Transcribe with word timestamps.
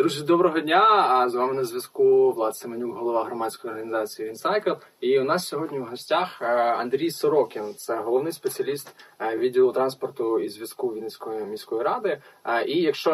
Друзі, 0.00 0.22
доброго 0.22 0.60
дня! 0.60 1.06
А 1.08 1.28
з 1.28 1.34
вами 1.34 1.54
на 1.54 1.64
зв'язку 1.64 2.32
Влад 2.32 2.56
Семенюк, 2.56 2.96
голова 2.96 3.24
громадської 3.24 3.72
організації 3.72 4.28
«Вінсайкл». 4.28 4.70
І 5.00 5.20
у 5.20 5.24
нас 5.24 5.48
сьогодні 5.48 5.78
в 5.78 5.84
гостях 5.84 6.42
е, 6.42 6.46
Андрій 6.54 7.10
Сорокін, 7.10 7.74
це 7.74 7.96
головний 7.96 8.32
спеціаліст 8.32 8.96
е, 9.20 9.36
відділу 9.36 9.72
транспорту 9.72 10.38
і 10.38 10.48
зв'язку 10.48 10.88
Вінницької 10.88 11.44
міської 11.44 11.82
ради. 11.82 12.20
Е, 12.44 12.64
і 12.64 12.80
якщо 12.80 13.12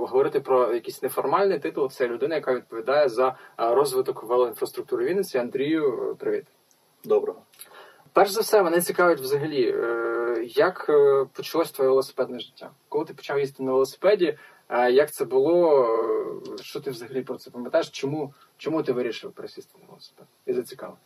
говорити 0.00 0.40
про 0.40 0.74
якийсь 0.74 1.02
неформальний 1.02 1.58
титул, 1.58 1.90
це 1.90 2.08
людина, 2.08 2.34
яка 2.34 2.54
відповідає 2.54 3.08
за 3.08 3.36
розвиток 3.58 4.22
велоінфраструктури 4.22 5.04
Вінниці. 5.04 5.38
Андрію, 5.38 6.16
привіт. 6.20 6.44
Доброго. 7.04 7.42
Перш 8.12 8.30
за 8.30 8.40
все, 8.40 8.62
мене 8.62 8.80
цікавить 8.80 9.20
взагалі, 9.20 9.74
як 10.54 10.90
почалось 11.32 11.70
твоє 11.70 11.90
велосипедне 11.90 12.40
життя? 12.40 12.70
Коли 12.88 13.04
ти 13.04 13.14
почав 13.14 13.38
їздити 13.38 13.62
на 13.62 13.72
велосипеді? 13.72 14.38
Як 14.70 15.12
це 15.12 15.24
було? 15.24 15.86
Що 16.62 16.80
ти 16.80 16.90
взагалі 16.90 17.22
про 17.22 17.36
це 17.36 17.50
пам'ятаєш? 17.50 17.88
Чому 17.88 18.34
чому 18.56 18.82
ти 18.82 18.92
вирішив 18.92 19.32
пересісти 19.32 19.78
на 19.80 19.86
велосипед? 19.88 20.26
І 20.46 20.52
зацікавив? 20.52 20.96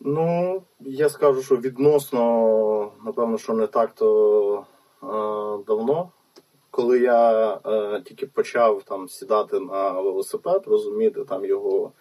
Ну, 0.00 0.62
я 0.80 1.08
скажу, 1.08 1.42
що 1.42 1.56
відносно, 1.56 2.92
напевно, 3.04 3.38
що 3.38 3.52
не 3.52 3.66
так 3.66 3.92
то 3.94 4.66
е, 5.02 5.06
давно. 5.66 6.10
Коли 6.70 6.98
я 6.98 7.52
е, 7.66 8.02
тільки 8.04 8.26
почав 8.26 8.82
там 8.82 9.08
сідати 9.08 9.60
на 9.60 9.90
велосипед, 9.90 10.62
розуміти 10.66 11.24
там 11.24 11.44
його 11.44 11.92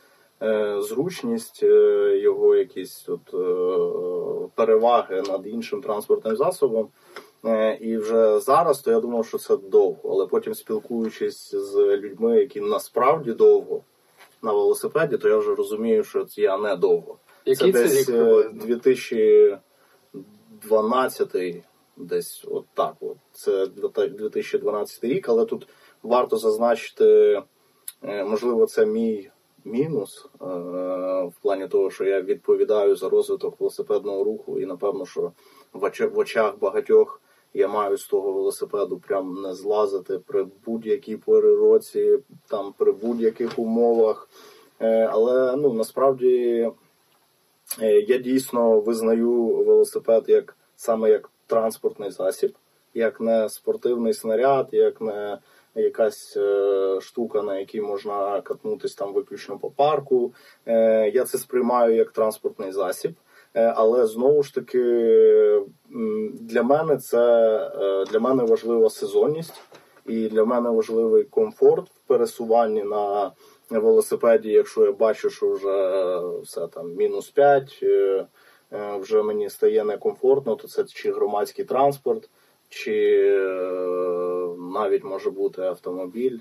е, 0.42 0.82
зручність, 0.82 1.64
е, 1.64 2.18
його 2.18 2.56
якісь 2.56 3.10
от, 3.10 3.34
е, 3.34 4.50
переваги 4.56 5.22
над 5.22 5.48
іншим 5.48 5.82
транспортним 5.82 6.36
засобом. 6.36 6.88
Е, 7.46 7.78
і 7.82 7.98
вже 7.98 8.40
зараз, 8.40 8.80
то 8.80 8.92
я 8.92 9.00
думав, 9.00 9.26
що 9.26 9.38
це 9.38 9.58
довго, 9.58 10.12
але 10.12 10.28
потім 10.28 10.54
спілкуючись 10.54 11.56
з 11.56 11.76
людьми, 11.76 12.40
які 12.40 12.62
насправді 12.62 13.32
довго 13.32 13.84
на 14.42 14.54
велосипеді, 14.54 15.18
то 15.18 15.30
я 15.30 15.38
вже 15.38 15.56
розумію, 15.56 16.04
що 16.04 16.26
це 16.26 16.42
я 16.42 16.58
не 16.58 16.76
довго. 16.76 17.18
Який 17.46 17.74
це, 17.74 17.88
це 17.88 17.96
десь 17.96 18.10
рік 18.10 18.54
2012 18.54 21.36
е, 21.36 21.64
десь 21.98 22.46
от 22.48 22.66
так. 22.74 22.94
От. 23.00 23.18
Це 23.32 23.68
2012 23.68 25.04
рік, 25.04 25.30
але 25.30 25.46
тут 25.46 25.68
варто 26.04 26.38
зазначити, 26.38 27.42
е, 28.04 28.24
можливо, 28.24 28.66
це 28.66 28.86
мій 28.86 29.30
мінус 29.66 30.26
в 30.40 31.34
плані 31.42 31.68
того, 31.68 31.92
що 31.92 32.04
я 32.04 32.22
відповідаю 32.22 32.96
за 32.96 33.10
розвиток 33.10 33.60
велосипедного 33.60 34.24
руху, 34.24 34.60
і 34.60 34.66
напевно, 34.66 35.06
що 35.06 35.32
в 35.74 36.18
очах 36.18 36.60
багатьох 36.60 37.22
я 37.58 37.68
маю 37.68 37.98
з 37.98 38.08
того 38.08 38.32
велосипеду 38.32 38.98
прям 39.08 39.42
не 39.42 39.54
злазити 39.54 40.20
при 40.20 40.48
будь-якій 40.66 41.18
порі 41.18 41.56
році, 41.56 42.20
там 42.48 42.74
при 42.78 42.92
будь-яких 42.92 43.60
умовах. 43.60 44.30
Е, 44.80 45.10
але 45.12 45.56
ну 45.56 45.74
насправді 45.74 46.72
е, 47.82 48.02
я 48.02 48.18
дійсно 48.18 48.80
визнаю 48.80 49.46
велосипед 49.46 50.24
як 50.28 50.56
саме 50.76 51.10
як 51.10 51.30
транспортний 51.48 52.12
засіб, 52.12 52.54
як 52.94 53.22
не 53.22 53.50
спортивний 53.50 54.14
снаряд, 54.14 54.68
як 54.72 55.02
не 55.02 55.38
якась 55.76 56.38
е, 56.38 56.98
штука, 57.02 57.42
на 57.42 57.60
якій 57.60 57.82
можна 57.82 58.42
катнутися 58.42 58.98
там 58.98 59.14
виключно 59.14 59.58
по 59.58 59.70
парку. 59.70 60.34
Я 61.14 61.26
це 61.26 61.38
сприймаю 61.38 61.96
як 61.96 62.12
транспортний 62.12 62.72
засіб. 62.72 63.14
Е, 63.54 63.74
але 63.76 64.08
знову 64.08 64.44
ж 64.44 64.56
таки 64.56 64.82
для 66.32 66.64
мене 66.64 66.98
це 66.98 67.56
е, 67.76 68.06
для 68.06 68.20
мене 68.20 68.44
важлива 68.44 68.90
сезонність, 68.90 69.62
і 70.06 70.28
для 70.28 70.46
мене 70.46 70.70
важливий 70.70 71.24
комфорт 71.24 71.90
в 71.90 72.08
пересуванні 72.08 72.84
на 72.84 73.32
велосипеді. 73.70 74.50
Якщо 74.50 74.86
я 74.86 74.92
бачу, 74.92 75.30
що 75.30 75.52
вже 75.52 76.20
все 76.44 76.68
там 76.68 76.96
мінус 76.96 77.30
5, 77.30 77.80
е, 77.84 78.26
вже 79.00 79.24
мені 79.24 79.50
стає 79.50 79.84
некомфортно, 79.84 80.56
то 80.56 80.68
це 80.68 80.84
чи 80.84 81.12
громадський 81.12 81.66
транспорт, 81.66 82.30
чи 82.70 83.30
навіть 84.58 85.04
може 85.04 85.30
бути 85.30 85.62
автомобіль. 85.62 86.40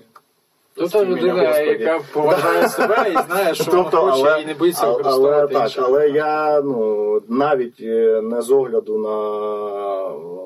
Тобто 0.77 1.05
людина, 1.05 1.59
яка 1.59 1.99
поважає 2.13 2.69
себе 2.69 3.09
і 3.09 3.31
знає, 3.31 3.55
що 3.55 3.71
тобто, 3.71 4.01
вона 4.01 4.11
хоче 4.11 4.29
але, 4.29 4.41
і 4.41 4.45
не 4.45 4.53
боїться 4.53 4.87
використовувати. 4.87 5.55
Але, 5.55 5.69
так, 5.69 5.83
але 5.85 6.09
я 6.09 6.61
ну 6.61 7.21
навіть 7.27 7.81
е, 7.81 8.21
не 8.21 8.41
з 8.41 8.51
огляду 8.51 8.97
на 8.97 9.17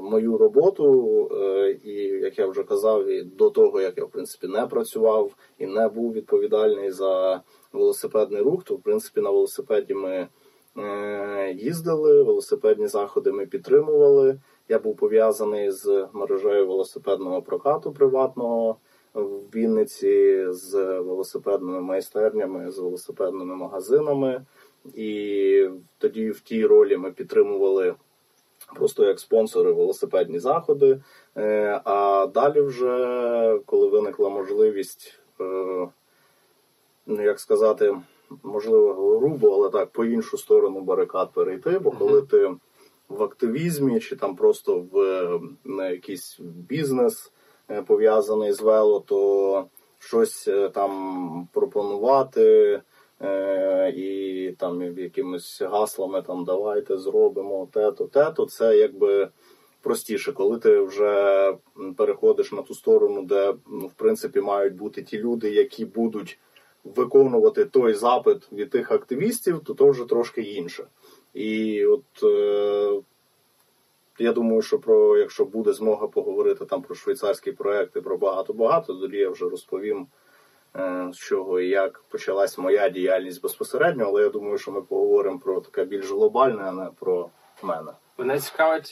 мою 0.09 0.37
роботу, 0.37 1.29
е, 1.41 1.71
і 1.83 1.93
як 2.23 2.39
я 2.39 2.47
вже 2.47 2.63
казав, 2.63 3.07
і 3.07 3.23
до 3.23 3.49
того 3.49 3.81
як 3.81 3.97
я 3.97 4.03
в 4.05 4.09
принципі 4.09 4.47
не 4.47 4.67
працював 4.67 5.31
і 5.57 5.65
не 5.65 5.87
був 5.87 6.13
відповідальний 6.13 6.91
за 6.91 7.41
велосипедний 7.73 8.41
рух, 8.41 8.63
то 8.63 8.75
в 8.75 8.81
принципі 8.81 9.21
на 9.21 9.29
велосипеді 9.29 9.93
ми 9.93 10.27
е, 10.77 11.53
їздили, 11.57 12.23
велосипедні 12.23 12.87
заходи 12.87 13.31
ми 13.31 13.45
підтримували. 13.45 14.39
Я 14.69 14.79
був 14.79 14.95
пов'язаний 14.95 15.71
з 15.71 16.07
мережею 16.13 16.67
велосипедного 16.67 17.41
прокату 17.41 17.91
приватного 17.91 18.77
в 19.13 19.55
Вінниці 19.55 20.45
з 20.49 20.99
велосипедними 20.99 21.81
майстернями, 21.81 22.71
з 22.71 22.79
велосипедними 22.79 23.55
магазинами. 23.55 24.45
І 24.95 25.69
тоді 25.97 26.29
в 26.29 26.39
тій 26.39 26.65
ролі 26.65 26.97
ми 26.97 27.11
підтримували 27.11 27.95
просто 28.75 29.05
як 29.05 29.19
спонсори 29.19 29.71
велосипедні 29.71 30.39
заходи. 30.39 31.01
Е, 31.37 31.81
а 31.85 32.27
далі, 32.33 32.61
вже, 32.61 33.59
коли 33.65 33.87
виникла 33.87 34.29
можливість, 34.29 35.19
е, 35.41 35.87
ну 37.05 37.21
як 37.23 37.39
сказати, 37.39 37.97
можливо, 38.43 39.17
грубо, 39.19 39.53
але 39.53 39.69
так, 39.69 39.89
по 39.89 40.05
іншу 40.05 40.37
сторону 40.37 40.81
барикад 40.81 41.33
перейти, 41.33 41.79
бо 41.79 41.91
коли 41.91 42.21
ти 42.21 42.51
в 43.09 43.23
активізмі 43.23 43.99
чи 43.99 44.15
там 44.15 44.35
просто 44.35 44.85
в 44.91 45.91
якийсь 45.91 46.39
бізнес. 46.39 47.31
Е, 47.71 47.81
пов'язаний 47.81 48.51
з 48.51 48.61
вело, 48.61 48.99
то 48.99 49.65
щось 49.99 50.47
е, 50.47 50.69
там 50.69 51.47
пропонувати 51.53 52.81
е, 53.21 53.93
і 53.95 54.51
там 54.59 54.97
якимись 54.97 55.61
гаслами 55.61 56.21
там 56.21 56.45
давайте 56.45 56.97
зробимо 56.97 57.67
те-то, 57.73 58.05
те-то, 58.05 58.45
це 58.45 58.77
якби 58.77 59.29
простіше, 59.81 60.31
коли 60.31 60.57
ти 60.57 60.79
вже 60.79 61.53
переходиш 61.97 62.51
на 62.51 62.61
ту 62.61 62.73
сторону, 62.73 63.23
де 63.23 63.53
ну, 63.67 63.87
в 63.87 63.93
принципі 63.93 64.41
мають 64.41 64.75
бути 64.75 65.01
ті 65.01 65.19
люди, 65.19 65.49
які 65.49 65.85
будуть 65.85 66.39
виконувати 66.83 67.65
той 67.65 67.93
запит 67.93 68.51
від 68.51 68.69
тих 68.69 68.91
активістів, 68.91 69.59
то 69.59 69.73
то 69.73 69.89
вже 69.89 70.05
трошки 70.05 70.41
інше. 70.41 70.87
І 71.33 71.85
от 71.85 72.03
я 74.21 74.33
думаю, 74.33 74.61
що 74.61 74.79
про 74.79 75.17
якщо 75.17 75.45
буде 75.45 75.73
змога 75.73 76.07
поговорити 76.07 76.65
там 76.65 76.81
про 76.81 76.95
швейцарські 76.95 77.51
проекти, 77.51 78.01
про 78.01 78.17
багато-багато, 78.17 78.93
тоді 78.93 79.17
я 79.17 79.29
вже 79.29 79.49
розповім, 79.49 80.07
е, 80.75 81.09
з 81.13 81.17
чого 81.17 81.59
і 81.59 81.67
як 81.67 82.03
почалась 82.09 82.57
моя 82.57 82.89
діяльність 82.89 83.41
безпосередньо, 83.41 84.05
але 84.07 84.21
я 84.21 84.29
думаю, 84.29 84.57
що 84.57 84.71
ми 84.71 84.81
поговоримо 84.81 85.39
про 85.39 85.61
таке 85.61 85.85
більш 85.85 86.11
глобальне, 86.11 86.63
а 86.63 86.71
не 86.71 86.89
про 86.99 87.29
мене. 87.63 87.91
Мене 88.17 88.39
цікавить 88.39 88.91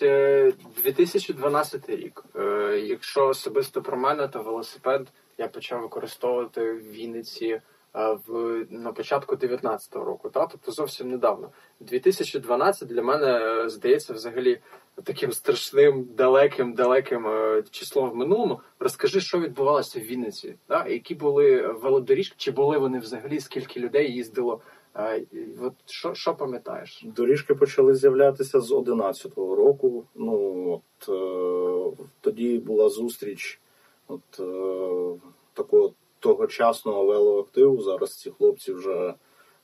2012 0.84 1.90
е, 1.90 1.96
рік. 1.96 2.24
Е, 2.36 2.80
якщо 2.86 3.28
особисто 3.28 3.82
про 3.82 3.98
мене, 3.98 4.28
то 4.28 4.44
велосипед 4.44 5.08
я 5.38 5.48
почав 5.48 5.82
використовувати 5.82 6.74
в 6.74 6.92
Вінниці 6.92 7.62
в 7.94 8.66
на 8.70 8.92
початку 8.92 9.36
19-го 9.36 10.06
року, 10.06 10.30
та 10.30 10.46
тобто 10.46 10.72
зовсім 10.72 11.10
недавно. 11.10 11.50
2012 11.80 12.88
для 12.88 13.02
мене 13.02 13.64
здається 13.70 14.14
взагалі 14.14 14.60
таким 15.04 15.32
страшним, 15.32 16.08
далеким, 16.18 16.74
далеким 16.74 17.28
е, 17.28 17.64
числом 17.72 18.10
в 18.10 18.16
минулому. 18.16 18.60
Розкажи, 18.80 19.22
що 19.22 19.40
відбувалося 19.40 20.00
в 20.00 20.04
Вінниці, 20.04 20.56
да? 20.68 20.88
які 20.88 21.16
були 21.16 21.68
велодоріжки, 21.68 22.36
чи 22.38 22.52
були 22.52 22.78
вони 22.78 23.00
взагалі, 23.00 23.40
скільки 23.40 23.80
людей 23.80 24.14
їздило? 24.14 24.62
Е, 24.96 25.26
от 25.62 25.74
що 25.86 26.14
що 26.14 26.36
пам'ятаєш? 26.36 27.06
Доріжки 27.16 27.56
почали 27.56 27.96
з'являтися 27.96 28.62
з 28.62 28.72
11-го 28.72 29.56
року. 29.56 30.06
Ну 30.16 30.66
от 30.72 31.10
е, 31.10 32.04
тоді 32.22 32.58
була 32.58 32.90
зустріч 32.90 33.60
от 34.08 34.40
е, 34.40 35.20
такого 35.54 35.94
тогочасного 36.20 37.06
велоактиву. 37.06 37.82
Зараз 37.82 38.16
ці 38.16 38.32
хлопці 38.32 38.74
вже. 38.74 39.14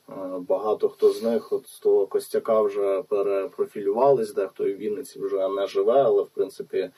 Е, 0.08 0.12
багато 0.48 0.88
хто 0.88 1.12
з 1.12 1.22
них 1.22 1.52
от 1.52 1.68
з 1.68 1.78
того 1.78 2.06
костяка 2.06 2.60
вже 2.60 3.02
перепрофілювались, 3.02 4.34
дехто 4.34 4.68
і 4.68 4.74
в 4.74 4.76
Вінниці 4.76 5.20
вже 5.20 5.48
не 5.48 5.66
живе, 5.66 6.02
але 6.02 6.22
в 6.22 6.28
принципі 6.28 6.90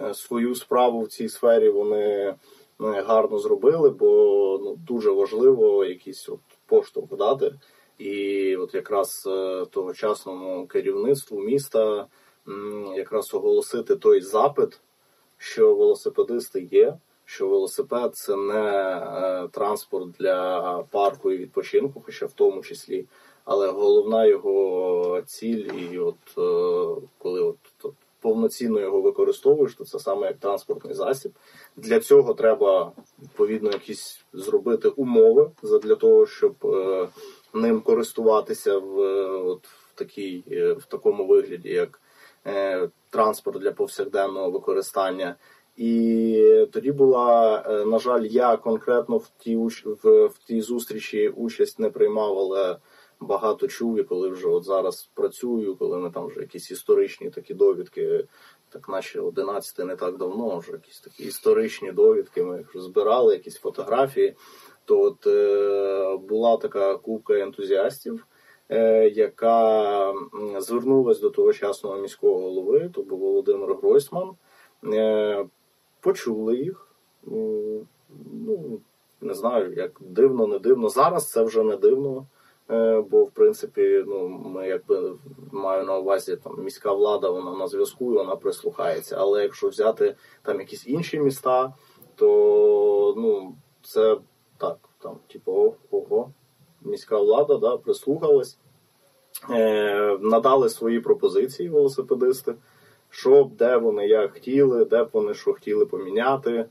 е, 0.00 0.14
свою 0.14 0.54
справу 0.54 1.00
в 1.00 1.08
цій 1.08 1.28
сфері 1.28 1.68
вони 1.68 2.34
ну, 2.78 2.92
гарно 2.92 3.38
зробили, 3.38 3.90
бо 3.90 4.60
ну, 4.64 4.76
дуже 4.76 5.10
важливо 5.10 5.84
якийсь 5.84 6.28
от 6.28 6.40
поштовх 6.66 7.16
дати. 7.16 7.54
І 7.98 8.56
от 8.56 8.74
якраз 8.74 9.24
е, 9.26 9.66
тогочасному 9.70 10.66
керівництву 10.66 11.40
міста 11.40 12.06
якраз 12.96 13.34
оголосити 13.34 13.96
той 13.96 14.20
запит, 14.20 14.80
що 15.38 15.74
велосипедисти 15.74 16.60
є, 16.60 16.98
що 17.26 17.48
велосипед 17.48 18.16
це 18.16 18.36
не 18.36 18.62
е, 18.62 19.48
транспорт 19.48 20.08
для 20.18 20.82
парку 20.90 21.32
і 21.32 21.36
відпочинку, 21.38 22.02
хоча 22.06 22.26
в 22.26 22.32
тому 22.32 22.62
числі. 22.62 23.06
Але 23.44 23.70
головна 23.70 24.26
його 24.26 25.22
ціль, 25.26 25.64
і 25.92 25.98
от 25.98 26.14
е, 26.38 27.06
коли 27.18 27.40
от, 27.40 27.56
от 27.82 27.94
повноцінно 28.20 28.80
його 28.80 29.00
використовуєш, 29.00 29.74
то 29.74 29.84
це 29.84 29.98
саме 29.98 30.26
як 30.26 30.36
транспортний 30.36 30.94
засіб. 30.94 31.32
Для 31.76 32.00
цього 32.00 32.34
треба 32.34 32.92
відповідно 33.22 33.70
якісь 33.70 34.20
зробити 34.32 34.88
умови 34.88 35.50
для 35.82 35.94
того, 35.94 36.26
щоб 36.26 36.54
е, 36.64 37.08
ним 37.54 37.80
користуватися 37.80 38.78
в, 38.78 38.98
от, 39.46 39.66
в, 39.66 39.94
такій, 39.94 40.44
в 40.78 40.86
такому 40.88 41.26
вигляді, 41.26 41.68
як 41.68 42.00
транспорт 43.10 43.60
для 43.60 43.72
повсякденного 43.72 44.50
використання. 44.50 45.36
І 45.76 46.66
тоді 46.72 46.92
була, 46.92 47.62
е, 47.66 47.84
на 47.84 47.98
жаль, 47.98 48.22
я 48.22 48.56
конкретно 48.56 49.16
в 49.16 49.28
тій 49.38 49.56
в, 49.56 50.26
в 50.26 50.38
тій 50.46 50.60
зустрічі 50.60 51.28
участь 51.28 51.78
не 51.78 51.90
приймав, 51.90 52.38
але 52.38 52.76
багато 53.20 53.68
чув, 53.68 53.98
і 53.98 54.04
коли 54.04 54.28
вже 54.28 54.48
от 54.48 54.64
зараз 54.64 55.10
працюю, 55.14 55.76
коли 55.76 55.98
ми 55.98 56.10
там 56.10 56.26
вже 56.26 56.40
якісь 56.40 56.70
історичні 56.70 57.30
такі 57.30 57.54
довідки, 57.54 58.24
так 58.68 58.88
наче 58.88 59.20
11 59.20 59.86
не 59.86 59.96
так 59.96 60.18
давно, 60.18 60.58
вже 60.58 60.72
якісь 60.72 61.00
такі 61.00 61.24
історичні 61.24 61.92
довідки, 61.92 62.42
ми 62.42 62.58
їх 62.58 62.70
збирали, 62.74 63.32
якісь 63.32 63.58
фотографії. 63.58 64.34
То 64.84 65.00
от 65.00 65.26
е, 65.26 66.16
була 66.16 66.56
така 66.56 66.96
купка 66.96 67.34
ентузіастів, 67.34 68.26
е, 68.68 69.08
яка 69.08 70.10
м, 70.10 70.30
звернулась 70.58 71.20
до 71.20 71.30
тогочасного 71.30 71.96
міського 71.96 72.40
голови, 72.40 72.90
то 72.94 73.02
був 73.02 73.18
Володимир 73.18 73.74
Гройсман. 73.74 74.30
Почули 76.06 76.56
їх. 76.56 76.88
Ну, 78.46 78.80
не 79.20 79.34
знаю, 79.34 79.74
як 79.74 79.90
дивно, 80.00 80.46
не 80.46 80.58
дивно. 80.58 80.88
Зараз 80.88 81.30
це 81.30 81.42
вже 81.42 81.62
не 81.62 81.76
дивно. 81.76 82.26
Е, 82.70 83.00
Бо, 83.10 83.24
в 83.24 83.30
принципі, 83.30 84.04
ну, 84.06 84.28
ми 84.28 84.68
якби 84.68 85.16
маю 85.52 85.84
на 85.84 85.98
увазі 85.98 86.36
там 86.36 86.64
міська 86.64 86.92
влада, 86.92 87.30
вона 87.30 87.52
на 87.52 87.66
зв'язку 87.66 88.12
і 88.12 88.16
вона 88.16 88.36
прислухається. 88.36 89.16
Але 89.18 89.42
якщо 89.42 89.68
взяти 89.68 90.16
там 90.42 90.60
якісь 90.60 90.86
інші 90.86 91.20
міста, 91.20 91.72
то 92.14 93.14
ну, 93.16 93.56
це 93.82 94.16
так, 94.58 94.76
там, 94.98 95.18
типу, 95.26 95.74
ого, 95.90 96.32
міська 96.82 97.18
влада 97.18 97.56
да, 97.56 97.76
прислухалась, 97.76 98.58
е, 99.50 100.18
надали 100.20 100.68
свої 100.68 101.00
пропозиції 101.00 101.68
велосипедисти, 101.68 102.54
що 103.16 103.44
б, 103.44 103.56
де 103.56 103.76
вони 103.76 104.06
як 104.06 104.32
хотіли, 104.32 104.84
де 104.84 105.04
б 105.04 105.08
вони 105.12 105.34
що 105.34 105.52
хотіли 105.52 105.86
поміняти, 105.86 106.66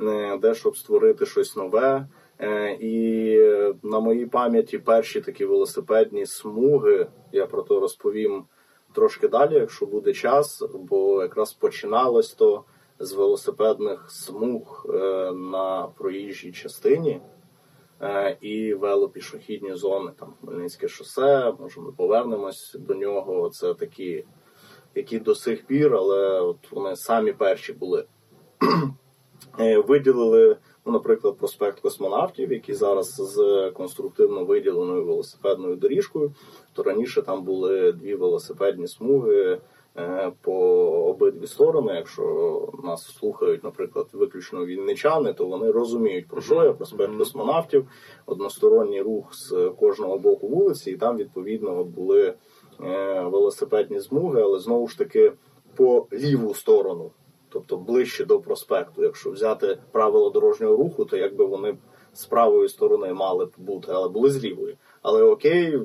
е, 0.00 0.38
де 0.38 0.54
щоб 0.54 0.76
створити 0.76 1.26
щось 1.26 1.56
нове. 1.56 2.06
Е, 2.38 2.76
І 2.80 3.36
на 3.82 4.00
моїй 4.00 4.26
пам'яті 4.26 4.78
перші 4.78 5.20
такі 5.20 5.44
велосипедні 5.44 6.26
смуги, 6.26 7.06
я 7.32 7.46
про 7.46 7.62
то 7.62 7.80
розповім 7.80 8.44
трошки 8.94 9.28
далі, 9.28 9.54
якщо 9.54 9.86
буде 9.86 10.12
час, 10.12 10.64
бо 10.74 11.22
якраз 11.22 11.52
починалось 11.52 12.34
то 12.34 12.64
з 12.98 13.12
велосипедних 13.12 14.10
смуг 14.10 14.86
е, 14.88 15.32
на 15.32 15.88
проїжджій 15.96 16.52
частині 16.52 17.20
і 18.40 18.74
велопішохідні 18.74 19.74
зони, 19.74 20.10
там 20.20 20.34
Хмельницьке 20.40 20.88
шосе, 20.88 21.52
може 21.60 21.80
ми 21.80 21.92
повернемось 21.92 22.76
до 22.78 22.94
нього. 22.94 23.50
Це 23.50 23.74
такі, 23.74 24.24
які 24.94 25.18
до 25.18 25.34
сих 25.34 25.66
пір, 25.66 25.94
але 25.94 26.40
от 26.40 26.72
вони 26.72 26.96
самі 26.96 27.32
перші 27.32 27.72
були. 27.72 28.04
Е, 29.60 29.78
Виділили, 29.78 30.56
ну, 30.86 30.92
наприклад, 30.92 31.36
проспект 31.38 31.80
космонавтів, 31.80 32.52
який 32.52 32.74
зараз 32.74 33.14
з 33.14 33.70
конструктивно 33.74 34.44
виділеною 34.44 35.04
велосипедною 35.04 35.76
доріжкою. 35.76 36.32
То 36.72 36.82
раніше 36.82 37.22
там 37.22 37.44
були 37.44 37.92
дві 37.92 38.14
велосипедні 38.14 38.88
смуги 38.88 39.60
е, 39.96 40.32
по 40.40 40.54
обидві 41.08 41.46
сторони. 41.46 41.94
Якщо 41.94 42.68
нас 42.84 43.02
слухають, 43.02 43.64
наприклад, 43.64 44.06
виключно 44.12 44.66
вінничани, 44.66 45.32
то 45.32 45.46
вони 45.46 45.70
розуміють 45.70 46.28
про 46.28 46.40
що 46.40 46.64
я 46.64 46.72
проспект 46.72 47.16
космонавтів, 47.18 47.88
односторонній 48.26 49.02
рух 49.02 49.34
з 49.34 49.72
кожного 49.78 50.18
боку 50.18 50.48
вулиці, 50.48 50.90
і 50.90 50.96
там 50.96 51.16
відповідно 51.16 51.84
були 51.84 52.34
велосипедні 53.30 54.00
смуги, 54.00 54.42
але 54.42 54.58
знову 54.58 54.88
ж 54.88 54.98
таки 54.98 55.32
по 55.76 56.06
ліву 56.12 56.54
сторону 56.54 57.10
тобто 57.52 57.76
ближче 57.76 58.24
до 58.24 58.40
проспекту. 58.40 59.02
Якщо 59.02 59.30
взяти 59.30 59.78
правила 59.92 60.30
дорожнього 60.30 60.76
руху, 60.76 61.04
то 61.04 61.16
якби 61.16 61.44
вони 61.44 61.76
з 62.12 62.24
правої 62.26 62.68
сторони 62.68 63.12
мали 63.12 63.44
б 63.44 63.52
бути, 63.58 63.92
але 63.94 64.08
були 64.08 64.30
з 64.30 64.44
лівої. 64.44 64.76
Але 65.02 65.22
окей, 65.22 65.80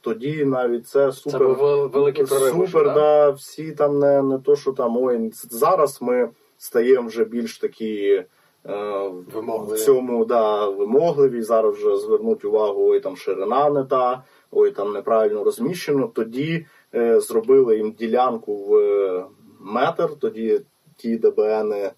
тоді 0.00 0.44
навіть 0.44 0.86
це 0.86 1.06
Це 1.06 1.12
супер. 1.12 1.46
був 1.48 1.56
вел- 1.56 1.90
великий 1.90 2.24
прорив. 2.26 2.52
Супер, 2.52 2.84
да? 2.84 2.94
да, 2.94 3.30
всі 3.30 3.72
там 3.72 3.98
не, 3.98 4.22
не 4.22 4.38
то, 4.38 4.56
що 4.56 4.72
там 4.72 4.96
ой, 4.96 5.30
зараз 5.50 5.98
ми 6.02 6.30
стаємо 6.58 7.08
вже 7.08 7.24
більш 7.24 7.58
такі. 7.58 8.24
е, 8.66 9.10
Вимогливі. 9.34 9.78
В 9.78 9.84
цьому 9.84 10.24
да, 10.24 10.68
вимогливі. 10.68 11.42
Зараз 11.42 11.74
вже 11.74 11.96
звернуть 11.96 12.44
увагу, 12.44 12.88
ой, 12.90 13.00
там 13.00 13.16
ширина 13.16 13.70
не 13.70 13.84
та, 13.84 14.22
ой, 14.50 14.70
там 14.70 14.92
неправильно 14.92 15.44
розміщено. 15.44 16.10
Тоді 16.14 16.66
е, 16.94 17.20
зробили 17.20 17.76
їм 17.76 17.92
ділянку 17.92 18.56
в 18.56 18.76
е, 18.76 19.24
метр. 19.60 20.08
Тоді 20.20 20.60
ті 20.96 21.16
ДБН 21.16 21.72
е, 21.72 21.92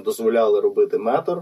дозволяли 0.00 0.60
робити 0.60 0.98
метр. 0.98 1.36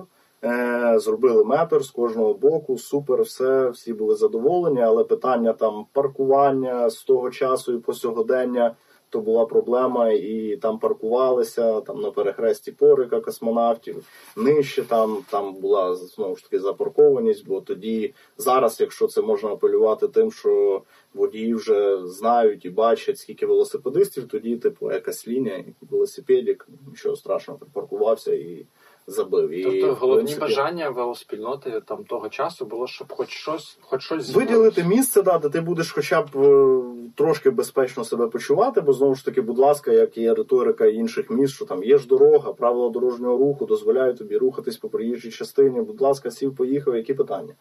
Е, 0.45 0.99
зробили 0.99 1.45
метр 1.45 1.85
з 1.85 1.91
кожного 1.91 2.35
боку, 2.35 2.79
супер, 2.79 3.23
все, 3.23 3.71
всі 3.71 3.93
були 3.93 4.15
задоволені, 4.15 4.83
але 4.83 5.05
питання 5.05 5.53
там 5.53 5.87
паркування 5.93 6.91
з 6.91 7.03
того 7.03 7.31
часу 7.31 7.73
і 7.73 7.79
по 7.79 7.93
сьогодення 7.93 8.75
то 9.11 9.21
була 9.21 9.47
проблема, 9.47 10.11
і 10.11 10.57
там 10.63 10.79
паркувалися 10.79 11.81
там 11.81 12.01
на 12.01 12.11
перехресті 12.11 12.73
порика 12.73 13.21
космонавтів. 13.21 14.05
Нижче 14.37 14.83
там, 14.83 15.25
там 15.31 15.55
була 15.55 15.95
знову 15.97 16.37
ж 16.37 16.43
таки 16.43 16.61
запаркованість, 16.61 17.47
бо 17.47 17.61
тоді 17.61 18.15
зараз, 18.39 18.81
якщо 18.81 19.07
це 19.07 19.23
можна 19.23 19.49
апелювати 19.49 20.09
тим, 20.09 20.33
що 20.33 20.83
водії 21.15 21.55
вже 21.55 22.07
знають 22.07 22.65
і 22.65 22.71
бачать, 22.71 23.19
скільки 23.19 23.47
велосипедистів, 23.47 24.29
тоді, 24.29 24.57
типу, 24.57 24.93
якась 24.93 25.29
лінія, 25.29 25.65
велосипедик, 25.91 26.69
нічого 26.89 27.17
страшного, 27.17 27.59
припаркувався 27.59 28.35
і 28.35 28.67
забив. 29.07 29.51
І, 29.51 29.63
Тобто 29.63 29.95
головні 29.95 30.17
принципі, 30.17 30.41
бажання 30.41 30.91
велоспільноти 30.91 31.83
там 31.87 32.05
того 32.05 32.29
часу 32.29 32.67
було, 32.67 32.87
щоб 32.87 33.13
хоч 33.13 33.29
щось, 33.29 33.79
хоч 33.81 34.03
щось 34.03 34.35
Виділити 34.35 34.85
місце, 34.85 35.23
да, 35.23 35.39
де 35.39 35.49
ти 35.49 35.61
будеш 35.61 35.93
хоча 35.93 36.23
б 36.23 36.27
е, 36.37 36.83
трошки 37.15 37.51
безпечно 37.51 38.05
себе 38.05 38.27
почувати, 38.27 38.81
бо 38.81 38.93
знову 38.93 39.15
ж 39.15 39.25
таки, 39.25 39.41
будь 39.41 39.59
ласка, 39.59 39.93
як 39.93 40.19
є 40.19 40.35
риторика 40.35 40.87
інших 40.87 41.31
міст, 41.31 41.55
що 41.55 41.65
там 41.65 41.85
є 41.85 41.99
ж 41.99 42.07
дорога, 42.07 42.53
правила 42.53 42.91
дорожнього 42.91 43.37
руху 43.37 43.67
дозволяють 43.67 44.19
тобі 44.19 44.37
рухатись 44.37 44.77
по 44.77 44.89
проїжджій 44.89 45.31
частині. 45.31 45.81
Будь 45.81 46.01
ласка, 46.01 46.31
сів, 46.31 46.57
поїхав, 46.57 46.97
які 46.97 47.15
питання. 47.15 47.55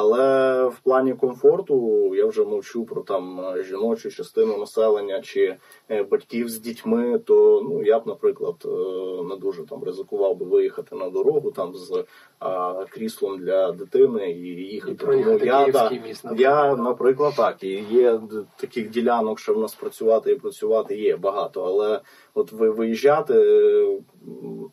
Але 0.00 0.64
в 0.64 0.78
плані 0.78 1.14
комфорту 1.14 2.10
я 2.14 2.26
вже 2.26 2.44
мовчу 2.44 2.84
про 2.84 3.02
там 3.02 3.40
е, 3.40 3.64
жіночу 3.64 4.10
частину 4.10 4.58
населення 4.58 5.20
чи 5.20 5.56
е, 5.90 6.02
батьків 6.02 6.48
з 6.48 6.58
дітьми. 6.58 7.18
То 7.18 7.66
ну 7.70 7.82
я 7.82 7.98
б, 7.98 8.06
наприклад, 8.06 8.54
е, 8.64 8.68
не 9.28 9.36
дуже 9.36 9.66
там 9.66 9.84
ризикував 9.84 10.36
би 10.36 10.46
виїхати 10.46 10.96
на 10.96 11.10
дорогу 11.10 11.50
там 11.50 11.74
з 11.74 12.04
а, 12.38 12.84
кріслом 12.90 13.38
для 13.38 13.72
дитини 13.72 14.30
і 14.30 14.40
їхати. 14.46 14.92
І 14.92 14.94
проїхати 14.94 15.46
я, 15.46 15.64
Київський 15.64 16.00
міст, 16.00 16.24
наприклад. 16.24 16.40
я, 16.40 16.76
наприклад, 16.76 17.34
так. 17.36 17.62
І 17.62 17.84
є 17.90 18.20
таких 18.56 18.90
ділянок, 18.90 19.38
що 19.38 19.54
в 19.54 19.58
нас 19.58 19.74
працювати 19.74 20.32
і 20.32 20.36
працювати 20.36 20.96
є 20.96 21.16
багато. 21.16 21.64
Але 21.64 22.00
ви 22.52 22.70
виїжджати, 22.70 23.34
е, 23.34 23.98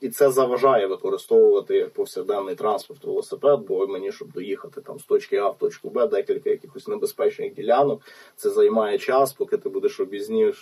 і 0.01 0.09
це 0.09 0.29
заважає 0.29 0.87
використовувати 0.87 1.75
як 1.75 1.93
повсякденний 1.93 2.55
транспорт 2.55 3.05
велосипед, 3.05 3.59
бо 3.67 3.87
мені, 3.87 4.11
щоб 4.11 4.31
доїхати 4.31 4.81
там 4.81 4.99
з 4.99 5.03
точки 5.03 5.37
А 5.37 5.49
в 5.49 5.57
точку 5.57 5.89
Б, 5.89 6.07
декілька 6.07 6.49
якихось 6.49 6.87
небезпечних 6.87 7.53
ділянок, 7.53 8.01
це 8.35 8.49
займає 8.49 8.97
час, 8.97 9.33
поки 9.33 9.57
ти 9.57 9.69
будеш 9.69 9.99
обізні 9.99 10.53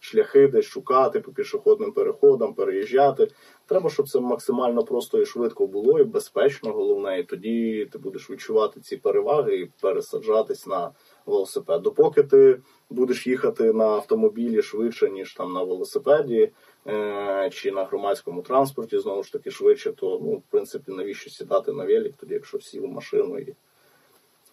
шляхи 0.00 0.48
десь 0.48 0.66
шукати 0.66 1.20
по 1.20 1.32
пішохідним 1.32 1.92
переходам, 1.92 2.54
переїжджати. 2.54 3.28
Треба, 3.66 3.90
щоб 3.90 4.08
це 4.08 4.20
максимально 4.20 4.84
просто 4.84 5.22
і 5.22 5.26
швидко 5.26 5.66
було, 5.66 6.00
і 6.00 6.04
безпечно, 6.04 6.72
головне, 6.72 7.20
і 7.20 7.24
тоді 7.24 7.88
ти 7.92 7.98
будеш 7.98 8.30
відчувати 8.30 8.80
ці 8.80 8.96
переваги 8.96 9.56
і 9.56 9.70
пересаджатись 9.80 10.66
на 10.66 10.90
велосипед. 11.26 11.82
Допоки 11.82 12.22
ти 12.22 12.60
будеш 12.90 13.26
їхати 13.26 13.72
на 13.72 13.84
автомобілі 13.84 14.62
швидше, 14.62 15.10
ніж 15.10 15.34
там 15.34 15.52
на 15.52 15.62
велосипеді 15.62 16.50
е- 16.86 17.50
чи 17.52 17.72
на 17.72 17.84
громадському 17.84 18.42
транспорті, 18.42 18.98
знову 18.98 19.22
ж 19.22 19.32
таки 19.32 19.50
швидше, 19.50 19.92
то 19.92 20.18
ну, 20.22 20.30
в 20.36 20.42
принципі, 20.50 20.92
навіщо 20.92 21.30
сідати 21.30 21.72
на 21.72 21.84
велик, 21.84 22.14
тоді, 22.20 22.34
якщо 22.34 22.60
сів 22.60 22.84
у 22.84 22.88
машину 22.88 23.38
і 23.38 23.54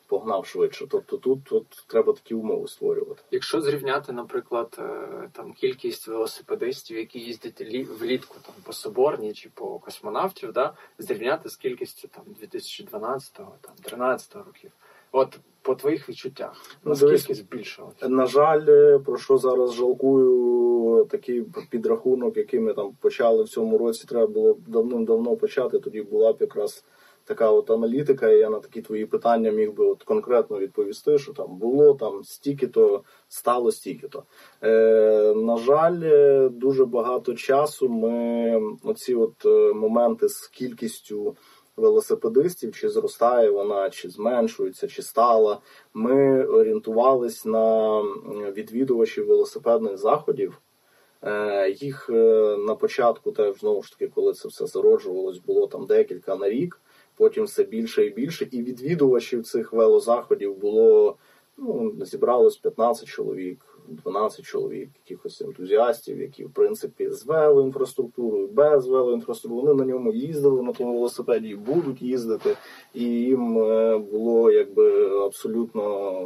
погнав 0.08 0.46
швидше. 0.46 0.88
Тобто 0.90 1.18
тут, 1.18 1.44
тут 1.44 1.84
треба 1.88 2.14
такі 2.14 2.34
умови 2.36 2.68
створювати. 2.68 3.22
Якщо 3.32 3.62
зрівняти, 3.62 4.14
наприклад, 4.14 4.76
е, 4.80 5.30
там 5.32 5.54
кількість 5.54 6.08
велосипедистів, 6.08 6.98
які 6.98 7.20
їздять 7.20 7.62
лі- 7.62 7.98
влітку 8.00 8.36
там 8.46 8.56
по 8.64 8.74
Соборній 8.74 9.34
чи 9.34 9.50
по 9.54 9.80
космонавтів, 9.80 10.54
да, 10.54 10.74
зрівняти 11.00 11.50
з 11.50 11.56
кількістю 11.56 12.08
там 12.08 12.24
2012-го, 12.42 13.56
там 13.62 13.74
13-го 13.84 14.44
років. 14.44 14.72
От 15.12 15.40
по 15.64 15.76
твоїх 15.76 16.10
відчуттях, 16.10 16.78
Ну, 16.84 16.90
наскільки 16.90 17.34
збільшилось? 17.34 17.94
На 18.02 18.26
жаль, 18.26 18.98
про 19.00 19.18
що 19.18 19.38
зараз 19.38 19.74
жалкую, 19.74 21.06
такий 21.06 21.46
підрахунок, 21.70 22.38
який 22.38 22.60
ми 22.60 22.74
там 22.74 22.94
почали 23.00 23.44
в 23.44 23.50
цьому 23.50 23.78
році, 23.78 24.06
треба 24.08 24.28
було 24.28 24.58
давним-давно 24.68 25.36
почати. 25.36 25.80
Тоді 25.80 26.02
була 26.02 26.34
б 26.34 26.38
якраз 26.40 26.84
така 27.26 27.52
от 27.52 27.72
аналітика, 27.72 28.30
і 28.30 28.40
я 28.40 28.50
на 28.50 28.60
такі 28.60 28.82
твої 28.82 29.06
питання 29.06 29.52
міг 29.52 29.74
би 29.74 29.86
от 29.86 30.04
конкретно 30.04 30.60
відповісти, 30.60 31.18
що 31.18 31.34
там 31.34 31.58
було 31.58 31.94
там 31.94 32.24
стільки-то, 32.24 33.04
стало 33.28 33.72
стільки-то. 33.72 34.24
Е, 34.64 35.34
на 35.36 35.58
жаль, 35.58 36.00
дуже 36.50 36.86
багато 36.86 37.34
часу 37.34 37.90
ми 37.90 38.62
оці 38.84 39.16
от 39.16 39.46
е, 39.46 39.74
моменти 39.74 40.30
з 40.30 40.48
кількістю 40.48 41.36
велосипедистів, 41.78 42.76
чи 42.76 42.90
зростає 42.90 43.50
вона, 43.50 43.90
чи 43.90 44.10
зменшується, 44.10 44.88
чи 44.88 45.02
стала. 45.02 45.62
Ми 45.94 46.46
орієнтувались 46.46 47.46
на 47.46 48.00
відвідувачів 48.52 49.28
велосипедних 49.28 49.98
заходів. 49.98 50.62
Е, 51.22 51.70
Їх 51.70 52.10
е, 52.10 52.58
на 52.58 52.76
початку, 52.76 53.32
теж 53.32 53.60
знову 53.60 53.84
ж 53.84 53.92
таки, 53.92 54.08
коли 54.16 54.34
це 54.34 54.48
все 54.48 54.66
зароджувалось, 54.66 55.38
було 55.38 55.68
там 55.68 55.86
декілька 55.86 56.36
на 56.36 56.50
рік, 56.50 56.82
потім 57.16 57.44
все 57.44 57.64
більше 57.64 58.06
і 58.06 58.10
більше. 58.10 58.48
І 58.52 58.64
відвідувачів 58.64 59.44
цих 59.44 59.74
велозаходів 59.74 60.56
було 60.56 61.18
ну, 61.58 61.96
зібралось 62.02 62.58
15 62.58 63.06
чоловік, 63.06 63.73
12 63.88 64.46
чоловік, 64.46 64.90
якихось 65.06 65.42
ентузіастів, 65.42 66.22
які, 66.22 66.46
в 66.46 66.54
принципі, 66.54 67.10
з 67.10 67.26
велоінфраструктурою, 67.26 68.48
без 68.48 68.88
велоінфраструктури, 68.88 69.74
вони 69.74 69.86
на 69.86 69.94
ньому 69.94 70.14
їздили 70.14 70.64
на 70.64 70.74
тому 70.74 70.94
велосипеді 70.94 71.48
і 71.48 71.56
будуть 71.56 72.02
їздити. 72.02 72.58
І 72.94 73.04
їм 73.04 73.58
е, 73.58 73.98
було 73.98 74.52
якби 74.52 75.10
абсолютно 75.26 76.22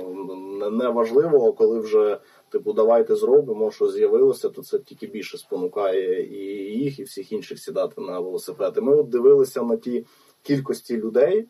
не- 0.60 0.70
неважливо, 0.70 1.54
коли 1.54 1.80
вже. 1.80 2.18
Типу, 2.50 2.74
давайте 2.74 3.16
зробимо, 3.16 3.72
що 3.72 3.88
з'явилося, 3.88 4.50
то 4.50 4.62
це 4.64 4.80
тільки 4.80 5.08
більше 5.08 5.38
спонукає 5.38 6.26
і 6.26 6.38
їх, 6.84 7.00
і 7.00 7.04
всіх 7.04 7.32
інших 7.32 7.60
сідати 7.60 8.02
на 8.02 8.20
велосипеди. 8.20 8.82
Ми 8.82 8.96
от 8.96 9.10
дивилися 9.10 9.64
на 9.64 9.78
ті 9.78 10.06
кількості 10.42 10.98
людей, 10.98 11.46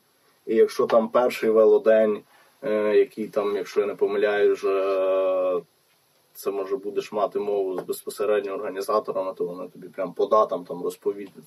і 0.46 0.56
якщо 0.56 0.86
там 0.86 1.10
перший 1.10 1.50
велодень, 1.50 2.20
е, 2.62 2.96
який 2.98 3.28
там, 3.28 3.56
якщо 3.56 3.80
я 3.82 3.88
не 3.88 3.96
помиляю, 3.96 4.54
вже 4.54 5.62
це 6.38 6.52
може 6.52 6.78
будеш 6.78 7.12
мати 7.12 7.40
мову 7.40 7.78
з 7.78 7.84
безпосередньо 7.84 8.54
організаторами, 8.54 9.34
то 9.34 9.46
вони 9.46 9.70
тобі 9.70 9.90
прям 9.90 10.14
по 10.14 10.26
датам 10.26 10.66
там 10.66 10.84
розповідають, 10.84 11.46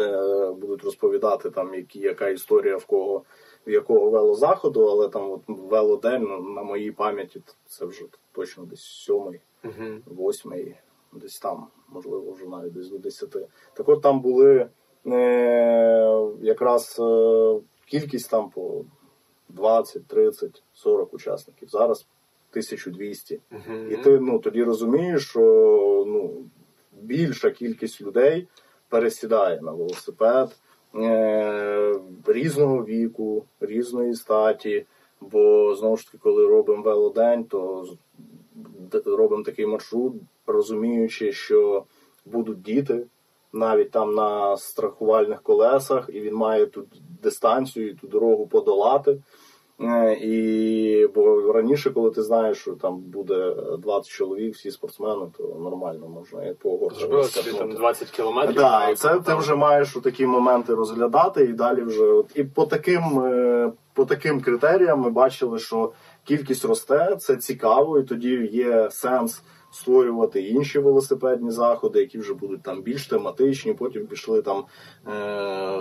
е, 0.00 0.50
будуть 0.50 0.84
розповідати 0.84 1.50
там, 1.50 1.74
які, 1.74 2.00
яка 2.00 2.28
історія 2.28 2.76
в 2.76 2.84
кого 2.84 3.22
в 3.66 3.70
якого 3.70 4.10
велозаходу, 4.10 4.86
але 4.86 5.08
там 5.08 5.30
от 5.30 5.42
велодень 5.46 6.22
ну, 6.22 6.40
на 6.40 6.62
моїй 6.62 6.92
пам'яті 6.92 7.42
це 7.66 7.84
вже 7.84 8.04
точно 8.32 8.64
десь 8.64 8.82
сьомий 8.82 9.40
восьмий, 10.06 10.76
десь 11.12 11.38
там, 11.38 11.66
можливо, 11.88 12.32
вже 12.32 12.46
навіть 12.46 12.72
десь 12.72 12.88
до 12.88 12.98
десяти. 12.98 13.46
Так 13.74 13.88
от 13.88 14.02
там 14.02 14.20
були 14.20 14.68
е, 15.06 16.28
якраз 16.40 16.96
е, 17.00 17.60
кількість 17.86 18.30
там 18.30 18.50
по 18.50 18.84
20, 19.48 20.06
30, 20.06 20.62
40 20.72 21.14
учасників. 21.14 21.68
Зараз 21.68 22.06
1200. 22.52 23.40
Угу. 23.50 23.78
І 23.90 23.96
ти 23.96 24.18
ну, 24.20 24.38
тоді 24.38 24.62
розумієш, 24.62 25.28
що 25.28 25.40
ну, 26.06 26.44
більша 26.92 27.50
кількість 27.50 28.00
людей 28.00 28.48
пересідає 28.88 29.60
на 29.60 29.72
велосипед 29.72 30.56
е, 30.94 31.94
різного 32.26 32.84
віку, 32.84 33.44
різної 33.60 34.14
статі. 34.14 34.86
Бо 35.20 35.74
знову 35.74 35.96
ж 35.96 36.06
таки, 36.06 36.18
коли 36.18 36.46
робимо 36.46 36.82
велодень, 36.82 37.44
то 37.44 37.86
робимо 39.04 39.42
такий 39.42 39.66
маршрут, 39.66 40.14
розуміючи, 40.46 41.32
що 41.32 41.84
будуть 42.24 42.62
діти 42.62 43.06
навіть 43.52 43.90
там 43.90 44.14
на 44.14 44.56
страхувальних 44.56 45.42
колесах, 45.42 46.10
і 46.12 46.20
він 46.20 46.34
має 46.34 46.66
тут 46.66 46.86
дистанцію 47.22 47.90
і 47.90 47.94
ту 47.94 48.06
дорогу 48.06 48.46
подолати. 48.46 49.18
Е, 49.80 50.14
І 50.14 51.06
бо 51.14 51.52
раніше, 51.52 51.90
коли 51.90 52.10
ти 52.10 52.22
знаєш, 52.22 52.58
що 52.58 52.72
там 52.72 52.98
буде 52.98 53.56
20 53.78 54.12
чоловік, 54.12 54.54
всі 54.54 54.70
спортсмени, 54.70 55.26
то 55.38 55.56
нормально 55.60 56.08
можна 56.08 56.44
і 56.44 56.54
по 56.54 56.90
собі 57.24 57.58
там 57.58 57.70
20 57.70 58.10
кілометрів. 58.10 58.56
Да, 58.56 58.88
і 58.88 58.94
це 58.94 59.20
ти 59.20 59.34
вже 59.34 59.54
маєш 59.54 59.96
у 59.96 60.00
такі 60.00 60.26
моменти 60.26 60.74
розглядати, 60.74 61.44
і 61.44 61.52
далі 61.52 61.82
вже 61.82 62.04
от 62.04 62.26
і 62.34 62.44
по 62.44 62.66
таким, 62.66 63.20
е, 63.20 63.72
по 63.94 64.04
таким 64.04 64.40
критеріям 64.40 65.00
ми 65.00 65.10
бачили, 65.10 65.58
що 65.58 65.92
кількість 66.24 66.64
росте, 66.64 67.16
це 67.18 67.36
цікаво, 67.36 67.98
і 67.98 68.02
тоді 68.02 68.48
є 68.52 68.88
сенс 68.90 69.42
створювати 69.72 70.42
інші 70.42 70.78
велосипедні 70.78 71.50
заходи, 71.50 72.00
які 72.00 72.18
вже 72.18 72.34
будуть 72.34 72.62
там 72.62 72.82
більш 72.82 73.06
тематичні. 73.06 73.72
Потім 73.72 74.06
пішли 74.06 74.42
там 74.42 74.64
е- 75.06 75.78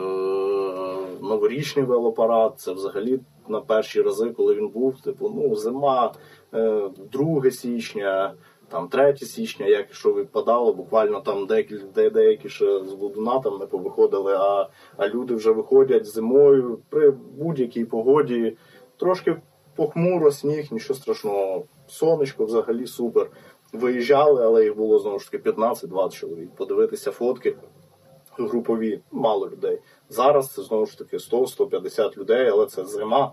новорічний 1.22 1.86
велопарад. 1.86 2.54
Це 2.58 2.74
взагалі 2.74 3.20
на 3.51 3.62
перші 3.62 4.01
рази, 4.01 4.29
коли 4.29 4.55
він 4.55 4.67
був, 4.67 5.01
типу, 5.01 5.31
ну 5.36 5.55
зима, 5.55 6.13
е- 6.53 6.89
2 7.12 7.51
січня 7.51 8.34
там 8.72 8.88
3 8.88 9.25
січня, 9.25 9.65
як 9.65 9.93
що 9.93 10.13
відпадало, 10.13 10.74
буквально 10.74 11.22
там 11.22 11.46
деякі, 11.46 11.75
де, 11.96 12.10
деякі 12.10 12.50
ще 12.50 12.84
з 12.86 12.91
Лудуна 12.91 13.39
там 13.39 13.58
не 13.60 13.65
повиходили, 13.65 14.34
а, 14.34 14.70
а 14.98 15.08
люди 15.08 15.36
вже 15.36 15.51
виходять 15.51 16.05
зимою 16.05 16.79
при 16.89 17.12
будь-якій 17.12 17.86
погоді. 17.86 18.58
Трошки 18.98 19.36
похмуро, 19.75 20.31
сніг, 20.31 20.67
нічого 20.72 21.00
страшного. 21.00 21.63
Сонечко 21.88 22.46
взагалі 22.46 22.88
супер. 22.88 23.29
Виїжджали, 23.74 24.43
але 24.43 24.63
їх 24.63 24.77
було 24.77 25.00
знову 25.00 25.20
ж 25.20 25.31
таки 25.31 25.50
15-20 25.50 26.13
чоловік. 26.13 26.50
Подивитися 26.55 27.12
фотки 27.12 27.55
групові, 28.38 29.01
мало 29.12 29.50
людей. 29.50 29.79
Зараз 30.12 30.50
це 30.53 30.62
знову 30.62 30.86
ж 30.86 30.98
таки 30.98 31.18
100-150 31.18 32.18
людей, 32.18 32.48
але 32.48 32.65
це 32.65 32.86
зима. 32.86 33.32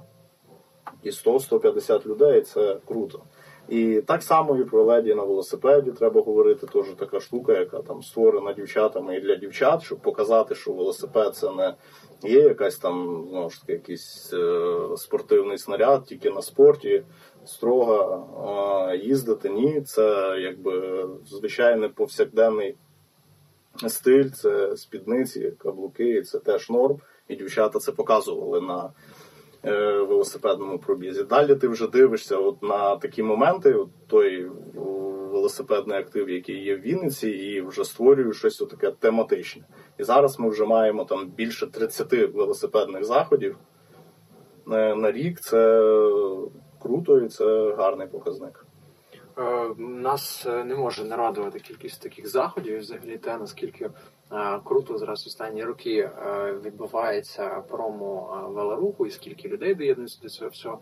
І 1.03 1.11
100-150 1.11 2.07
людей 2.07 2.41
це 2.41 2.77
круто. 2.87 3.23
І 3.69 4.03
так 4.07 4.23
само 4.23 4.57
і 4.57 4.65
про 4.65 4.85
леді 4.85 5.15
на 5.15 5.23
велосипеді 5.23 5.91
треба 5.91 6.21
говорити. 6.23 6.67
Теж 6.67 6.87
така 6.99 7.21
штука, 7.21 7.53
яка 7.53 7.79
там 7.83 8.03
створена 8.03 8.53
дівчатами 8.53 9.17
і 9.17 9.21
для 9.21 9.35
дівчат, 9.35 9.83
щоб 9.83 9.99
показати, 9.99 10.55
що 10.55 10.73
велосипед 10.73 11.37
це 11.37 11.53
не 11.53 11.75
є 12.23 12.41
якась 12.41 12.77
там 12.77 13.27
знову 13.31 13.51
ж 13.51 13.61
таки 13.61 13.73
якийсь 13.73 14.33
е, 14.33 14.77
спортивний 14.97 15.59
снаряд, 15.59 16.05
тільки 16.05 16.31
на 16.31 16.43
спорті 16.43 17.03
строго 17.45 18.89
е, 18.93 18.97
їздити. 18.97 19.49
Ні, 19.51 19.81
це 19.81 20.37
якби 20.41 21.07
звичайний 21.27 21.89
повсякденний 21.89 22.77
стиль, 23.87 24.31
це 24.31 24.77
спідниці, 24.77 25.53
каблуки, 25.59 26.23
це 26.23 26.39
теж 26.39 26.71
норм. 26.71 26.97
І 27.29 27.37
дівчата 27.37 27.79
це 27.79 27.93
показували 27.93 28.61
на 28.61 28.91
е, 29.65 30.03
велосипедному 30.03 30.79
пробізі. 30.79 31.25
Далі 31.25 31.55
ти 31.55 31.69
вже 31.69 31.89
дивишся 31.89 32.37
от 32.37 32.63
на 32.63 32.97
такі 32.97 33.23
моменти, 33.23 33.75
от 33.75 33.89
той 34.07 34.51
велосипедний 35.31 35.99
актив, 35.99 36.31
який 36.31 36.65
є 36.65 36.77
в 36.77 36.81
Вінниці, 36.81 37.31
і 37.31 37.61
вже 37.61 37.85
створюєш 37.85 38.37
щось 38.37 38.57
таке 38.57 38.91
тематичне. 38.91 39.63
І 39.99 40.05
зараз 40.05 40.39
ми 40.39 40.49
вже 40.49 40.65
маємо 40.65 41.05
там 41.05 41.29
більше 41.29 41.67
30 41.67 42.13
велосипедних 42.13 43.05
заходів 43.05 43.59
е, 44.73 44.95
на 44.95 45.13
рік. 45.13 45.41
Це 45.41 45.81
круто 46.83 47.21
і 47.21 47.29
це 47.29 47.75
гарний 47.79 48.07
показник. 48.07 48.65
Е, 49.39 49.75
Нас 49.79 50.47
е, 50.47 50.65
не 50.65 50.75
може 50.75 51.05
не 51.05 51.17
радувати 51.17 51.61
кількість 51.61 52.03
таких 52.03 52.29
заходів, 52.29 52.79
взагалі 52.79 53.19
те, 53.19 53.39
наскільки 53.39 53.85
е, 54.33 54.61
круто 54.65 54.99
зараз 54.99 55.27
останні 55.27 55.65
роки 55.65 56.11
відбувається 56.65 57.49
промо 57.49 58.41
велоруху 58.55 59.07
і 59.07 59.11
скільки 59.11 59.49
людей 59.49 59.75
доєднується 59.75 60.19
до 60.23 60.29
цього 60.29 60.51
всього. 60.51 60.81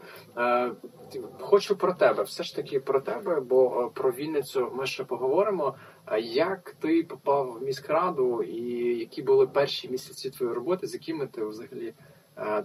Хочу 1.41 1.77
про 1.77 1.95
тебе, 1.95 2.23
все 2.23 2.43
ж 2.43 2.57
таки 2.57 2.81
про 2.81 3.01
тебе, 3.01 3.41
бо 3.41 3.91
про 3.95 4.11
Вінницю 4.11 4.73
ми 4.75 4.87
ще 4.87 5.05
поговоримо. 5.05 5.75
Як 6.23 6.77
ти 6.81 7.03
попав 7.03 7.59
в 7.61 7.63
міськраду, 7.63 8.43
і 8.43 8.99
які 8.99 9.23
були 9.23 9.47
перші 9.47 9.89
місяці 9.89 10.31
твоєї 10.31 10.55
роботи, 10.57 10.87
з 10.87 10.95
якими 10.95 11.27
ти 11.27 11.45
взагалі 11.45 11.95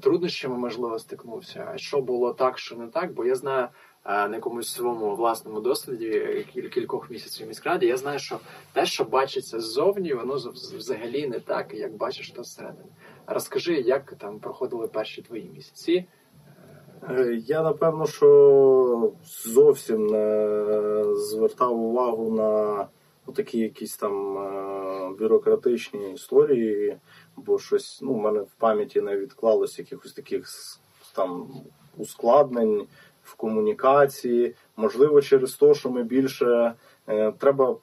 труднощами 0.02 0.58
можливо 0.58 1.00
стикнувся? 1.00 1.74
Що 1.76 2.02
було 2.02 2.34
так, 2.34 2.60
що 2.60 2.76
не 2.76 2.88
так? 2.88 3.14
Бо 3.14 3.26
я 3.26 3.36
знаю 3.36 3.68
на 4.06 4.36
якомусь 4.36 4.74
своєму 4.74 5.16
власному 5.16 5.60
досвіді 5.60 6.10
е, 6.10 6.44
кількох 6.70 7.12
місяців 7.12 7.46
в 7.46 7.50
міськраді, 7.50 7.86
я 7.86 7.98
знаю, 7.98 8.20
що 8.20 8.40
те, 8.74 8.86
що 8.86 9.04
бачиться 9.04 9.60
ззовні, 9.60 10.14
воно 10.14 10.34
взагалі 10.76 11.28
не 11.28 11.40
так, 11.40 11.74
як 11.74 11.96
бачиш 11.96 12.32
то 12.32 12.44
зсередини. 12.44 12.90
Розкажи, 13.28 13.74
як 13.74 14.14
там 14.14 14.40
проходили 14.40 14.88
перші 14.88 15.22
твої 15.22 15.50
місяці, 15.50 15.94
е, 15.94 16.06
Е, 17.10 17.42
я 17.46 17.64
напевно, 17.64 18.06
що 18.06 19.14
зовсім 19.46 20.08
не 20.08 21.16
звертав 21.16 21.80
увагу 21.80 22.32
на 22.32 22.88
такі 23.34 23.60
якісь 23.60 23.98
там 23.98 24.38
е, 24.38 25.16
бюрократичні 25.20 26.14
історії, 26.14 26.98
бо 27.36 27.60
щось 27.60 28.00
ну, 28.02 28.14
в 28.14 28.18
мене 28.18 28.40
в 28.40 28.52
пам'яті 28.58 29.02
не 29.02 29.18
відклалося 29.18 29.82
якихось 29.82 30.14
таких 30.14 30.48
там 31.16 31.50
ускладнень 31.98 32.88
в 33.32 33.36
комунікації. 33.36 34.56
Можливо, 34.78 35.22
через 35.22 35.54
те, 35.54 35.74
що 35.74 35.90
ми 35.90 36.04
більше 36.04 36.74
е, 37.08 37.32
треба 37.32 37.76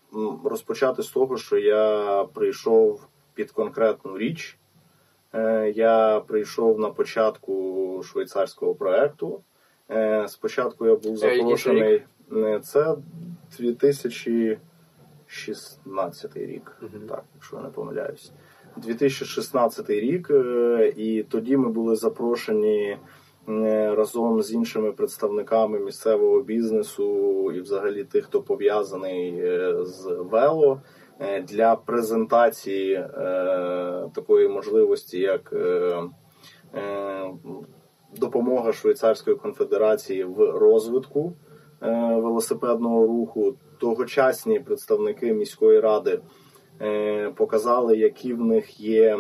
розпочати 0.44 1.02
з 1.02 1.08
того, 1.08 1.36
що 1.36 1.58
я 1.58 2.24
прийшов 2.34 3.06
під 3.34 3.50
конкретну 3.50 4.18
річ. 4.18 4.58
Е, 5.32 5.72
я 5.76 6.20
прийшов 6.20 6.80
на 6.80 6.90
початку 6.90 8.02
швейцарського 8.04 8.74
проекту. 8.74 9.40
Е, 9.90 10.28
спочатку 10.28 10.86
я 10.86 10.96
був 10.96 11.16
запрошений. 11.16 12.02
Це 12.62 12.96
2016 13.58 16.36
рік, 16.36 16.76
так, 17.08 17.24
якщо 17.34 17.56
я 17.56 17.62
не 17.62 17.68
помиляюсь. 17.68 18.32
2016 18.76 19.90
рік, 19.90 20.30
і 20.96 21.24
тоді 21.28 21.56
ми 21.56 21.68
були 21.68 21.96
запрошені 21.96 22.98
разом 23.96 24.42
з 24.42 24.52
іншими 24.52 24.92
представниками 24.92 25.78
місцевого 25.78 26.42
бізнесу 26.42 27.52
і, 27.52 27.60
взагалі, 27.60 28.04
тих, 28.04 28.24
хто 28.24 28.42
пов'язаний 28.42 29.42
з 29.84 30.06
вело. 30.30 30.80
Е, 31.20 31.40
для 31.40 31.76
презентації 31.76 32.94
е, 32.94 33.08
такої 34.14 34.48
можливості, 34.48 35.18
як 35.18 35.52
е, 35.52 36.02
допомога 38.16 38.72
Швейцарської 38.72 39.36
конфедерації 39.36 40.24
в 40.24 40.50
розвитку 40.58 41.32
велосипедного 42.16 43.06
руху. 43.06 43.54
Тогочасні 43.78 44.60
представники 44.60 45.32
міської 45.32 45.80
ради 45.80 46.20
показали, 47.34 47.96
які 47.96 48.34
в 48.34 48.40
них 48.40 48.80
є. 48.80 49.18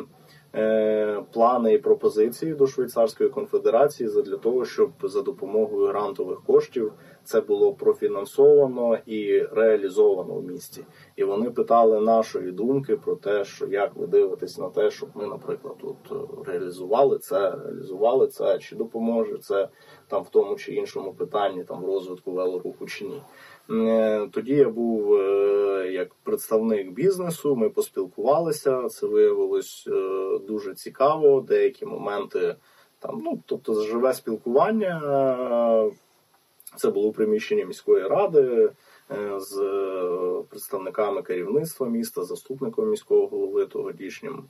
Плани 1.32 1.74
і 1.74 1.78
пропозиції 1.78 2.54
до 2.54 2.66
Швейцарської 2.66 3.30
конфедерації 3.30 4.10
для 4.22 4.36
того, 4.36 4.64
щоб 4.64 4.90
за 5.02 5.22
допомогою 5.22 5.86
грантових 5.86 6.42
коштів 6.46 6.92
це 7.24 7.40
було 7.40 7.74
профінансовано 7.74 8.98
і 9.06 9.42
реалізовано 9.42 10.34
в 10.34 10.44
місті. 10.44 10.84
І 11.16 11.24
вони 11.24 11.50
питали 11.50 12.00
нашої 12.00 12.52
думки 12.52 12.96
про 12.96 13.14
те, 13.14 13.44
що 13.44 13.66
як 13.66 13.96
ви 13.96 14.06
дивитесь 14.06 14.58
на 14.58 14.68
те, 14.68 14.90
щоб 14.90 15.08
ми, 15.14 15.26
наприклад, 15.26 15.74
тут 15.78 15.96
е, 16.12 16.14
реалізували 16.50 17.18
це, 17.18 17.50
реалізували 17.50 18.26
це, 18.26 18.58
чи 18.58 18.76
допоможе 18.76 19.38
це 19.38 19.68
там 20.08 20.22
в 20.22 20.28
тому 20.28 20.56
чи 20.56 20.74
іншому 20.74 21.12
питанні, 21.12 21.64
там 21.64 21.86
розвитку 21.86 22.32
велоруху 22.32 22.86
чи 22.86 23.04
ні. 23.04 23.22
Е, 23.70 24.28
тоді 24.32 24.54
я 24.54 24.68
був 24.68 25.14
е, 25.14 25.90
як 25.92 26.14
представник 26.14 26.90
бізнесу. 26.90 27.56
Ми 27.56 27.68
поспілкувалися. 27.68 28.88
Це 28.88 29.06
виявилось 29.06 29.88
е, 29.92 30.38
дуже 30.46 30.74
цікаво. 30.74 31.40
Деякі 31.40 31.86
моменти 31.86 32.56
там, 32.98 33.20
ну 33.24 33.42
тобто, 33.46 33.82
живе 33.82 34.14
спілкування. 34.14 35.00
Це 36.76 36.90
було 36.90 37.12
приміщення 37.12 37.64
міської 37.64 38.08
ради 38.08 38.70
з 39.36 39.56
представниками 40.48 41.22
керівництва 41.22 41.88
міста, 41.88 42.22
заступником 42.22 42.90
міського 42.90 43.26
голови 43.26 43.66
тодішнім 43.66 44.44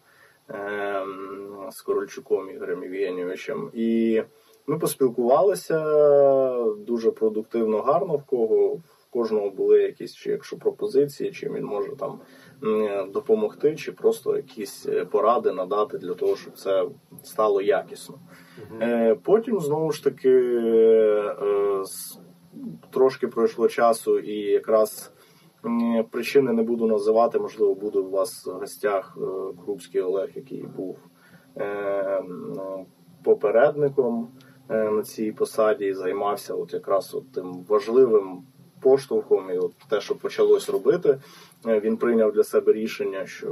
Скорольчуком 1.71 2.51
Ігорем 2.51 2.83
Євгенійовичем. 2.83 3.71
І 3.75 4.23
ми 4.67 4.79
поспілкувалися 4.79 5.79
дуже 6.75 7.11
продуктивно, 7.11 7.83
гарно 7.83 8.17
в 8.17 8.23
кого 8.23 8.81
кожного 9.19 9.51
були 9.51 9.83
якісь, 9.83 10.15
чи 10.15 10.31
якщо 10.31 10.57
пропозиції, 10.57 11.31
чи 11.31 11.51
він 11.51 11.65
може 11.65 11.97
там 11.97 12.21
допомогти, 13.13 13.77
чи 13.77 13.93
просто 13.93 14.37
якісь 14.37 14.87
е, 14.89 15.05
поради 15.05 15.53
надати 15.53 15.99
для 15.99 16.15
того, 16.15 16.37
щоб 16.37 16.55
це 16.55 16.85
стало 17.23 17.63
якісно. 17.63 18.19
Угу. 18.71 19.17
Потім 19.23 19.61
знову 19.61 19.93
ж 19.93 20.05
таки 20.05 20.31
е, 20.31 21.85
трошки 22.91 23.29
пройшло 23.29 23.69
часу, 23.69 24.19
і 24.19 24.35
якраз 24.35 25.13
причини 26.11 26.53
не 26.53 26.63
буду 26.63 26.87
називати, 26.87 27.39
можливо, 27.39 27.75
буде 27.75 27.99
у 27.99 28.11
вас 28.11 28.47
в 28.47 28.51
гостях 28.51 29.19
Крупський 29.65 30.01
Олег, 30.01 30.29
який 30.35 30.63
був 30.63 30.99
попередником. 33.25 34.29
На 34.71 35.03
цій 35.03 35.33
посаді 35.33 35.87
і 35.87 35.95
займався 35.95 36.55
от 36.55 36.73
якраз 36.73 37.15
от 37.15 37.33
тим 37.33 37.65
важливим 37.69 38.43
поштовхом, 38.81 39.51
і 39.51 39.59
от 39.59 39.73
те, 39.91 40.01
що 40.01 40.15
почалось 40.15 40.69
робити, 40.69 41.21
е, 41.67 41.81
він 41.81 41.97
прийняв 41.97 42.33
для 42.33 42.45
себе 42.45 42.73
рішення, 42.73 43.27
що 43.27 43.49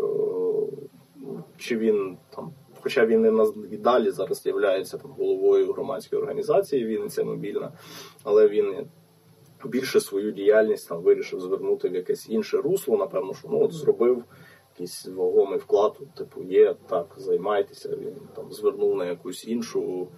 ну, 1.17 1.45
чи 1.59 1.77
він 1.77 2.17
там. 2.37 2.53
Хоча 2.81 3.07
він 3.07 3.53
і 3.73 3.77
далі 3.77 4.11
зараз 4.11 4.47
є 4.47 4.53
там, 4.85 5.11
головою 5.19 5.73
громадської 5.73 6.23
організації 6.23 6.85
Вінниця 6.85 7.25
Мобільна, 7.25 7.73
але 8.25 8.49
він 8.49 8.87
більше 9.65 10.01
свою 10.01 10.33
діяльність 10.33 10.89
там 10.89 11.03
вирішив 11.03 11.41
звернути 11.41 11.89
в 11.89 11.95
якесь 11.95 12.29
інше 12.29 12.57
русло. 12.57 12.97
Напевно, 12.97 13.35
що 13.35 13.49
ну 13.49 13.65
от 13.65 13.73
зробив 13.73 14.25
якийсь 14.75 15.07
вагомий 15.07 15.59
вклад. 15.59 15.99
Типу, 16.17 16.43
є 16.43 16.75
так, 16.89 17.15
займайтеся. 17.17 17.89
Він 17.89 18.15
там 18.37 18.53
звернув 18.53 18.97
на 18.97 19.05
якусь 19.05 19.49
іншу 19.49 20.09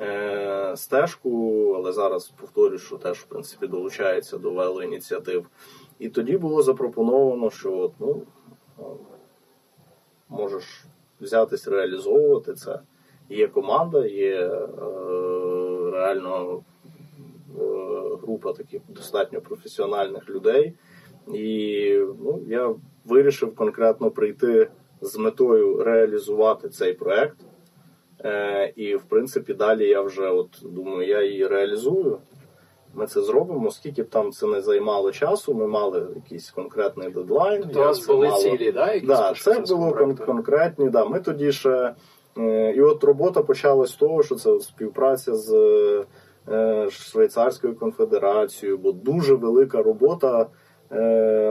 Е, 0.00 0.76
стежку, 0.76 1.72
але 1.76 1.92
зараз 1.92 2.28
повторюю, 2.40 2.78
що 2.78 2.96
теж 2.96 3.18
в 3.18 3.24
принципі 3.24 3.66
долучається 3.66 4.38
до 4.38 4.50
велоініціатив. 4.50 5.46
І 5.98 6.08
тоді 6.08 6.38
було 6.38 6.62
запропоновано, 6.62 7.50
що 7.50 7.78
от, 7.78 7.92
ну, 7.98 8.22
можеш 10.28 10.84
взятись 11.20 11.68
реалізовувати 11.68 12.54
це. 12.54 12.80
Є 13.28 13.48
команда, 13.48 14.06
є 14.06 14.36
е, 14.36 14.58
реально 15.92 16.62
е, 17.58 17.62
група 18.22 18.52
таких 18.52 18.80
достатньо 18.88 19.40
професіональних 19.40 20.30
людей. 20.30 20.74
І 21.34 21.90
ну, 22.24 22.42
я 22.46 22.74
вирішив 23.04 23.54
конкретно 23.54 24.10
прийти 24.10 24.70
з 25.00 25.16
метою 25.16 25.82
реалізувати 25.82 26.68
цей 26.68 26.94
проект. 26.94 27.36
Е, 28.24 28.72
І, 28.76 28.96
в 28.96 29.02
принципі, 29.02 29.54
далі 29.54 29.88
я 29.88 30.00
вже 30.00 30.30
от 30.30 30.48
думаю, 30.62 31.08
я 31.08 31.22
її 31.22 31.46
реалізую. 31.46 32.18
Ми 32.94 33.06
це 33.06 33.22
зробимо, 33.22 33.70
скільки 33.70 34.02
б 34.02 34.08
там 34.08 34.32
це 34.32 34.46
не 34.46 34.60
займало 34.60 35.12
часу, 35.12 35.54
ми 35.54 35.66
мали 35.66 36.06
якийсь 36.14 36.50
конкретний 36.50 37.10
дедлайн. 37.10 37.68
То 37.68 37.80
у 37.80 37.82
вас 37.82 38.06
були 38.06 38.28
мало... 38.28 38.42
цілі, 38.42 38.72
да? 38.72 38.92
Якісь 38.92 39.08
да, 39.08 39.34
це 39.34 39.74
було 39.74 39.90
кон- 39.90 40.26
конкретні. 40.26 40.90
Да. 40.90 41.04
Ми 41.04 41.20
тоді 41.20 41.52
ще. 41.52 41.94
Е, 42.38 42.72
і 42.76 42.80
от 42.80 43.04
робота 43.04 43.42
почалась 43.42 43.90
з 43.90 43.96
того, 43.96 44.22
що 44.22 44.34
це 44.34 44.60
співпраця 44.60 45.34
з 45.34 45.54
е, 46.48 46.90
Швейцарською 46.90 47.76
конфедерацією, 47.76 48.78
бо 48.78 48.92
дуже 48.92 49.34
велика 49.34 49.82
робота. 49.82 50.46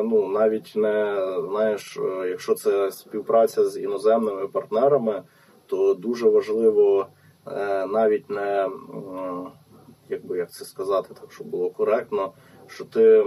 Ну, 0.03 0.27
навіть 0.27 0.73
не 0.75 1.15
знаєш, 1.49 1.99
якщо 2.29 2.55
це 2.55 2.91
співпраця 2.91 3.65
з 3.65 3.77
іноземними 3.77 4.47
партнерами 4.47 5.23
то 5.67 5.93
дуже 5.93 6.29
важливо 6.29 7.07
е, 7.47 7.85
навіть 7.85 8.29
не 8.29 8.69
як 10.09 10.25
би 10.25 10.37
як 10.37 10.51
це 10.51 10.65
сказати, 10.65 11.13
так 11.21 11.31
щоб 11.31 11.47
було 11.47 11.69
коректно, 11.69 12.31
що 12.67 12.85
ти 12.85 13.25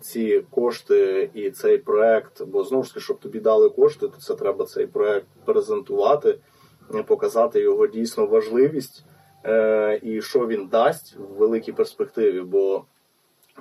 ці 0.00 0.44
кошти 0.50 1.30
і 1.34 1.50
цей 1.50 1.78
проект, 1.78 2.42
бо 2.42 2.64
знову 2.64 2.84
ж 2.84 2.90
таки, 2.90 3.00
щоб 3.00 3.18
тобі 3.18 3.40
дали 3.40 3.68
кошти, 3.70 4.08
то 4.08 4.16
це 4.20 4.34
треба 4.34 4.64
цей 4.64 4.86
проект 4.86 5.26
презентувати, 5.44 6.38
показати 7.06 7.60
його 7.60 7.86
дійсно 7.86 8.26
важливість 8.26 9.04
е, 9.44 10.00
і 10.02 10.22
що 10.22 10.46
він 10.46 10.66
дасть 10.66 11.16
в 11.16 11.38
великій 11.38 11.72
перспективі. 11.72 12.40
бо 12.40 12.84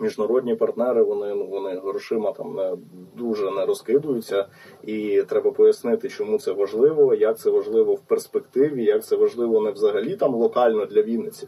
Міжнародні 0.02 0.56
партнери 0.56 1.04
вони 1.04 1.36
ну 1.36 1.46
вони 1.46 1.80
грошима 1.80 2.32
там 2.32 2.56
не 2.56 2.78
дуже 3.16 3.52
не 3.52 3.66
розкидуються, 3.66 4.46
і 4.84 5.24
треба 5.28 5.52
пояснити, 5.52 6.10
чому 6.10 6.40
це 6.40 6.52
важливо, 6.52 7.14
як 7.14 7.40
це 7.40 7.50
важливо 7.50 7.94
в 7.94 8.00
перспективі, 8.00 8.84
як 8.84 9.06
це 9.06 9.16
важливо 9.16 9.62
не 9.62 9.72
взагалі 9.72 10.16
там 10.16 10.36
локально 10.36 10.86
для 10.86 11.02
Вінниці, 11.02 11.48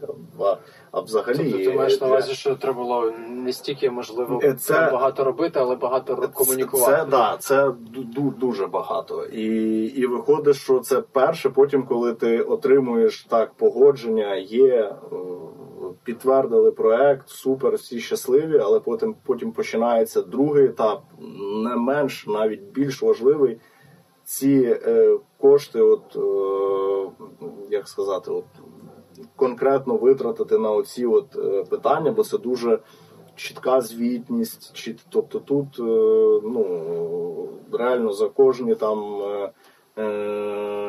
а 0.92 1.00
взагалі 1.00 1.50
Тобто 1.52 1.70
ти 1.70 1.76
маєш 1.76 2.00
на 2.00 2.06
увазі, 2.06 2.34
що 2.34 2.54
треба 2.54 2.82
було 2.82 3.12
не 3.28 3.52
стільки 3.52 3.90
можливо 3.90 4.40
е, 4.44 4.54
це 4.54 4.72
багато 4.74 5.24
робити, 5.24 5.58
але 5.60 5.76
багато 5.76 6.28
комунікувати. 6.34 6.92
Це 6.92 7.04
да, 7.04 7.36
це 7.38 7.72
дуже 8.38 8.66
багато, 8.66 9.24
і 9.24 9.46
і 9.84 10.06
виходить, 10.06 10.56
що 10.56 10.78
це 10.78 11.00
перше. 11.00 11.50
Потім, 11.50 11.82
коли 11.82 12.14
ти 12.14 12.40
отримуєш 12.40 13.24
так 13.24 13.52
погодження, 13.54 14.34
є. 14.34 14.94
Е, 15.12 15.16
підтвердили 16.04 16.72
проект, 16.72 17.28
супер, 17.28 17.74
всі 17.74 18.00
щасливі, 18.00 18.58
але 18.58 18.80
потім 18.80 19.14
потім 19.26 19.52
починається 19.52 20.22
другий 20.22 20.64
етап, 20.64 21.02
не 21.64 21.76
менш 21.76 22.26
навіть 22.26 22.62
більш 22.62 23.02
важливий. 23.02 23.58
Ці 24.24 24.78
е, 24.86 25.18
кошти, 25.38 25.80
от 25.80 26.16
е, 26.16 27.26
як 27.70 27.88
сказати, 27.88 28.30
от 28.30 28.44
конкретно 29.36 29.96
витратити 29.96 30.58
на 30.58 30.70
оці 30.70 31.06
от 31.06 31.36
е, 31.36 31.64
питання, 31.70 32.12
бо 32.12 32.24
це 32.24 32.38
дуже 32.38 32.78
чітка 33.36 33.80
звітність. 33.80 34.72
Чіт, 34.72 35.00
тобто 35.10 35.38
тут 35.38 35.66
е, 35.78 35.82
ну, 36.48 37.48
реально 37.72 38.12
за 38.12 38.28
кожні 38.28 38.74
там. 38.74 39.22
е, 39.22 39.52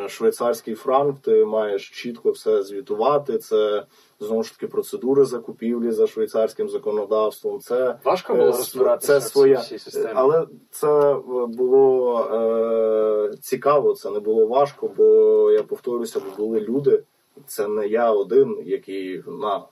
Швейцарський 0.10 0.76
франк, 0.76 1.20
ти 1.20 1.46
маєш 1.46 1.90
чітко 1.90 2.32
все 2.32 2.64
звітувати. 2.64 3.38
Це 3.38 3.86
знову 4.20 4.44
ж 4.44 4.54
таки 4.54 4.68
процедури 4.68 5.26
закупівлі 5.26 5.92
за 5.92 6.08
швейцарським 6.08 6.70
законодавством. 6.70 7.60
Це 7.60 8.00
Важко 8.04 8.34
було 8.34 8.46
розбиратися 8.46 9.20
це 9.20 9.28
своя, 9.30 9.60
всій 9.60 9.80
системі. 9.80 10.14
але 10.16 10.48
це 10.72 11.16
було 11.48 12.20
е, 12.34 13.38
цікаво, 13.42 13.94
це 13.94 14.12
не 14.12 14.20
було 14.20 14.48
важко, 14.48 14.92
бо 14.98 15.04
я 15.52 15.64
повторюся, 15.64 16.20
бо 16.20 16.44
були 16.46 16.60
люди. 16.60 17.04
Це 17.48 17.68
не 17.68 17.88
я 17.88 18.12
один, 18.12 18.58
який 18.66 19.24
на 19.28 19.66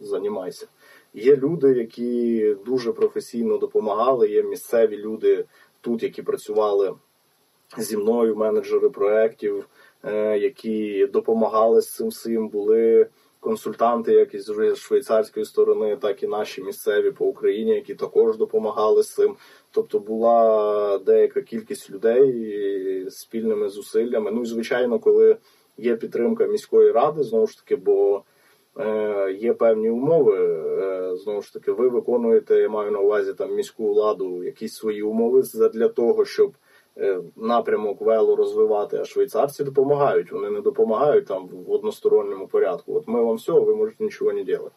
займайся. 0.00 0.66
Є 1.14 1.36
люди, 1.36 1.72
які 1.72 2.56
дуже 2.66 2.92
професійно 2.92 3.58
допомагали. 3.58 4.28
Є 4.28 4.42
місцеві 4.42 4.96
люди 4.96 5.44
тут, 5.80 6.02
які 6.02 6.22
працювали 6.22 6.94
зі 7.78 7.96
мною, 7.96 8.36
менеджери 8.36 8.90
проєктів, 8.90 9.68
е, 10.04 10.38
які 10.38 11.06
допомагали 11.06 11.80
з 11.80 11.94
цим 11.94 12.08
всім. 12.08 12.48
Були 12.48 13.06
консультанти, 13.40 14.12
як 14.12 14.34
із 14.34 14.52
швейцарської 14.76 15.46
сторони, 15.46 15.96
так 15.96 16.22
і 16.22 16.26
наші 16.26 16.62
місцеві 16.62 17.10
по 17.10 17.26
Україні, 17.26 17.74
які 17.74 17.94
також 17.94 18.36
допомагали 18.36 19.02
з 19.02 19.14
цим. 19.14 19.36
Тобто 19.70 19.98
була 19.98 20.98
деяка 20.98 21.42
кількість 21.42 21.90
людей 21.90 23.06
спільними 23.10 23.68
зусиллями. 23.68 24.30
Ну 24.30 24.42
і 24.42 24.46
звичайно, 24.46 24.98
коли 24.98 25.36
є 25.78 25.96
підтримка 25.96 26.46
міської 26.46 26.92
ради, 26.92 27.22
знову 27.22 27.46
ж 27.46 27.58
таки, 27.58 27.76
бо 27.76 28.22
е, 28.78 29.36
є 29.40 29.52
певні 29.54 29.90
умови. 29.90 30.38
Е, 30.82 31.16
знову 31.16 31.42
ж 31.42 31.52
таки, 31.52 31.72
ви 31.72 31.88
виконуєте, 31.88 32.56
я 32.56 32.68
маю 32.68 32.90
на 32.90 32.98
увазі 32.98 33.32
там 33.34 33.54
міську 33.54 33.92
владу, 33.92 34.44
якісь 34.44 34.74
свої 34.74 35.02
умови 35.02 35.42
для 35.74 35.88
того, 35.88 36.24
щоб 36.24 36.52
е, 36.98 37.20
напрямок 37.36 38.00
вело 38.00 38.36
розвивати, 38.36 38.96
а 38.96 39.04
швейцарці 39.04 39.64
допомагають. 39.64 40.32
Вони 40.32 40.50
не 40.50 40.60
допомагають 40.60 41.26
там 41.26 41.48
в 41.48 41.70
односторонньому 41.72 42.46
порядку. 42.46 42.94
От 42.94 43.08
ми 43.08 43.22
вам 43.22 43.36
все, 43.36 43.52
ви 43.52 43.76
можете 43.76 44.04
нічого 44.04 44.32
не 44.32 44.44
робити. 44.44 44.70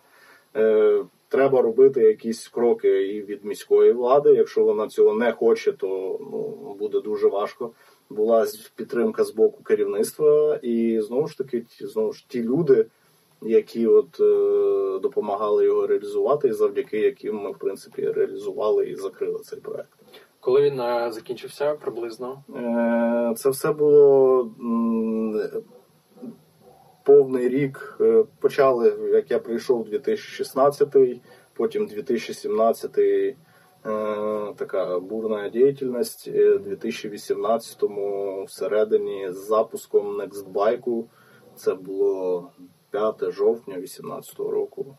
Е, 0.55 1.05
треба 1.27 1.61
робити 1.61 2.01
якісь 2.01 2.47
кроки 2.47 3.07
і 3.07 3.21
від 3.21 3.45
міської 3.45 3.91
влади. 3.91 4.33
Якщо 4.33 4.63
вона 4.63 4.87
цього 4.87 5.13
не 5.13 5.31
хоче, 5.31 5.71
то 5.71 6.19
ну, 6.31 6.75
буде 6.79 7.01
дуже 7.01 7.27
важко. 7.27 7.71
Була 8.09 8.47
підтримка 8.75 9.23
з 9.23 9.31
боку 9.31 9.63
керівництва, 9.63 10.59
і 10.61 11.01
знову 11.01 11.27
ж 11.27 11.37
таки, 11.37 11.65
знову 11.81 12.13
ж 12.13 12.25
ті 12.27 12.43
люди, 12.43 12.85
які 13.41 13.87
от 13.87 14.19
е, 14.19 14.99
допомагали 14.99 15.65
його 15.65 15.87
реалізувати, 15.87 16.47
і 16.47 16.53
завдяки 16.53 16.99
яким 16.99 17.35
ми 17.35 17.51
в 17.51 17.57
принципі 17.57 18.11
реалізували 18.11 18.85
і 18.89 18.95
закрили 18.95 19.39
цей 19.39 19.59
проект. 19.59 19.89
Коли 20.39 20.61
він 20.61 20.79
е, 20.79 21.11
закінчився 21.11 21.73
приблизно? 21.73 22.43
Е, 22.55 23.33
це 23.37 23.49
все 23.49 23.71
було 23.71 24.41
м, 24.59 25.41
повний 27.03 27.49
рік. 27.49 27.99
Почали, 28.39 29.11
як 29.13 29.31
я 29.31 29.39
прийшов 29.39 29.85
2016, 29.85 30.95
потім 31.53 31.85
2017 31.85 32.97
е, 32.97 33.35
така 34.55 34.99
бурна 34.99 35.49
діяльність. 35.49 36.27
Е, 36.27 36.57
2018 36.57 37.83
всередині 38.45 39.31
з 39.31 39.37
запуском 39.47 40.21
NextBike. 40.21 41.03
Це 41.55 41.73
було 41.73 42.51
5 42.91 43.31
жовтня 43.31 43.73
2018 43.73 44.39
року. 44.39 44.97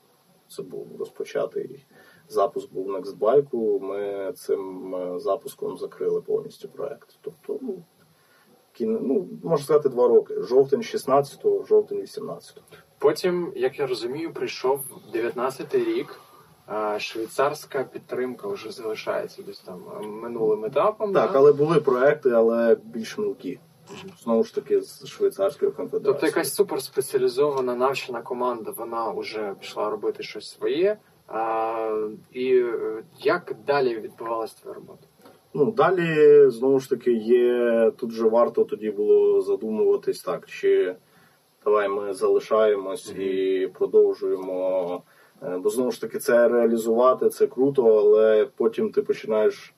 Це 0.48 0.62
був 0.62 0.86
розпочатий 0.98 1.86
запуск 2.30 2.72
був 2.72 2.90
NextBike. 2.90 3.80
Ми 3.80 4.32
цим 4.32 4.94
е, 4.94 5.18
запуском 5.18 5.78
закрили 5.78 6.20
повністю 6.20 6.68
проект. 6.68 7.18
Тобто, 7.20 7.58
ну, 7.62 7.82
кін... 8.72 8.98
ну 9.02 9.28
можна 9.44 9.64
сказати, 9.64 9.88
два 9.88 10.08
роки. 10.08 10.42
Жовтень 10.42 10.80
16-го, 10.80 11.64
жовтень 11.64 12.00
18-го. 12.00 12.62
Потім, 12.98 13.52
як 13.56 13.78
я 13.78 13.86
розумію, 13.86 14.32
прийшов 14.32 14.80
19-й 15.14 15.84
рік. 15.84 16.20
Швейцарська 16.98 17.84
підтримка 17.84 18.48
вже 18.48 18.70
залишається 18.70 19.42
десь 19.42 19.60
там 19.60 19.82
е, 20.00 20.06
минулим 20.06 20.64
етапом. 20.64 21.12
Так, 21.12 21.32
да? 21.32 21.38
але 21.38 21.52
були 21.52 21.80
проекти, 21.80 22.30
але 22.30 22.76
більш 22.84 23.18
мілкі. 23.18 23.58
Знову 24.22 24.44
ж 24.44 24.54
таки, 24.54 24.80
з 24.80 25.06
Швейцарської 25.06 25.72
конфедерації. 25.72 26.12
Тобто 26.12 26.26
якась 26.26 26.54
суперспеціалізована 26.54 27.74
навчена 27.74 28.22
команда, 28.22 28.70
вона 28.76 29.10
вже 29.10 29.54
пішла 29.60 29.90
робити 29.90 30.22
щось 30.22 30.50
своє. 30.50 30.96
А, 31.28 32.06
і 32.32 32.56
е, 32.56 33.02
як 33.18 33.56
далі 33.66 34.00
відбувалася 34.00 34.56
твоя 34.62 34.74
робота? 34.74 35.06
Ну, 35.54 35.72
далі, 35.72 36.50
знову 36.50 36.80
ж 36.80 36.90
таки, 36.90 37.12
є. 37.12 37.90
Тут 37.96 38.10
же 38.10 38.28
варто 38.28 38.64
тоді 38.64 38.90
було 38.90 39.40
задумуватись 39.40 40.22
так, 40.22 40.46
чи 40.46 40.96
давай 41.64 41.88
ми 41.88 42.14
залишаємось 42.14 43.10
і 43.18 43.70
продовжуємо. 43.74 45.02
Е, 45.42 45.58
Бо 45.58 45.70
знову 45.70 45.90
ж 45.90 46.00
таки, 46.00 46.18
це 46.18 46.48
реалізувати, 46.48 47.28
це 47.28 47.46
круто, 47.46 47.98
але 47.98 48.48
потім 48.56 48.92
ти 48.92 49.02
починаєш 49.02 49.74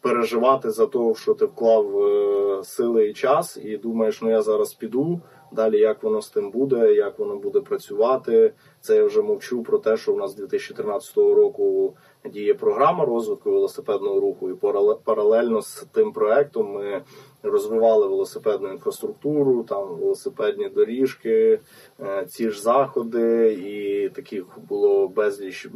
переживати 0.00 0.70
за 0.70 0.86
те, 0.86 1.14
що 1.14 1.34
ти 1.34 1.44
вклав 1.44 1.98
е, 1.98 2.64
сили 2.64 3.08
і 3.08 3.14
час, 3.14 3.58
і 3.62 3.76
думаєш, 3.76 4.22
ну 4.22 4.30
я 4.30 4.42
зараз 4.42 4.74
піду. 4.74 5.20
Далі 5.52 5.78
як 5.78 6.02
воно 6.02 6.22
з 6.22 6.30
тим 6.30 6.50
буде, 6.50 6.94
як 6.94 7.18
воно 7.18 7.36
буде 7.36 7.60
працювати. 7.60 8.52
Це 8.80 8.96
я 8.96 9.04
вже 9.04 9.22
мовчу 9.22 9.62
про 9.62 9.78
те, 9.78 9.96
що 9.96 10.12
в 10.12 10.16
нас 10.16 10.30
з 10.30 10.34
2013 10.34 11.16
року 11.16 11.94
діє 12.32 12.54
програма 12.54 13.04
розвитку 13.04 13.50
велосипедного 13.50 14.20
руху, 14.20 14.50
і 14.50 14.52
парале- 14.54 14.98
паралельно 15.04 15.62
з 15.62 15.86
тим 15.92 16.12
проектом 16.12 16.72
ми 16.72 17.02
розвивали 17.42 18.06
велосипедну 18.06 18.68
інфраструктуру, 18.72 19.62
там 19.62 19.88
велосипедні 19.88 20.68
доріжки, 20.68 21.60
е, 22.00 22.26
ці 22.28 22.50
ж 22.50 22.62
заходи, 22.62 23.52
і 23.52 24.08
таких 24.08 24.44
було 24.68 25.08
безліч 25.08 25.68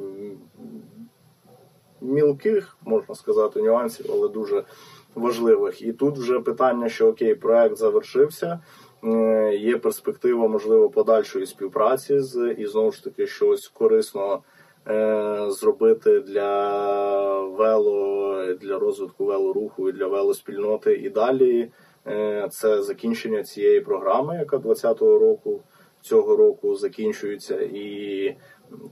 мілких, 2.00 2.76
можна 2.84 3.14
сказати, 3.14 3.62
нюансів, 3.62 4.06
але 4.12 4.28
дуже 4.28 4.64
важливих. 5.14 5.82
І 5.82 5.92
тут 5.92 6.18
вже 6.18 6.40
питання, 6.40 6.88
що 6.88 7.08
окей, 7.08 7.34
проект 7.34 7.76
завершився. 7.76 8.60
Е, 9.04 9.56
Є 9.56 9.78
перспектива, 9.78 10.48
можливо, 10.48 10.90
подальшої 10.90 11.46
співпраці 11.46 12.20
з 12.20 12.54
і 12.58 12.66
знову 12.66 12.92
ж 12.92 13.04
таки 13.04 13.26
щось 13.26 13.68
корисно 13.68 14.42
е, 14.88 15.46
зробити 15.48 16.20
для 16.20 17.40
вело, 17.40 18.44
для 18.60 18.78
розвитку 18.78 19.24
велоруху 19.24 19.88
і 19.88 19.92
для 19.92 20.06
велоспільноти. 20.06 20.94
І 20.94 21.10
далі 21.10 21.70
е, 22.06 22.48
це 22.50 22.82
закінчення 22.82 23.42
цієї 23.42 23.80
програми, 23.80 24.36
яка 24.36 24.56
20-го 24.56 25.18
року 25.18 25.60
цього 26.00 26.36
року 26.36 26.74
закінчується, 26.74 27.60
і 27.60 28.36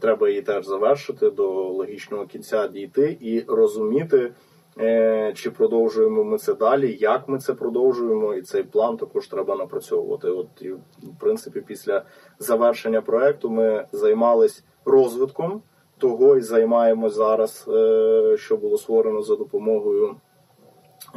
треба 0.01 0.29
її 0.29 0.43
теж 0.43 0.67
завершити 0.67 1.31
до 1.31 1.49
логічного 1.53 2.27
кінця 2.27 2.69
дійти 2.69 3.19
і 3.21 3.41
розуміти. 3.41 4.33
Е, 4.81 5.33
Чи 5.35 5.51
продовжуємо 5.51 6.25
ми 6.25 6.39
це 6.39 6.55
далі? 6.55 6.97
Як 7.01 7.29
ми 7.29 7.39
це 7.39 7.55
продовжуємо? 7.55 8.35
І 8.35 8.43
цей 8.43 8.63
план 8.63 8.97
також 8.97 9.27
треба 9.27 9.57
напрацьовувати. 9.57 10.29
От 10.29 10.49
і 10.61 10.71
в 10.71 11.19
принципі, 11.21 11.61
після 11.61 12.03
завершення 12.39 13.03
проекту 13.03 13.51
ми 13.51 13.87
займались 13.93 14.65
розвитком 14.85 15.63
того 15.99 16.37
і 16.37 16.41
займаємось 16.41 17.15
зараз, 17.15 17.69
е, 17.69 18.37
що 18.39 18.57
було 18.57 18.79
створено 18.79 19.23
за 19.23 19.37
допомогою 19.37 20.17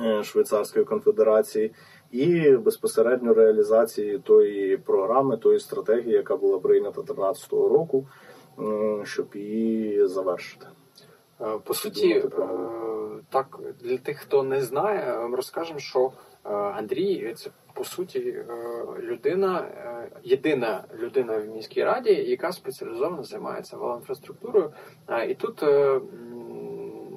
е, 0.06 0.24
Швейцарської 0.24 0.86
конфедерації, 0.86 1.72
і 2.12 2.52
безпосередньо 2.52 3.34
реалізації 3.34 4.20
тої 4.20 4.78
програми, 4.78 5.38
тої 5.38 5.60
стратегії, 5.60 6.14
яка 6.14 6.38
була 6.38 6.60
прийнята 6.60 7.02
2013 7.02 7.52
року, 7.54 8.08
щоб 9.04 9.28
її 9.36 10.08
завершити. 10.08 10.66
Е, 11.42 11.58
По 11.64 11.74
суті, 11.74 12.10
е, 12.14 12.22
про 12.22 12.50
так 13.30 13.60
для 13.82 13.98
тих, 13.98 14.18
хто 14.18 14.44
не 14.44 14.62
знає, 14.62 15.00
е, 15.00 15.36
розкажемо, 15.36 15.80
що 15.80 16.12
е, 16.46 16.50
Андрій 16.54 17.34
це 17.34 17.50
по 17.74 17.84
суті 17.84 18.20
е, 18.20 18.46
людина, 19.00 19.60
е, 19.60 20.10
єдина 20.24 20.84
людина 21.00 21.38
в 21.38 21.46
міській 21.48 21.84
раді, 21.84 22.10
яка 22.14 22.52
спеціалізовано 22.52 23.24
займається 23.24 23.78
велоінфраструктурою. 23.78 24.72
Е, 25.10 25.26
І 25.32 25.36
тут 25.36 25.64
е, 25.64 26.00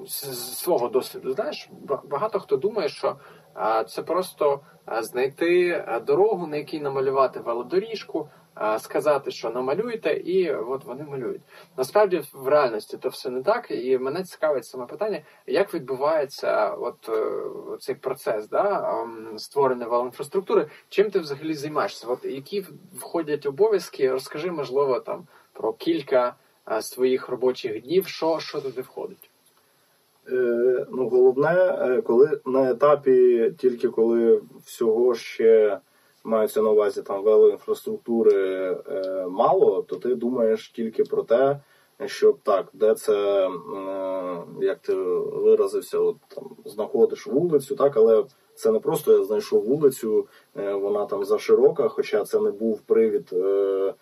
з 0.05 0.57
свого 0.57 0.87
досвіду, 0.87 1.33
знаєш, 1.33 1.69
ба- 1.81 2.01
багато 2.09 2.39
хто 2.39 2.57
думає, 2.57 2.89
що 2.89 3.15
е, 3.57 3.83
це 3.87 4.01
просто 4.03 4.59
е, 4.97 5.03
знайти 5.03 5.67
е, 5.67 5.99
дорогу, 5.99 6.47
на 6.47 6.57
якій 6.57 6.79
намалювати 6.79 7.39
велодоріжку, 7.39 8.19
е, 8.21 8.27
сказати, 8.79 9.31
що 9.31 9.49
намалюйте, 9.49 10.13
і 10.13 10.51
от 10.51 10.85
вони 10.85 11.03
малюють. 11.03 11.41
Насправді 11.77 12.21
в 12.33 12.47
реальності 12.47 12.97
то 12.97 13.09
все 13.09 13.29
не 13.29 13.43
так, 13.43 13.71
і 13.71 13.97
мене 13.97 14.23
цікавить 14.23 14.65
саме 14.65 14.85
питання, 14.85 15.21
як 15.47 15.73
відбувається 15.73 16.69
от 16.69 17.09
е, 17.09 17.77
цей 17.79 17.95
процес 17.95 18.49
да, 18.49 18.99
ем, 19.01 19.39
створення 19.39 19.87
велоінфраструктури. 19.87 20.67
Чим 20.89 21.11
ти 21.11 21.19
взагалі 21.19 21.53
займаєшся? 21.53 22.07
От 22.07 22.25
які 22.25 22.65
входять 22.99 23.45
обов'язки? 23.45 24.11
Розкажи, 24.11 24.51
можливо, 24.51 24.99
там 24.99 25.27
про 25.53 25.73
кілька 25.73 26.35
е, 26.71 26.81
своїх 26.81 27.29
робочих 27.29 27.81
днів, 27.81 28.07
що, 28.07 28.39
що 28.39 28.61
туди 28.61 28.81
входить. 28.81 29.29
Е, 30.31 30.85
ну, 30.91 31.09
головне, 31.09 31.77
е, 31.79 32.01
коли 32.01 32.39
на 32.45 32.71
етапі, 32.71 33.51
тільки 33.57 33.89
коли 33.89 34.41
всього 34.65 35.15
ще 35.15 35.79
мається 36.25 36.61
на 36.61 36.69
увазі 36.69 37.01
там 37.01 37.23
велоінфраструктури 37.23 38.71
е, 38.87 39.25
мало, 39.29 39.81
то 39.81 39.95
ти 39.95 40.15
думаєш 40.15 40.69
тільки 40.69 41.03
про 41.03 41.23
те, 41.23 41.59
щоб 42.05 42.37
так, 42.43 42.67
де 42.73 42.95
це, 42.95 43.47
е, 43.47 44.43
як 44.61 44.79
ти 44.79 44.95
виразився, 44.95 45.99
от 45.99 46.15
там 46.27 46.43
знаходиш 46.65 47.27
вулицю, 47.27 47.75
так, 47.75 47.97
але 47.97 48.23
це 48.55 48.71
не 48.71 48.79
просто 48.79 49.17
я 49.17 49.23
знайшов 49.23 49.65
вулицю, 49.65 50.27
е, 50.57 50.73
вона 50.73 51.05
там 51.05 51.25
заширока, 51.25 51.87
хоча 51.87 52.25
це 52.25 52.39
не 52.39 52.51
був 52.51 52.81
привід 52.81 53.29
е, 53.33 53.93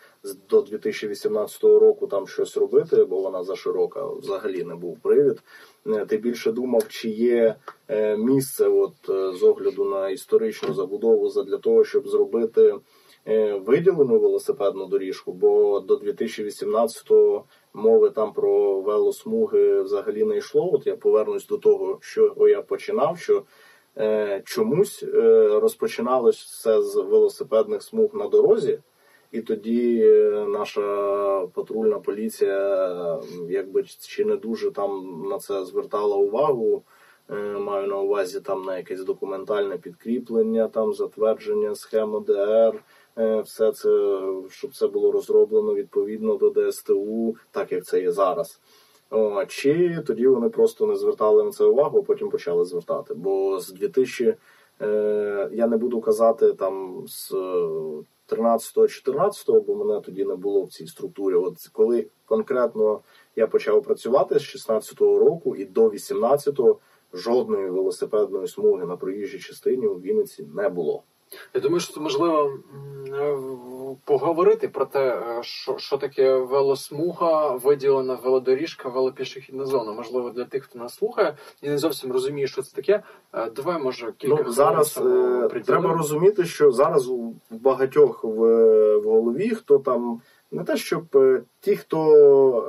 до 0.49 0.61
2018 0.61 1.63
року 1.63 2.07
там 2.07 2.27
щось 2.27 2.57
робити, 2.57 3.03
бо 3.03 3.21
вона 3.21 3.43
заширока, 3.43 4.05
взагалі 4.05 4.63
не 4.63 4.75
був 4.75 4.99
привід. 4.99 5.43
Е, 5.87 6.05
Ти 6.05 6.17
більше 6.17 6.51
думав, 6.51 6.87
чи 6.87 7.09
є 7.09 7.55
е, 7.87 8.17
місце, 8.17 8.67
от 8.67 8.93
е, 9.09 9.33
з 9.33 9.43
огляду 9.43 9.85
на 9.85 10.09
історичну 10.09 10.73
забудову, 10.73 11.43
для 11.43 11.57
того, 11.57 11.83
щоб 11.83 12.07
зробити 12.07 12.75
виділену 13.65 14.19
велосипедну 14.19 14.85
доріжку, 14.85 15.33
бо 15.33 15.79
до 15.79 15.95
2018-го 15.95 17.45
мови 17.73 18.09
там 18.09 18.33
про 18.33 18.81
велосмуги 18.81 19.81
взагалі 19.81 20.23
не 20.23 20.37
йшло. 20.37 20.73
От 20.73 20.87
я 20.87 20.95
повернусь 20.95 21.47
до 21.47 21.57
того, 21.57 21.97
що 22.01 22.35
я 22.39 22.61
починав. 22.61 23.19
що 23.19 23.43
Чомусь 24.45 25.03
розпочиналось 25.51 26.37
все 26.37 26.81
з 26.81 26.95
велосипедних 26.95 27.83
смуг 27.83 28.09
на 28.13 28.27
дорозі, 28.27 28.79
і 29.33 29.41
тоді 29.41 30.01
е, 30.03 30.45
наша 30.49 30.81
патрульна 31.53 31.99
поліція, 31.99 33.19
якби 33.49 33.83
чи 33.83 34.25
не 34.25 34.35
дуже 34.35 34.71
там 34.71 35.23
на 35.29 35.39
це 35.39 35.65
звертала 35.65 36.15
увагу. 36.15 36.83
Е, 37.29 37.35
Маю 37.59 37.87
на 37.87 37.99
увазі 37.99 38.39
там 38.39 38.63
на 38.63 38.77
якесь 38.77 39.03
документальне 39.03 39.77
підкріплення, 39.77 40.67
там 40.67 40.93
затвердження 40.93 41.75
схем 41.75 42.15
ОДР, 42.15 42.83
е, 43.17 43.41
все 43.41 43.71
це, 43.71 44.21
щоб 44.49 44.75
це 44.75 44.87
було 44.87 45.11
розроблено 45.11 45.73
відповідно 45.73 46.35
до 46.35 46.71
ДСТУ, 46.71 47.35
так 47.51 47.71
як 47.71 47.85
це 47.85 48.01
є 48.01 48.11
зараз. 48.11 48.59
О, 49.09 49.45
чи 49.45 50.03
тоді 50.07 50.27
вони 50.27 50.49
просто 50.49 50.87
не 50.87 50.95
звертали 50.95 51.43
на 51.43 51.51
це 51.51 51.63
увагу, 51.65 51.99
а 51.99 52.01
потім 52.01 52.29
почали 52.29 52.65
звертати. 52.65 53.13
Бо 53.13 53.59
з 53.59 53.69
2000, 53.69 54.35
е, 54.81 55.49
я 55.53 55.67
не 55.67 55.77
буду 55.77 56.01
казати 56.01 56.53
там 56.53 57.03
з 57.07 57.33
13-14, 58.33 59.61
бо 59.61 59.75
мене 59.75 60.01
тоді 60.01 60.25
не 60.25 60.35
було 60.35 60.63
в 60.63 60.69
цій 60.69 60.87
структурі. 60.87 61.35
От 61.35 61.67
коли 61.73 62.07
конкретно 62.25 63.01
я 63.35 63.47
почав 63.47 63.83
працювати 63.83 64.39
з 64.39 64.41
16-го 64.41 65.19
року 65.19 65.55
і 65.55 65.65
до 65.65 65.89
18-го 65.89 66.79
жодної 67.13 67.69
велосипедної 67.69 68.47
смуги 68.47 68.85
на 68.85 68.97
проїжджій 68.97 69.39
частині 69.39 69.87
у 69.87 69.95
Вінниці 69.95 70.47
не 70.55 70.69
було. 70.69 71.03
Я 71.53 71.61
думаю, 71.61 71.79
що 71.79 71.93
це 71.93 71.99
можливо 71.99 72.51
поговорити 74.05 74.67
про 74.67 74.85
те, 74.85 74.99
е, 75.09 75.43
що, 75.43 75.77
що 75.77 75.97
таке 75.97 76.33
велосмуга, 76.35 77.49
виділена 77.49 78.17
велодоріжка, 78.23 78.89
велопішохідна 78.89 79.65
зона. 79.65 79.91
Можливо, 79.91 80.29
для 80.29 80.45
тих, 80.45 80.63
хто 80.63 80.79
нас 80.79 80.95
слухає 80.95 81.37
і 81.61 81.69
не 81.69 81.77
зовсім 81.77 82.11
розуміє, 82.11 82.47
що 82.47 82.61
це 82.61 82.75
таке. 82.75 83.03
Е, 83.33 83.49
Давай, 83.55 83.81
може, 83.81 84.13
кілька 84.17 84.43
Ну, 84.45 84.51
зараз 84.51 84.97
е, 84.97 85.01
приділимо. 85.01 85.63
треба 85.63 85.97
розуміти, 85.97 86.45
що 86.45 86.71
зараз 86.71 87.09
у 87.09 87.33
багатьох 87.49 88.23
в, 88.23 88.27
в 88.97 89.03
голові, 89.03 89.49
хто 89.49 89.79
там 89.79 90.21
не 90.51 90.63
те, 90.63 90.77
щоб 90.77 91.03
ті, 91.59 91.75
хто 91.75 92.09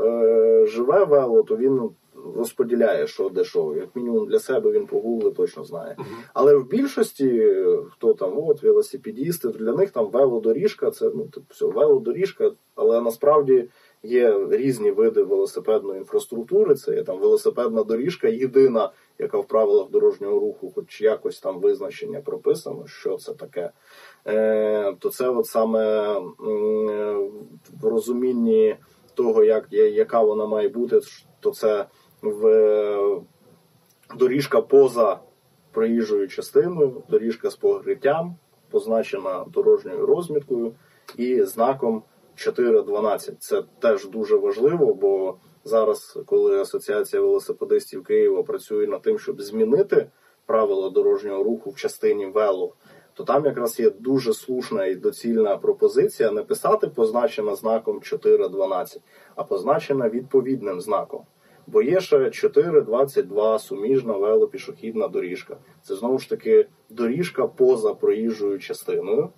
е, 0.05 0.67
живе 0.67 1.05
вело, 1.05 1.43
то 1.43 1.57
він 1.57 1.91
розподіляє, 2.37 3.07
що 3.07 3.29
де 3.29 3.45
що. 3.45 3.75
Як 3.77 3.97
мінімум 3.97 4.27
для 4.27 4.39
себе 4.39 4.71
він 4.71 4.87
погугли 4.87 5.31
точно 5.31 5.65
знає. 5.65 5.95
Мгм. 5.99 6.09
Але 6.35 6.57
в 6.57 6.69
більшості, 6.69 7.57
хто 7.91 8.15
там, 8.15 8.39
от 8.39 8.63
велосипедісти, 8.63 9.49
для 9.49 9.73
них 9.73 9.91
там 9.91 10.11
велодоріжка, 10.11 10.91
це 10.91 11.11
ну 11.15 11.25
типу, 11.25 11.47
все, 11.51 11.67
велодоріжка, 11.67 12.51
але 12.75 13.01
насправді 13.01 13.69
є 14.03 14.47
різні 14.51 14.91
види 14.91 15.23
велосипедної 15.23 15.99
інфраструктури. 15.99 16.75
Це 16.75 16.95
є 16.95 17.03
там 17.03 17.19
велосипедна 17.19 17.85
доріжка, 17.85 18.29
єдина, 18.29 18.91
яка 19.19 19.39
в 19.39 19.47
правилах 19.47 19.91
дорожнього 19.91 20.41
руху, 20.41 20.73
хоч 20.75 21.01
якось 21.01 21.41
там 21.41 21.61
визначення 21.61 22.21
прописано, 22.21 22.87
що 22.87 23.17
це 23.17 23.35
таке. 23.35 23.71
Е, 24.27 24.95
то 24.99 25.11
це 25.11 25.29
от 25.29 25.47
саме 25.47 26.13
е, 26.13 26.23
в 27.81 27.85
розумінні 27.85 28.77
того, 29.15 29.45
як, 29.45 29.73
яка 29.73 30.23
вона 30.23 30.47
має 30.47 30.69
бути, 30.69 31.01
то 31.41 31.51
це 31.51 31.87
в 32.25 32.47
е, 32.47 33.21
доріжка 34.17 34.61
поза 34.61 35.19
проїжджою 35.73 36.29
частиною, 36.29 37.03
доріжка 37.09 37.51
з 37.51 37.57
покриттям, 37.57 38.37
позначена 38.71 39.45
дорожньою 39.49 40.07
розміткою 40.07 40.75
і 41.17 41.43
знаком 41.43 42.03
4.12. 42.37 43.33
Це 43.39 43.63
теж 43.79 44.09
дуже 44.09 44.37
важливо, 44.37 44.95
бо 44.95 45.37
зараз, 45.65 46.19
коли 46.27 46.61
Асоціація 46.61 47.23
велосипедистів 47.23 48.05
Києва 48.05 48.43
працює 48.43 48.87
над 48.87 49.03
тим, 49.03 49.19
щоб 49.19 49.43
змінити 49.43 50.11
правила 50.47 50.91
дорожнього 50.91 51.43
руху 51.43 51.71
в 51.71 51.77
частині 51.77 52.27
вело, 52.27 52.75
то 53.15 53.25
там 53.25 53.45
якраз 53.45 53.81
є 53.81 53.91
дуже 53.91 54.35
слушна 54.35 54.87
і 54.87 54.95
доцільна 54.95 55.57
пропозиція 55.57 56.31
не 56.31 56.43
писати 56.43 56.87
позначена 56.87 57.55
знаком 57.55 57.99
4.12, 57.99 58.99
а 59.35 59.45
позначена 59.45 60.09
відповідним 60.09 60.81
знаком. 60.81 61.25
Бо 61.67 61.83
є 61.83 62.01
ще 62.01 62.17
4.22 62.17 63.59
суміжна 63.59 64.13
велопішохідна 64.13 65.09
доріжка. 65.09 65.57
Це 65.83 65.95
знову 65.95 66.19
ж 66.19 66.29
таки 66.29 66.67
доріжка 66.91 67.47
поза 67.47 67.95
проїжджою 67.95 68.59
частиною 68.59 69.29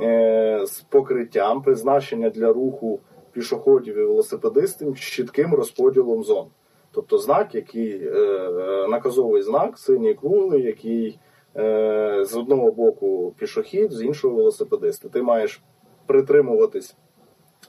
е, 0.00 0.66
з 0.66 0.80
покриттям 0.80 1.62
призначення 1.62 2.30
для 2.30 2.52
руху 2.52 3.00
пішоходів 3.32 3.98
і 3.98 4.02
велосипедистів 4.02 4.96
з 4.96 5.00
чітким 5.00 5.54
розподілом 5.54 6.24
зон. 6.24 6.46
Тобто 6.92 7.18
знак, 7.18 7.54
який 7.54 8.06
е, 8.06 8.86
наказовий 8.88 9.42
знак, 9.42 9.78
синій 9.78 10.14
круглий, 10.14 10.62
який 10.62 11.18
е, 11.56 12.24
з 12.24 12.36
одного 12.36 12.72
боку 12.72 13.34
пішохід, 13.38 13.92
з 13.92 14.02
іншого 14.02 14.36
велосипедиста. 14.36 15.08
Ти 15.08 15.22
маєш 15.22 15.62
притримуватись 16.06 16.96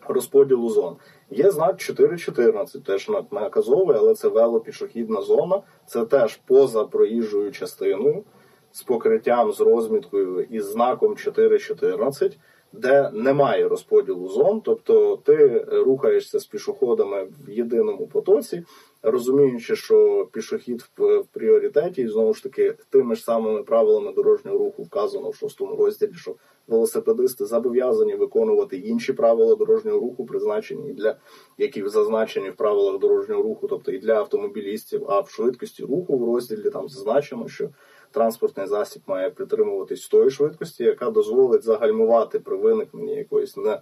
розподілу 0.07 0.69
зон. 0.69 0.95
Є 1.35 1.51
знак 1.51 1.75
4.14, 1.75 2.81
теж 2.81 3.09
наказовий, 3.31 3.97
але 3.97 4.15
це 4.15 4.27
велопішохідна 4.27 5.21
зона. 5.21 5.61
Це 5.85 6.05
теж 6.05 6.39
поза 6.45 6.83
проїжджою 6.83 7.51
частиною 7.51 8.23
з 8.71 8.83
покриттям, 8.83 9.51
з 9.51 9.61
розміткою 9.61 10.47
і 10.49 10.59
знаком 10.59 11.13
4.14, 11.13 12.37
де 12.73 13.09
немає 13.13 13.67
розподілу 13.67 14.29
зон, 14.29 14.61
тобто 14.61 15.17
ти 15.17 15.65
рухаєшся 15.71 16.39
з 16.39 16.45
пішоходами 16.45 17.27
в 17.47 17.49
єдиному 17.49 18.07
потоці, 18.07 18.63
розуміючи, 19.03 19.75
що 19.75 20.27
пішохід 20.31 20.85
в 20.97 21.23
пріоритеті, 21.31 22.01
і 22.01 22.07
знову 22.07 22.33
ж 22.33 22.43
таки 22.43 22.75
тими 22.89 23.15
ж 23.15 23.23
самими 23.23 23.63
правилами 23.63 24.13
дорожнього 24.13 24.57
руху 24.57 24.83
вказано 24.83 25.29
в 25.29 25.35
шостому 25.35 25.75
розділі, 25.75 26.13
що 26.13 26.35
велосипедисти 26.67 27.45
зобов'язані 27.45 28.15
виконувати 28.15 28.77
інші 28.77 29.13
правила 29.13 29.55
дорожнього 29.55 29.99
руху, 29.99 30.25
призначені 30.25 30.93
для 30.93 31.17
які 31.57 31.89
зазначені 31.89 32.49
в 32.49 32.55
правилах 32.55 32.99
дорожнього 32.99 33.43
руху, 33.43 33.67
тобто 33.67 33.91
і 33.91 33.99
для 33.99 34.13
автомобілістів, 34.13 35.05
а 35.07 35.19
в 35.19 35.29
швидкості 35.29 35.83
руху 35.83 36.17
в 36.17 36.25
розділі 36.25 36.69
там 36.69 36.89
зазначено, 36.89 37.47
що 37.47 37.69
транспортний 38.11 38.67
засіб 38.67 39.01
має 39.07 39.29
притримуватись 39.29 40.07
тої 40.07 40.29
швидкості, 40.29 40.83
яка 40.83 41.11
дозволить 41.11 41.63
загальмувати 41.63 42.39
при 42.39 42.57
виникненні 42.57 43.15
якоїсь 43.15 43.57
не 43.57 43.79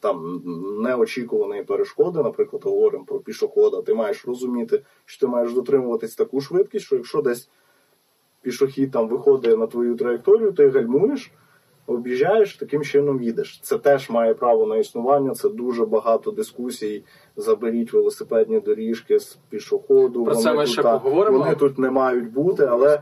там 0.00 0.42
неочікуваної 0.82 1.64
перешкоди, 1.64 2.22
наприклад, 2.22 2.64
говоримо 2.64 3.04
про 3.04 3.18
пішохода. 3.18 3.82
Ти 3.82 3.94
маєш 3.94 4.26
розуміти, 4.26 4.82
що 5.04 5.26
ти 5.26 5.32
маєш 5.32 5.52
дотримуватись 5.52 6.14
таку 6.14 6.40
швидкість, 6.40 6.86
що 6.86 6.96
якщо 6.96 7.22
десь 7.22 7.48
пішохід 8.42 8.90
там 8.90 9.08
виходить 9.08 9.58
на 9.58 9.66
твою 9.66 9.96
траєкторію, 9.96 10.52
ти 10.52 10.68
гальмуєш, 10.68 11.32
об'їжджаєш, 11.86 12.56
таким 12.56 12.82
чином 12.82 13.22
їдеш. 13.22 13.60
Це 13.62 13.78
теж 13.78 14.10
має 14.10 14.34
право 14.34 14.66
на 14.66 14.76
існування. 14.76 15.34
Це 15.34 15.48
дуже 15.48 15.86
багато 15.86 16.30
дискусій. 16.30 17.04
Заберіть 17.36 17.92
велосипедні 17.92 18.60
доріжки 18.60 19.18
з 19.18 19.38
пішоходу. 19.48 20.24
Про 20.24 20.34
це 20.34 20.54
ми 20.54 20.64
тут, 20.64 20.72
ще 20.72 20.82
та, 20.82 20.98
поговоримо. 20.98 21.38
Вони 21.38 21.54
тут 21.54 21.78
не 21.78 21.90
мають 21.90 22.32
бути, 22.32 22.64
але 22.64 22.98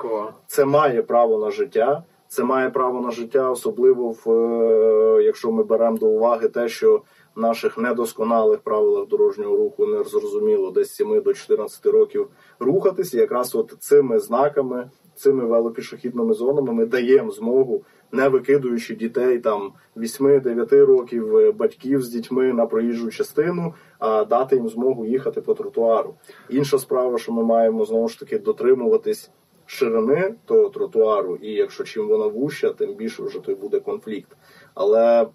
це 0.47 0.64
має 0.64 1.03
право 1.03 1.38
на 1.38 1.51
життя. 1.51 2.05
це 2.29 2.45
має 2.45 2.71
право 2.71 3.01
на 3.01 3.11
життя, 3.11 3.51
особливо 3.51 4.14
в 4.25 4.31
е, 4.31 5.23
якщо 5.23 5.53
ми 5.53 5.62
беремо 5.64 5.99
до 5.99 6.07
уваги 6.07 6.49
те, 6.49 6.68
що 6.68 7.03
в 7.37 7.40
наших 7.40 7.79
недосконалих 7.79 8.61
правилах 8.61 9.09
дорожнього 9.09 9.57
руху 9.57 9.87
не 9.87 10.05
зрозуміло 10.05 10.71
десь 10.71 10.95
7 10.95 11.23
до 11.23 11.35
14 11.35 11.87
років 11.87 12.29
рухатись. 12.59 13.14
І 13.14 13.18
якраз 13.18 13.55
от 13.55 13.75
цими 13.79 14.18
знаками, 14.18 14.90
цими 15.14 15.45
велопішохідними 15.45 16.35
зонами 16.35 16.73
ми 16.73 16.87
даємо 16.87 17.31
змогу, 17.31 17.83
не 18.12 18.29
викидуючи 18.29 18.94
дітей 18.94 19.38
там 19.38 19.72
8-9 19.96 20.87
років, 20.87 21.37
е, 21.37 21.53
батьків 21.53 22.03
з 22.03 22.09
дітьми 22.09 22.53
на 22.53 22.66
проїжджу 22.66 23.11
частину, 23.11 23.75
а 23.98 24.25
дати 24.25 24.57
їм 24.57 24.68
змогу 24.68 25.07
їхати 25.07 25.40
по 25.40 25.55
тротуару. 25.55 26.14
Інша 26.48 26.79
справа, 26.79 27.18
що 27.18 27.33
ми 27.33 27.44
маємо 27.44 27.85
знову 27.85 28.09
ж 28.09 28.20
таки 28.20 28.38
дотримуватись 28.38 29.31
ширини 29.66 30.35
того 30.44 30.68
тротуару, 30.68 31.37
і 31.37 31.53
якщо 31.53 31.85
чим 31.85 32.09
вона 32.09 32.27
вуща, 32.27 32.70
тим 32.70 32.94
більше 32.94 33.22
вже 33.22 33.40
той 33.40 33.55
буде 33.55 33.81
конфлікт. 33.81 34.37
Але 34.75 35.27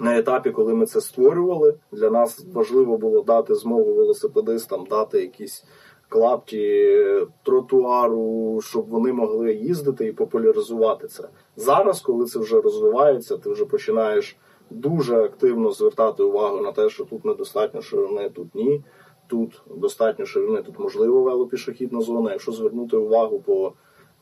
на 0.00 0.18
етапі, 0.18 0.50
коли 0.50 0.74
ми 0.74 0.86
це 0.86 1.00
створювали, 1.00 1.74
для 1.92 2.10
нас 2.10 2.46
важливо 2.54 2.98
було 2.98 3.22
дати 3.22 3.54
змогу 3.54 3.94
велосипедистам 3.94 4.84
дати 4.84 5.20
якісь 5.20 5.64
клапті 6.08 6.94
тротуару, 7.42 8.60
щоб 8.64 8.88
вони 8.88 9.12
могли 9.12 9.54
їздити 9.54 10.06
і 10.06 10.12
популяризувати 10.12 11.08
це. 11.08 11.28
Зараз, 11.56 12.00
коли 12.00 12.26
це 12.26 12.38
вже 12.38 12.60
розвивається, 12.60 13.36
ти 13.36 13.50
вже 13.50 13.64
починаєш 13.64 14.36
дуже 14.70 15.24
активно 15.24 15.70
звертати 15.70 16.22
увагу 16.22 16.60
на 16.60 16.72
те, 16.72 16.88
що 16.88 17.04
тут 17.04 17.24
недостатньо 17.24 17.82
ширини, 17.82 18.30
тут 18.30 18.54
ні. 18.54 18.82
Тут 19.26 19.62
достатньо 19.76 20.26
ширини, 20.26 20.62
тут 20.62 20.78
можливо 20.78 21.22
велопішохідна 21.22 22.00
зона. 22.00 22.32
Якщо 22.32 22.52
звернути 22.52 22.96
увагу 22.96 23.40
по 23.40 23.72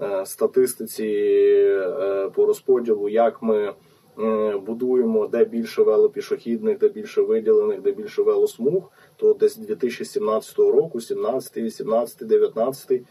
е, 0.01 0.27
статистиці, 0.27 1.07
е, 1.07 2.31
по 2.35 2.46
розподілу, 2.46 3.09
як 3.09 3.42
ми 3.42 3.72
е, 4.18 4.57
будуємо 4.66 5.27
де 5.27 5.44
більше 5.44 5.83
велопішохідних, 5.83 6.79
де 6.79 6.88
більше 6.88 7.22
виділених, 7.22 7.81
де 7.81 7.92
більше 7.92 8.22
велосмуг, 8.22 8.90
то 9.17 9.35
десь 9.35 9.57
2017 9.57 10.59
року, 10.59 11.01
17, 11.01 11.57
18, 11.57 12.27
19 12.27 13.03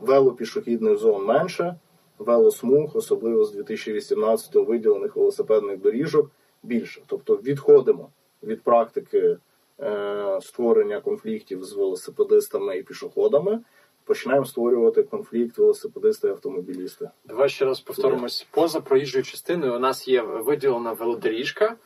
велопішохідних 0.00 0.98
зон 0.98 1.24
менше, 1.24 1.76
велосмуг, 2.18 2.96
особливо 2.96 3.44
з 3.44 3.52
2018 3.52 4.54
виділених 4.54 5.16
велосипедних 5.16 5.80
доріжок 5.80 6.30
більше. 6.62 7.02
Тобто 7.06 7.36
відходимо 7.36 8.10
від 8.42 8.62
практики 8.62 9.36
е, 9.80 10.38
створення 10.42 11.00
конфліктів 11.00 11.64
з 11.64 11.72
велосипедистами 11.72 12.78
і 12.78 12.82
пішоходами. 12.82 13.60
Починаємо 14.04 14.46
створювати 14.46 15.02
конфлікт 15.02 15.58
велосипедисти 15.58 16.28
і 16.28 16.30
автомобілісти. 16.30 17.10
Давай 17.24 17.48
ще 17.48 17.64
раз 17.64 17.80
повторимось. 17.80 18.46
Поза 18.50 18.80
проїжджою 18.80 19.24
частиною 19.24 19.74
у 19.74 19.78
нас 19.78 20.08
є 20.08 20.22
виділена 20.22 20.92
велодоріжка, 20.92 21.76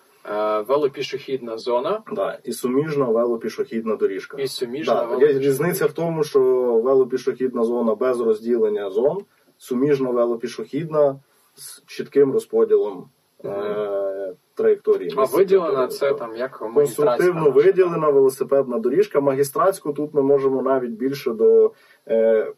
велопішохідна 0.68 1.58
зона 1.58 2.02
Да, 2.12 2.38
і 2.44 2.52
суміжна 2.52 3.04
велопішохідна 3.04 3.96
доріжка. 3.96 4.36
і 4.36 4.48
суміжна 4.48 4.94
Да, 4.94 5.00
є 5.00 5.06
велопішохідна. 5.06 5.42
різниця 5.48 5.86
в 5.86 5.92
тому, 5.92 6.24
що 6.24 6.40
велопішохідна 6.84 7.64
зона 7.64 7.94
без 7.94 8.20
розділення 8.20 8.90
зон, 8.90 9.18
суміжна 9.58 10.10
велопішохідна 10.10 11.20
з 11.54 11.82
чітким 11.86 12.32
розподілом 12.32 13.08
е, 13.44 14.34
траєкторії. 14.54 15.14
А 15.16 15.24
виділена 15.24 15.86
це 15.86 16.14
там 16.14 16.36
як 16.36 16.58
конструктивно 16.74 17.50
виділена 17.50 18.08
велосипедна 18.08 18.78
доріжка. 18.78 19.20
Магістратську 19.20 19.92
тут 19.92 20.14
ми 20.14 20.22
можемо 20.22 20.62
навіть 20.62 20.90
більше 20.90 21.30
до 21.30 21.72
е, 22.08 22.52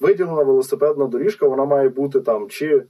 виділена 0.00 0.42
велосипедна 0.42 1.06
доріжка, 1.06 1.48
вона 1.48 1.64
має 1.64 1.88
бути 1.88 2.20
там 2.20 2.48
чи. 2.48 2.84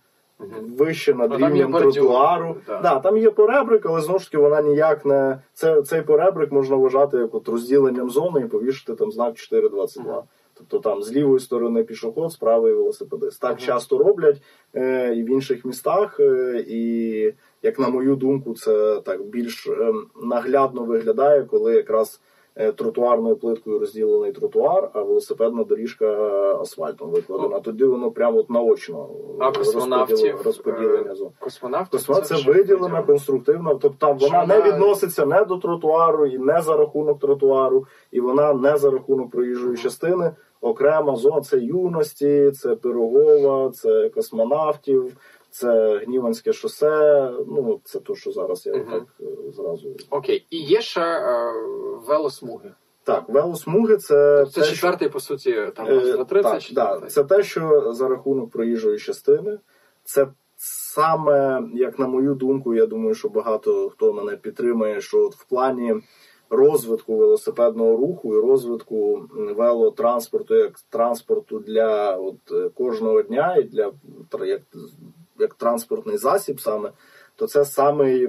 Вище 0.78 1.14
над 1.14 1.30
Ну, 1.30 1.36
рівнем 1.48 1.72
тротуару. 1.72 2.56
да. 2.66 2.80
Да, 2.82 2.98
там 2.98 3.16
є 3.18 3.30
поребрик, 3.30 3.86
але 3.86 4.00
знову 4.00 4.18
ж 4.18 4.24
таки 4.30 4.38
вона 4.42 4.62
ніяк 4.62 5.04
не 5.06 5.38
це, 5.54 5.82
цей 5.82 6.02
поребрик 6.02 6.52
можна 6.52 6.76
вважати 6.76 7.16
як 7.16 7.34
от 7.34 7.48
розділенням 7.48 8.10
зони 8.10 8.40
і 8.40 8.44
повішати 8.44 8.94
там 8.94 9.12
знак 9.12 9.34
422. 9.34 10.12
Мгм. 10.12 10.22
Тобто 10.54 10.78
там 10.90 11.02
з 11.02 11.12
лівої 11.12 11.40
сторони 11.40 11.84
пішоход, 11.84 12.32
з 12.32 12.36
правої 12.36 12.74
велосипедист. 12.74 13.40
Так 13.40 13.50
Мгм. 13.50 13.60
часто 13.60 13.98
роблять 13.98 14.42
е, 14.74 15.14
і 15.14 15.22
в 15.22 15.30
інших 15.30 15.64
містах, 15.64 16.20
е, 16.20 16.64
і 16.68 17.34
як 17.62 17.78
на 17.78 17.88
мою 17.88 18.16
думку, 18.16 18.54
це 18.54 19.00
так 19.04 19.22
більш 19.22 19.66
е, 19.66 19.92
наглядно 20.22 20.84
виглядає, 20.84 21.42
коли 21.42 21.74
якраз 21.74 22.20
тротуарною 22.76 23.36
плиткою 23.36 23.78
розділений 23.78 24.32
тротуар, 24.32 24.90
а 24.92 25.02
велосипедна 25.02 25.64
доріжка 25.64 26.06
асфальтом 26.60 27.10
викладена. 27.10 27.60
Тоді 27.60 27.84
воно 27.84 28.10
прямо 28.10 28.38
от 28.38 28.50
наочно 28.50 29.08
А 29.38 29.52
космонавтів 29.52 30.16
розподіл- 30.18 30.44
розподілення 30.44 31.12
е, 31.12 31.14
зон. 31.14 31.28
Космонавтів 31.38 31.90
Космонавт 31.90 32.26
це 32.26 32.52
виділена 32.52 33.02
конструктивна, 33.02 33.70
тобто 33.70 34.06
там 34.06 34.18
вона 34.18 34.46
не 34.46 34.62
відноситься 34.62 35.26
не 35.26 35.44
до 35.44 35.56
тротуару 35.56 36.26
і 36.26 36.38
не 36.38 36.60
за 36.60 36.76
рахунок 36.76 37.18
тротуару, 37.20 37.86
і 38.10 38.20
вона 38.20 38.54
не 38.54 38.76
за 38.76 38.90
рахунок 38.90 39.30
проїжджої 39.30 39.76
частини. 39.76 40.30
Окрема 40.60 41.16
зона 41.16 41.40
це 41.40 41.58
юності, 41.58 42.50
це 42.50 42.76
Пирогова, 42.76 43.70
це 43.70 44.08
космонавтів, 44.08 45.16
це 45.58 45.98
Гніванське 46.06 46.52
шосе. 46.52 47.30
Ну 47.46 47.80
це 47.84 48.00
то, 48.00 48.14
що 48.14 48.32
зараз 48.32 48.66
я 48.66 48.76
Мгм. 48.76 48.90
так 48.90 49.02
е, 49.20 49.52
зразу. 49.52 49.96
Окей, 50.10 50.46
і 50.50 50.58
є 50.58 50.80
ще 50.80 51.00
е, 51.00 51.52
велосмуги. 52.08 52.74
Так, 53.04 53.28
велосмуги 53.28 53.96
це, 53.96 54.46
Це 54.46 54.60
те, 54.60 54.66
що- 54.66 54.74
четвертий, 54.74 55.08
по 55.08 55.20
суті, 55.20 55.72
там 55.76 55.86
Е, 55.88 56.16
на 56.16 56.24
30 56.24 56.52
так, 56.52 56.62
чи 56.62 56.74
да. 56.74 56.84
25? 56.98 57.12
Це 57.12 57.24
те, 57.36 57.42
що 57.42 57.92
за 57.92 58.08
рахунок 58.08 58.50
проїжджої 58.50 58.98
частини. 58.98 59.58
Це 60.04 60.28
саме, 60.56 61.62
як 61.74 61.98
на 61.98 62.06
мою 62.06 62.34
думку, 62.34 62.74
я 62.74 62.86
думаю, 62.86 63.14
що 63.14 63.28
багато 63.28 63.88
хто 63.90 64.12
мене 64.12 64.36
підтримує, 64.36 65.00
що 65.00 65.24
от 65.26 65.34
в 65.34 65.44
плані 65.44 65.94
розвитку 66.50 67.16
велосипедного 67.16 67.96
руху 67.96 68.34
і 68.34 68.40
розвитку 68.40 69.28
велотранспорту 69.56 70.54
як 70.54 70.72
транспорту 70.90 71.58
для 71.58 72.16
от, 72.16 72.36
е, 72.52 72.68
кожного 72.74 73.22
дня 73.22 73.56
і 73.56 73.62
для 73.62 73.92
як, 74.46 74.62
як 75.38 75.54
транспортний 75.54 76.16
засіб 76.16 76.60
саме. 76.60 76.92
То 77.36 77.46
це 77.46 77.64
самий 77.64 78.26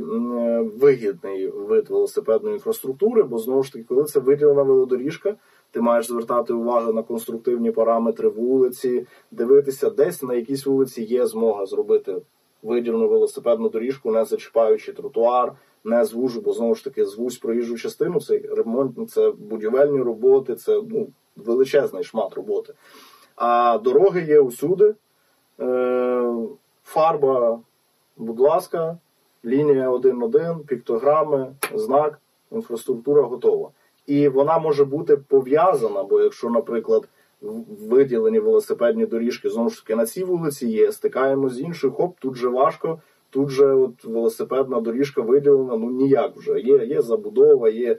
вигідний 0.57 1.47
вид 1.47 1.89
велосипедної 1.89 2.55
інфраструктури, 2.55 3.23
бо 3.23 3.37
знову 3.37 3.63
ж 3.63 3.73
таки, 3.73 3.85
коли 3.87 4.03
це 4.03 4.19
виділена 4.19 4.63
велодоріжка, 4.63 5.35
ти 5.71 5.81
маєш 5.81 6.07
звертати 6.07 6.53
увагу 6.53 6.93
на 6.93 7.03
конструктивні 7.03 7.71
параметри 7.71 8.29
вулиці, 8.29 9.07
дивитися, 9.31 9.89
десь 9.89 10.23
на 10.23 10.33
якійсь 10.33 10.65
вулиці 10.65 11.01
є 11.03 11.25
змога 11.25 11.65
зробити 11.65 12.21
виділену 12.63 13.07
велосипедну 13.07 13.69
доріжку, 13.69 14.11
не 14.11 14.25
зачіпаючи 14.25 14.93
тротуар, 14.93 15.53
не 15.83 16.05
звужу, 16.05 16.41
бо 16.41 16.53
знову 16.53 16.75
ж 16.75 16.83
таки 16.83 17.05
звузь 17.05 17.37
проїжджу 17.37 17.77
частину, 17.77 18.21
це 18.21 18.41
ремонт, 18.57 19.11
це 19.11 19.31
будівельні 19.31 20.01
роботи, 20.01 20.55
це 20.55 20.81
ну, 20.89 21.07
величезний 21.35 22.03
шмат 22.03 22.33
роботи. 22.33 22.73
А 23.35 23.77
дороги 23.83 24.21
є 24.21 24.39
усюди. 24.39 24.95
Е, 25.59 26.33
фарба, 26.89 27.59
будь 28.17 28.39
ласка, 28.39 28.97
лінія 29.45 29.89
1-1, 29.89 30.59
піктограми, 30.59 31.55
знак, 31.75 32.19
інфраструктура 32.51 33.21
готова. 33.21 33.69
І 34.07 34.29
вона 34.29 34.59
може 34.59 34.85
бути 34.85 35.17
пов'язана, 35.17 36.03
бо 36.03 36.21
якщо, 36.21 36.49
наприклад, 36.49 37.07
виділені 37.89 38.39
велосипедні 38.39 39.05
доріжки 39.05 39.49
знову 39.49 39.69
ж 39.69 39.81
таки 39.81 39.95
на 39.95 40.05
цій 40.05 40.23
вулиці 40.23 40.67
є, 40.67 40.91
стикаємо 40.91 41.49
з 41.49 41.59
іншою, 41.59 41.93
хоп, 41.93 42.19
тут 42.19 42.35
же 42.35 42.47
важко, 42.47 43.01
тут 43.29 43.49
же 43.49 43.65
от 43.73 44.03
велосипедна 44.03 44.81
доріжка 44.81 45.21
виділена, 45.21 45.77
ну 45.77 45.91
ніяк 45.91 46.35
вже. 46.35 46.59
Є, 46.59 46.85
є 46.85 47.01
забудова, 47.01 47.69
є 47.69 47.97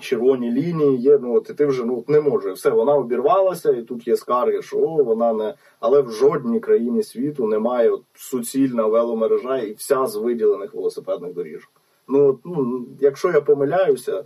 червоні 0.00 0.52
лінії, 0.52 0.96
є, 0.96 1.18
ну 1.22 1.34
от 1.34 1.50
і 1.50 1.54
ти 1.54 1.66
вже 1.66 1.84
ну, 1.84 2.04
не 2.08 2.20
може. 2.20 2.52
Все, 2.52 2.70
вона 2.70 2.94
обірвалася, 2.94 3.72
і 3.72 3.82
тут 3.82 4.08
є 4.08 4.16
скарги, 4.16 4.62
що 4.62 4.78
о, 4.78 5.04
вона 5.04 5.32
не. 5.32 5.54
Але 5.80 6.02
в 6.02 6.10
жодній 6.10 6.60
країні 6.60 7.02
світу 7.02 7.46
немає 7.46 7.90
от, 7.90 8.02
суцільна 8.14 8.86
веломережа 8.86 9.58
і 9.58 9.72
вся 9.72 10.06
з 10.06 10.16
виділених 10.16 10.74
велосипедних 10.74 11.34
доріжок. 11.34 11.70
Ну, 12.08 12.28
от, 12.28 12.36
ну, 12.44 12.86
якщо 13.00 13.32
я 13.32 13.40
помиляюся, 13.40 14.18
е, 14.18 14.24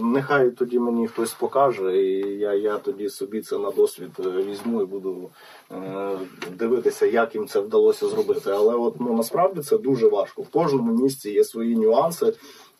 нехай 0.00 0.50
тоді 0.50 0.78
мені 0.78 1.08
хтось 1.08 1.32
покаже, 1.32 2.02
і 2.02 2.38
я, 2.38 2.54
я 2.54 2.78
тоді 2.78 3.08
собі 3.08 3.40
це 3.40 3.58
на 3.58 3.70
досвід 3.70 4.10
е, 4.18 4.30
візьму 4.30 4.82
і 4.82 4.84
буду 4.84 5.30
е, 5.72 6.18
дивитися, 6.58 7.06
як 7.06 7.34
їм 7.34 7.48
це 7.48 7.60
вдалося 7.60 8.08
зробити. 8.08 8.50
Але 8.50 8.74
от 8.74 9.00
ну 9.00 9.14
насправді 9.14 9.60
це 9.60 9.78
дуже 9.78 10.08
важко. 10.08 10.42
В 10.42 10.48
кожному 10.48 11.02
місці 11.02 11.30
є 11.30 11.44
свої 11.44 11.76
нюанси. 11.76 12.32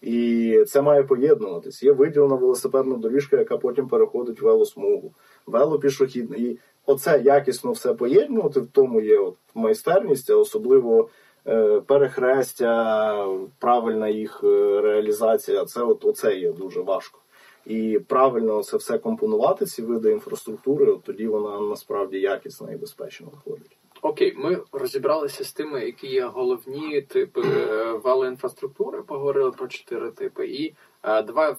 І 0.05 0.65
це 0.69 0.83
має 0.83 1.03
поєднуватись. 1.03 1.83
Є 1.83 1.93
виділена 1.93 2.35
велосипедна 2.35 2.97
доріжка, 2.97 3.37
яка 3.37 3.57
потім 3.57 3.89
переходить 3.89 4.41
в 4.41 4.45
велосмугу, 4.45 5.13
велопішохідна. 5.47 6.37
І 6.37 6.59
оце 6.87 7.21
якісно 7.25 7.73
все 7.73 7.95
поєднувати, 7.95 8.61
в 8.61 8.67
тому 8.67 9.01
є 9.01 9.19
от 9.19 9.37
майстерність, 9.55 10.31
а 10.31 10.37
особливо 10.37 11.09
е, 11.47 11.81
перехрестя, 11.81 13.29
правильна 13.59 14.09
їх 14.09 14.41
е, 14.45 14.81
реалізація. 14.81 15.65
Це 15.65 15.83
от 15.83 16.05
оце 16.05 16.35
є 16.35 16.53
дуже 16.53 16.81
важко. 16.81 17.19
І 17.67 18.01
правильно 18.09 18.63
це 18.63 18.77
все 18.77 18.99
компонувати, 18.99 19.67
ці 19.67 19.83
види 19.83 20.13
інфраструктури, 20.13 20.93
от 20.93 21.03
тоді 21.03 21.27
вона 21.27 21.61
насправді 21.61 22.21
якісна 22.21 22.73
і 22.73 22.77
безпечна 22.77 23.27
виходить. 23.33 23.77
Окей, 24.05 24.35
ми 24.37 24.63
розібралися 24.73 25.45
з 25.45 25.53
тими, 25.53 25.85
які 25.85 26.07
є 26.07 26.27
головні 26.27 27.03
типи 27.03 27.43
е, 27.45 27.93
велоінфраструктури, 27.93 29.03
поговорили 29.03 29.51
про 29.51 29.69
чотири 29.69 30.11
типи. 30.11 30.47
І 30.47 30.75
е, 31.03 31.23
давай 31.23 31.57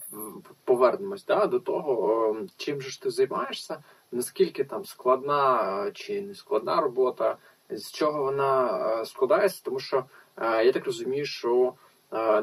повернемось 0.63 1.25
да, 1.25 1.47
до 1.47 1.59
того, 1.59 2.37
е, 2.41 2.47
чим 2.57 2.81
же 2.81 2.89
ж 2.89 3.01
ти 3.01 3.09
займаєшся, 3.09 3.83
наскільки 4.11 4.63
там 4.63 4.85
складна 4.85 5.85
е, 5.87 5.91
чи 5.91 6.21
не 6.21 6.35
складна 6.35 6.81
робота, 6.81 7.37
з 7.69 7.91
чого 7.91 8.23
вона 8.23 8.79
е, 9.01 9.05
складається, 9.05 9.61
тому 9.63 9.79
що 9.79 10.05
е, 10.37 10.65
я 10.65 10.71
так 10.71 10.85
розумію, 10.85 11.25
що 11.25 11.73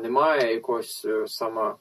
немає 0.03 0.55
якогось 0.55 1.07
саме 1.27 1.75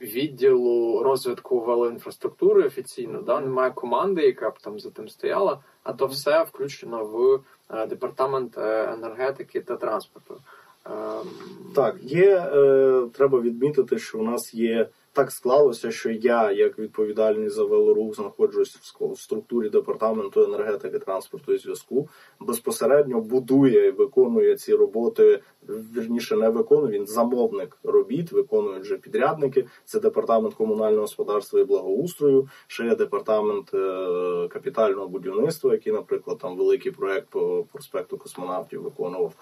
відділу 0.00 1.02
розвитку 1.02 1.60
велоінфраструктури 1.60 2.66
офіційно, 2.66 3.22
да? 3.22 3.40
немає 3.40 3.70
команди, 3.70 4.22
яка 4.22 4.50
б 4.50 4.58
там 4.58 4.80
за 4.80 4.90
тим 4.90 5.08
стояла, 5.08 5.60
а 5.82 5.92
то 5.92 6.06
все 6.06 6.42
включено 6.42 7.04
в 7.04 7.40
е, 7.70 7.86
департамент 7.86 8.58
е, 8.58 8.92
енергетики 8.92 9.60
та 9.60 9.76
транспорту. 9.76 10.40
Ем, 10.86 11.28
Так, 11.74 11.96
є, 12.02 12.50
е, 12.54 13.02
треба 13.12 13.40
відмітити, 13.40 13.98
що 13.98 14.18
у 14.18 14.22
нас 14.22 14.54
є 14.54 14.88
так 15.16 15.32
склалося, 15.32 15.90
що 15.90 16.10
я, 16.10 16.52
як 16.52 16.78
відповідальний 16.78 17.48
за 17.48 17.64
велорух, 17.64 18.14
знаходжусь 18.14 18.76
в 19.00 19.20
структурі 19.20 19.68
департаменту 19.68 20.42
енергетики, 20.42 20.98
транспорту 20.98 21.52
і 21.52 21.58
зв'язку. 21.58 22.08
Безпосередньо 22.40 23.20
будує 23.20 23.86
і 23.86 23.90
виконує 23.90 24.56
ці 24.56 24.74
роботи. 24.74 25.40
Вірніше 25.68 26.36
не 26.36 26.48
виконує 26.48 26.98
він 26.98 27.06
замовник 27.06 27.78
робіт, 27.84 28.32
виконують 28.32 28.82
вже 28.82 28.96
підрядники. 28.96 29.66
Це 29.84 30.00
департамент 30.00 30.54
комунального 30.54 31.00
господарства 31.00 31.60
і 31.60 31.64
благоустрою. 31.64 32.48
Ще 32.66 32.84
є 32.84 32.96
департамент 32.96 33.74
е, 33.74 34.48
капітального 34.48 35.08
будівництва, 35.08 35.72
який, 35.72 35.92
наприклад, 35.92 36.38
там 36.38 36.56
великий 36.56 36.92
проект 36.92 37.28
по 37.30 37.66
проспекту 37.72 38.18
космонавтів 38.18 38.82
виконував. 38.82 39.32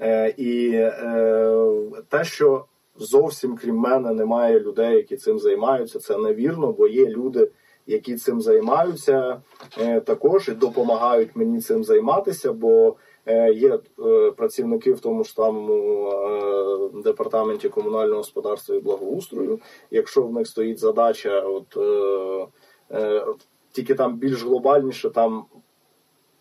Е, 0.00 0.34
і 0.36 0.70
е, 0.74 1.54
те, 2.08 2.24
що 2.24 2.64
зовсім 2.96 3.56
крім 3.56 3.76
мене 3.76 4.12
немає 4.12 4.60
людей, 4.60 4.96
які 4.96 5.16
цим 5.16 5.38
займаються, 5.38 5.98
це 5.98 6.18
невірно, 6.18 6.72
бо 6.72 6.88
є 6.88 7.06
люди, 7.06 7.50
які 7.86 8.16
цим 8.16 8.40
займаються 8.40 9.42
е, 9.78 10.00
також 10.00 10.48
і 10.48 10.52
допомагають 10.52 11.36
мені 11.36 11.60
цим 11.60 11.84
займатися, 11.84 12.52
бо 12.52 12.96
е, 13.26 13.52
є 13.52 13.78
е, 14.06 14.30
працівники 14.30 14.92
в 14.92 15.00
тому 15.00 15.24
ж 15.24 15.32
самому 15.32 16.92
департаменті 17.04 17.68
комунального 17.68 18.16
господарства 18.16 18.76
і 18.76 18.80
благоустрою. 18.80 19.60
Якщо 19.90 20.22
в 20.22 20.32
них 20.32 20.46
стоїть 20.46 20.78
задача, 20.78 21.40
от 21.40 21.78
тільки 23.72 23.94
там 23.94 24.16
більш 24.16 24.44
глобальніше, 24.44 25.10
там 25.10 25.44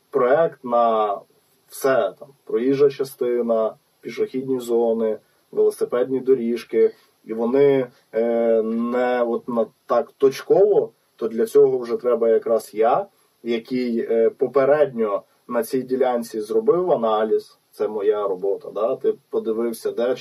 проект 0.09 0.63
на 0.63 1.19
все 1.67 2.13
там 2.19 2.27
проїжджа 2.43 2.89
частина, 2.89 3.75
пішохідні 4.01 4.59
зони, 4.59 5.19
велосипедні 5.51 6.19
доріжки, 6.19 6.91
і 7.25 7.33
вони 7.33 7.87
е, 8.11 8.61
не 8.61 9.23
от 9.23 9.47
на 9.49 9.65
так 9.85 10.11
точково, 10.17 10.91
то 11.15 11.27
для 11.27 11.45
цього 11.45 11.77
вже 11.77 11.97
треба 11.97 12.29
якраз 12.29 12.71
я, 12.73 13.05
який 13.43 13.99
е, 13.99 14.29
попередньо 14.29 15.23
на 15.47 15.63
цій 15.63 15.81
ділянці 15.81 16.41
зробив 16.41 16.91
аналіз. 16.91 17.57
Це 17.73 17.87
моя 17.87 18.27
робота. 18.27 18.71
Да? 18.71 18.95
Ти 18.95 19.13
подивився, 19.29 19.91
де 19.91 20.15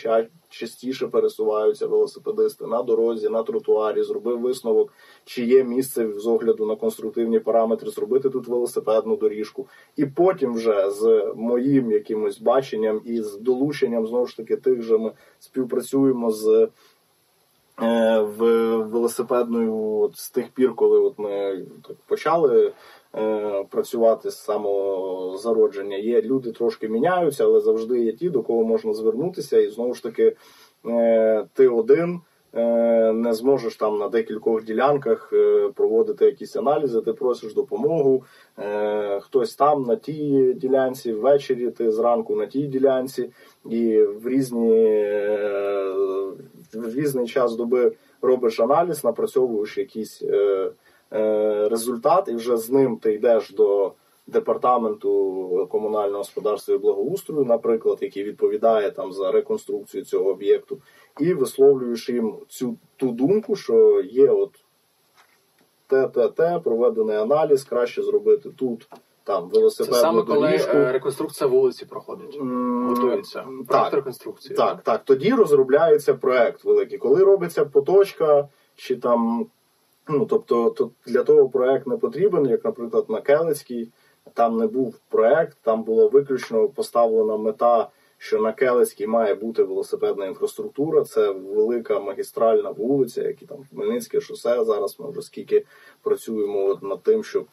частіше 0.48 1.07
пересуваються 1.09 1.86
велосипедисти 1.86 2.66
на 2.66 2.82
дорозі, 2.82 3.28
на 3.28 3.42
тротуарі, 3.42 4.03
зробив 4.03 4.40
висновок, 4.40 4.92
чи 5.24 5.44
є 5.44 5.64
місце 5.64 6.12
з 6.12 6.26
огляду 6.26 6.66
на 6.66 6.76
конструктивні 6.76 7.38
параметри 7.38 7.90
зробити 7.90 8.30
тут 8.30 8.48
велосипедну 8.48 9.16
доріжку. 9.16 9.68
І 9.96 10.07
потім 10.07 10.55
вже 10.55 10.90
з 10.90 11.32
моїм 11.36 11.92
якимось 11.92 12.40
баченням 12.40 13.01
і 13.05 13.22
з 13.22 13.36
долученням 13.36 14.07
знову 14.07 14.26
ж 14.26 14.36
таки 14.36 14.57
тих 14.57 14.82
же 14.82 14.98
ми 14.98 15.12
співпрацюємо 15.38 16.30
з 16.30 16.68
е, 17.82 18.20
в 18.20 18.76
велосипедною 18.76 19.76
от, 19.76 20.16
з 20.16 20.30
тих 20.30 20.48
пір, 20.48 20.74
коли 20.74 20.98
от 21.01 21.18
ми 21.18 21.66
так 21.88 21.96
почали 22.07 22.72
працювати 23.70 24.30
з 24.30 24.38
самого 24.38 25.36
зародження. 25.38 25.96
Є 25.96 26.22
люди 26.22 26.52
трошки 26.52 26.88
міняються, 26.88 27.44
але 27.44 27.61
завжди 27.61 28.00
є 28.04 28.12
ті, 28.12 28.30
до 28.30 28.42
кого 28.42 28.64
можна 28.64 28.94
звернутися, 28.94 29.61
і 29.61 29.68
знову 29.70 29.94
ж 29.94 30.02
таки 30.02 30.36
е, 30.86 31.46
ти 31.54 31.68
один. 31.68 32.20
е, 32.54 33.12
Не 33.12 33.32
зможеш 33.34 33.76
там 33.76 33.98
на 33.98 34.08
декількох 34.08 34.64
ділянках 34.64 35.30
е, 35.32 35.68
проводити 35.74 36.24
якісь 36.24 36.56
аналізи, 36.56 37.00
ти 37.00 37.12
просиш 37.12 37.54
допомогу. 37.54 38.24
е, 38.58 39.20
Хтось 39.20 39.54
там 39.54 39.82
на 39.82 39.96
тій 39.96 40.54
ділянці, 40.56 41.12
ввечері 41.12 41.70
ти 41.70 41.92
зранку 41.92 42.36
на 42.36 42.46
тій 42.46 42.66
ділянці, 42.66 43.30
і 43.70 44.02
в 44.02 44.28
різні 44.28 44.72
е, 44.74 45.94
в 46.74 46.94
різний 46.94 47.26
час 47.26 47.56
доби 47.56 47.92
робиш 48.22 48.61
аналіз, 48.61 49.04
напрацьовуєш 49.04 49.78
якийсь 49.78 50.22
е, 50.22 50.36
е, 50.36 50.70
результат, 51.70 52.28
і 52.28 52.34
вже 52.34 52.56
з 52.56 52.70
ним 52.70 52.96
ти 52.96 53.12
йдеш 53.14 53.50
до 53.50 53.92
департаменту 54.26 55.68
комунального 55.70 56.18
господарства 56.18 56.74
і 56.74 56.78
благоустрою, 56.78 57.44
наприклад, 57.44 57.98
який 58.00 58.24
відповідає 58.24 58.90
там 58.90 59.12
за 59.12 59.32
реконструкцію 59.32 60.04
цього 60.04 60.30
об'єкту, 60.30 60.78
і 61.20 61.34
висловлюєш 61.34 62.08
їм 62.08 62.34
цю 62.48 62.76
ту 62.96 63.11
думку, 63.11 63.56
що 63.56 64.00
є 64.00 64.30
от 64.30 64.50
те, 65.86 66.08
те, 66.08 66.28
те, 66.28 66.58
проведений 66.64 67.16
аналіз, 67.16 67.64
краще 67.64 68.02
зробити 68.02 68.50
тут. 68.50 68.88
Там 69.24 69.50
Це 69.52 69.58
велосипедну 69.58 70.00
саме 70.00 70.22
коли 70.22 70.40
доріжку. 70.40 70.76
е, 70.76 70.92
реконструкція 70.92 71.48
вулиці 71.50 71.86
проходить. 71.86 72.36
М, 72.40 72.88
Готується. 72.88 73.38
Так, 73.38 73.66
Проект 73.68 73.94
реконструкції. 73.94 74.56
так, 74.56 74.82
так. 74.82 75.04
Тоді 75.04 75.30
розробляється 75.32 76.14
проект 76.14 76.64
великий. 76.64 76.98
Коли 76.98 77.24
робиться 77.24 77.64
поточка, 77.64 78.48
чи 78.76 78.96
там, 78.96 79.46
ну 80.09 80.26
тобто, 80.26 80.70
то 80.70 80.90
для 81.07 81.22
того 81.22 81.48
проект 81.48 81.86
не 81.86 81.96
потрібен, 81.96 82.46
як, 82.46 82.64
наприклад, 82.64 83.05
на 83.09 83.20
Келецькій, 83.20 83.92
там 84.34 84.59
не 84.59 84.66
був 84.66 85.01
проект, 85.09 85.59
там 85.62 85.82
була 85.82 86.07
виключно 86.07 86.68
поставлена 86.68 87.36
мета, 87.36 87.88
що 88.18 88.40
на 88.40 88.53
Келецькій 88.53 89.07
має 89.07 89.34
бути 89.34 89.62
велосипедна 89.62 90.26
інфраструктура. 90.26 91.05
Це 91.05 91.30
велика 91.30 92.01
магістральна 92.01 92.70
вулиця, 92.70 93.22
як 93.22 93.42
і 93.42 93.46
там 93.46 93.59
Хмельницьке 93.70 94.20
шосе. 94.20 94.64
Зараз 94.64 95.01
ми 95.01 95.11
вже 95.11 95.22
скільки 95.22 95.64
працюємо 96.03 96.78
над 96.82 97.03
тим, 97.03 97.24
щоб 97.24 97.46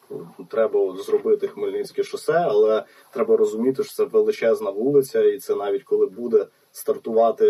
треба 0.50 0.96
зробити 0.98 1.48
Хмельницьке 1.48 2.04
шосе, 2.04 2.34
але 2.34 2.84
треба 3.14 3.38
розуміти, 3.38 3.84
що 3.84 3.94
це 3.94 4.04
величезна 4.04 4.70
вулиця, 4.70 5.24
і 5.24 5.38
це 5.38 5.56
навіть 5.56 5.84
коли 5.84 6.06
буде 6.06 6.46
стартувати, 6.78 7.46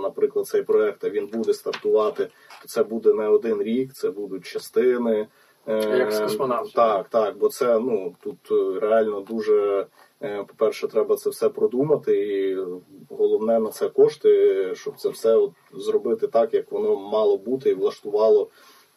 наприклад, 0.00 0.46
цей 0.46 0.62
проект, 0.62 1.04
а 1.04 1.10
він 1.10 1.26
буде 1.26 1.54
стартувати, 1.54 2.24
то 2.62 2.68
це 2.68 2.82
буде 2.82 3.12
не 3.14 3.28
один 3.28 3.62
рік, 3.62 3.92
це 3.92 4.10
будуть 4.10 4.46
частини. 4.46 5.26
Е, 5.66 5.98
Як 5.98 6.12
з 6.12 6.20
космонавтом. 6.20 6.72
Так, 6.72 7.08
так, 7.08 7.38
бо 7.38 7.48
це 7.48 7.78
ну 7.78 8.14
тут 8.20 8.38
е, 8.50 8.80
реально 8.80 9.20
дуже. 9.20 9.86
е, 10.22 10.44
По-перше, 10.44 10.88
треба 10.88 11.16
це 11.16 11.30
все 11.30 11.48
продумати, 11.48 12.18
і 12.18 12.58
головне 13.10 13.58
на 13.60 13.70
це 13.70 13.88
кошти, 13.88 14.72
щоб 14.74 14.96
це 14.96 15.08
все 15.08 15.36
от 15.36 15.52
зробити 15.72 16.26
так, 16.26 16.54
як 16.54 16.72
воно 16.72 16.96
мало 16.96 17.36
бути, 17.36 17.70
і 17.70 17.74
влаштувало 17.74 18.48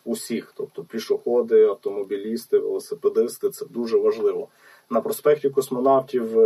усіх. 0.06 0.54
Тобто 0.58 0.84
пішоходи, 0.84 1.64
автомобілісти, 1.64 2.58
велосипедисти 2.58 3.50
це 3.50 3.66
дуже 3.66 3.98
важливо. 3.98 4.48
На 4.90 5.02
проспекті 5.02 5.50
космонавтів 5.50 6.40
е, 6.40 6.44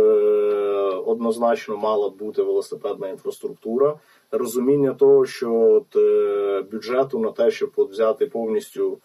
однозначно 1.06 1.76
мала 1.76 2.08
бути 2.10 2.42
велосипедна 2.42 3.08
інфраструктура. 3.08 3.98
Розуміння 4.30 4.94
того, 4.94 5.26
що 5.26 5.54
от, 5.54 5.96
е, 5.96 6.62
бюджету 6.72 7.18
на 7.18 7.30
те, 7.30 7.50
щоб 7.50 7.72
от 7.76 7.90
взяти 7.90 8.26
повністю 8.26 8.98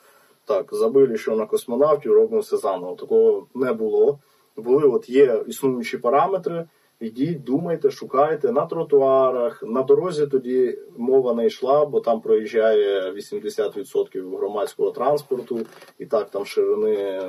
так, 0.45 0.69
забили, 0.71 1.17
що 1.17 1.35
на 1.35 1.45
космонавтів 1.45 2.13
робимо 2.13 2.41
все 2.41 2.57
заново. 2.57 2.95
Такого 2.95 3.47
не 3.55 3.73
було. 3.73 4.19
Були 4.55 4.87
от 4.87 5.09
є 5.09 5.43
існуючі 5.47 5.97
параметри. 5.97 6.67
Ідіть, 6.99 7.43
думайте, 7.43 7.91
шукайте 7.91 8.51
на 8.51 8.65
тротуарах. 8.65 9.63
На 9.63 9.83
дорозі 9.83 10.27
тоді 10.27 10.79
мова 10.97 11.33
не 11.33 11.45
йшла, 11.45 11.85
бо 11.85 11.99
там 11.99 12.21
проїжджає 12.21 13.11
80% 13.11 14.37
громадського 14.37 14.91
транспорту, 14.91 15.59
і 15.99 16.05
так 16.05 16.29
там 16.29 16.45
ширини 16.45 17.21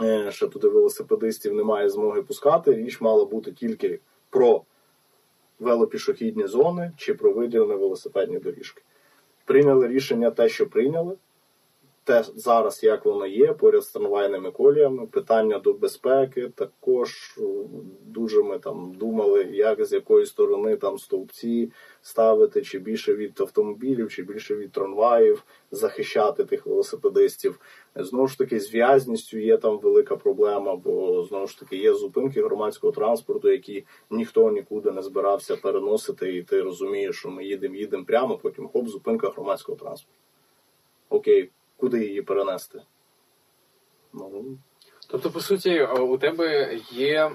е, 0.00 0.32
ще 0.32 0.46
туди 0.46 0.68
велосипедистів 0.68 1.54
немає 1.54 1.88
змоги 1.88 2.22
пускати. 2.22 2.74
Річ 2.74 3.00
мала 3.00 3.24
бути 3.24 3.52
тільки 3.52 4.00
про 4.30 4.62
велопішохідні 5.58 6.46
зони 6.46 6.92
чи 6.96 7.14
про 7.14 7.32
виділені 7.32 7.74
велосипедні 7.74 8.38
доріжки. 8.38 8.82
Прийняли 9.44 9.88
рішення 9.88 10.30
те, 10.30 10.48
що 10.48 10.66
прийняли. 10.66 11.16
те 12.04 12.24
зараз, 12.34 12.84
як 12.84 13.04
воно 13.04 13.26
є, 13.26 13.52
поряд 13.52 13.84
з 13.84 13.90
трамвайними 13.90 14.50
коліями. 14.50 15.06
Питання 15.06 15.58
до 15.58 15.72
безпеки 15.72 16.50
також 16.54 17.38
дуже 18.06 18.42
ми 18.42 18.58
там 18.58 18.94
думали, 18.98 19.44
як 19.44 19.84
з 19.84 19.92
якої 19.92 20.26
сторони 20.26 20.76
там 20.76 20.98
стовпці 20.98 21.72
ставити, 22.02 22.62
чи 22.62 22.78
більше 22.78 23.14
від 23.14 23.40
автомобілів, 23.40 24.10
чи 24.10 24.22
більше 24.22 24.56
від 24.56 24.72
трамваїв, 24.72 25.44
захищати 25.70 26.44
тих 26.44 26.66
велосипедистів. 26.66 27.60
Знову 27.98 28.28
ж 28.28 28.38
таки, 28.38 28.60
з 28.60 28.74
в'язністю 28.74 29.38
є 29.38 29.56
там 29.56 29.78
велика 29.78 30.16
проблема, 30.16 30.76
бо 30.76 31.24
знову 31.24 31.46
ж 31.46 31.58
таки 31.58 31.76
є 31.76 31.94
зупинки 31.94 32.42
громадського 32.42 32.92
транспорту, 32.92 33.50
які 33.50 33.84
ніхто 34.10 34.50
нікуди 34.50 34.90
не 34.90 35.02
збирався 35.02 35.56
переносити, 35.56 36.36
і 36.36 36.42
ти 36.42 36.62
розумієш, 36.62 37.16
що 37.16 37.30
ми 37.30 37.44
їдемо, 37.44 37.74
їдемо 37.74 38.04
прямо, 38.04 38.38
потім 38.38 38.68
хоп, 38.68 38.88
зупинка 38.88 39.28
громадського 39.28 39.78
транспорту. 39.78 40.20
Окей, 41.08 41.50
куди 41.76 42.04
її 42.04 42.22
перенести? 42.22 42.82
Ну, 44.12 44.58
Тобто, 45.08 45.30
по 45.30 45.40
суті, 45.40 45.82
у 45.84 46.18
тебе 46.18 46.78
є 46.90 47.32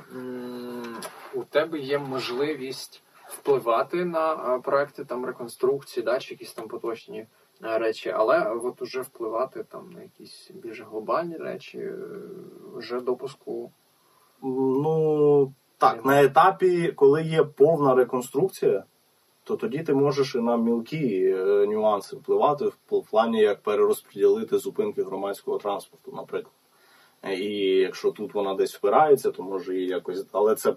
у 1.33 1.43
тебе 1.43 1.79
є 1.79 1.99
можливість 1.99 3.03
впливати 3.27 4.05
на 4.05 4.59
проекти 4.59 5.05
там 5.05 5.25
реконструкції, 5.25 6.03
да, 6.03 6.19
чи 6.19 6.33
якісь 6.33 6.53
там 6.53 6.67
поточні 6.67 7.27
речі, 7.61 8.09
але 8.09 8.51
от 8.63 8.81
уже 8.81 9.01
впливати 9.01 9.63
там 9.63 9.89
на 9.95 10.01
якісь 10.01 10.51
більш 10.53 10.81
глобальні 10.81 11.37
речі 11.37 11.79
е, 11.79 11.95
вже 12.75 13.01
допуску. 13.01 13.71
Ну 14.43 15.53
так, 15.77 16.05
на 16.05 16.23
етапі, 16.23 16.91
коли 16.91 17.23
є 17.23 17.43
повна 17.43 17.95
реконструкція, 17.95 18.83
то 19.43 19.55
тоді 19.55 19.83
ти 19.83 19.93
можеш 19.93 20.35
і 20.35 20.37
на 20.37 20.57
мілкі 20.57 21.25
е, 21.25 21.67
нюанси 21.67 22.15
впливати 22.15 22.65
в 22.65 23.01
плані 23.11 23.39
як 23.41 23.61
перерозподілити 23.61 24.57
зупинки 24.57 25.03
громадського 25.03 25.57
транспорту, 25.57 26.11
наприклад. 26.11 26.53
І 27.29 27.53
якщо 27.59 28.11
тут 28.11 28.33
вона 28.33 28.53
десь 28.53 28.75
впирається, 28.75 29.31
то 29.31 29.43
може 29.43 29.75
її 29.75 29.87
якось. 29.87 30.25
Але 30.31 30.55
це 30.55 30.75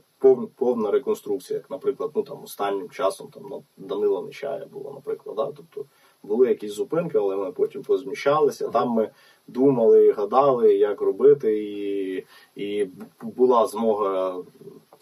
повна 0.57 0.91
реконструкція, 0.91 1.59
як, 1.59 1.71
наприклад, 1.71 2.11
ну 2.15 2.23
там 2.23 2.43
останнім 2.43 2.91
часом 2.91 3.29
там 3.29 3.43
ну, 3.51 3.65
Данила 3.77 4.23
Нечая 4.23 4.67
було, 4.67 4.93
наприклад. 4.93 5.37
Да? 5.37 5.53
Тобто 5.57 5.85
були 6.25 6.49
якісь 6.49 6.73
зупинки, 6.73 7.19
але 7.19 7.37
ми 7.37 7.53
потім 7.53 7.83
позміщалися. 7.83 8.69
Там 8.69 8.89
ми 8.89 9.11
думали, 9.47 10.07
і 10.07 10.13
гадали, 10.13 10.75
як 10.75 11.01
робити, 11.01 11.65
і 11.65 12.25
і 12.57 12.89
була 13.23 13.67
змога 13.67 14.37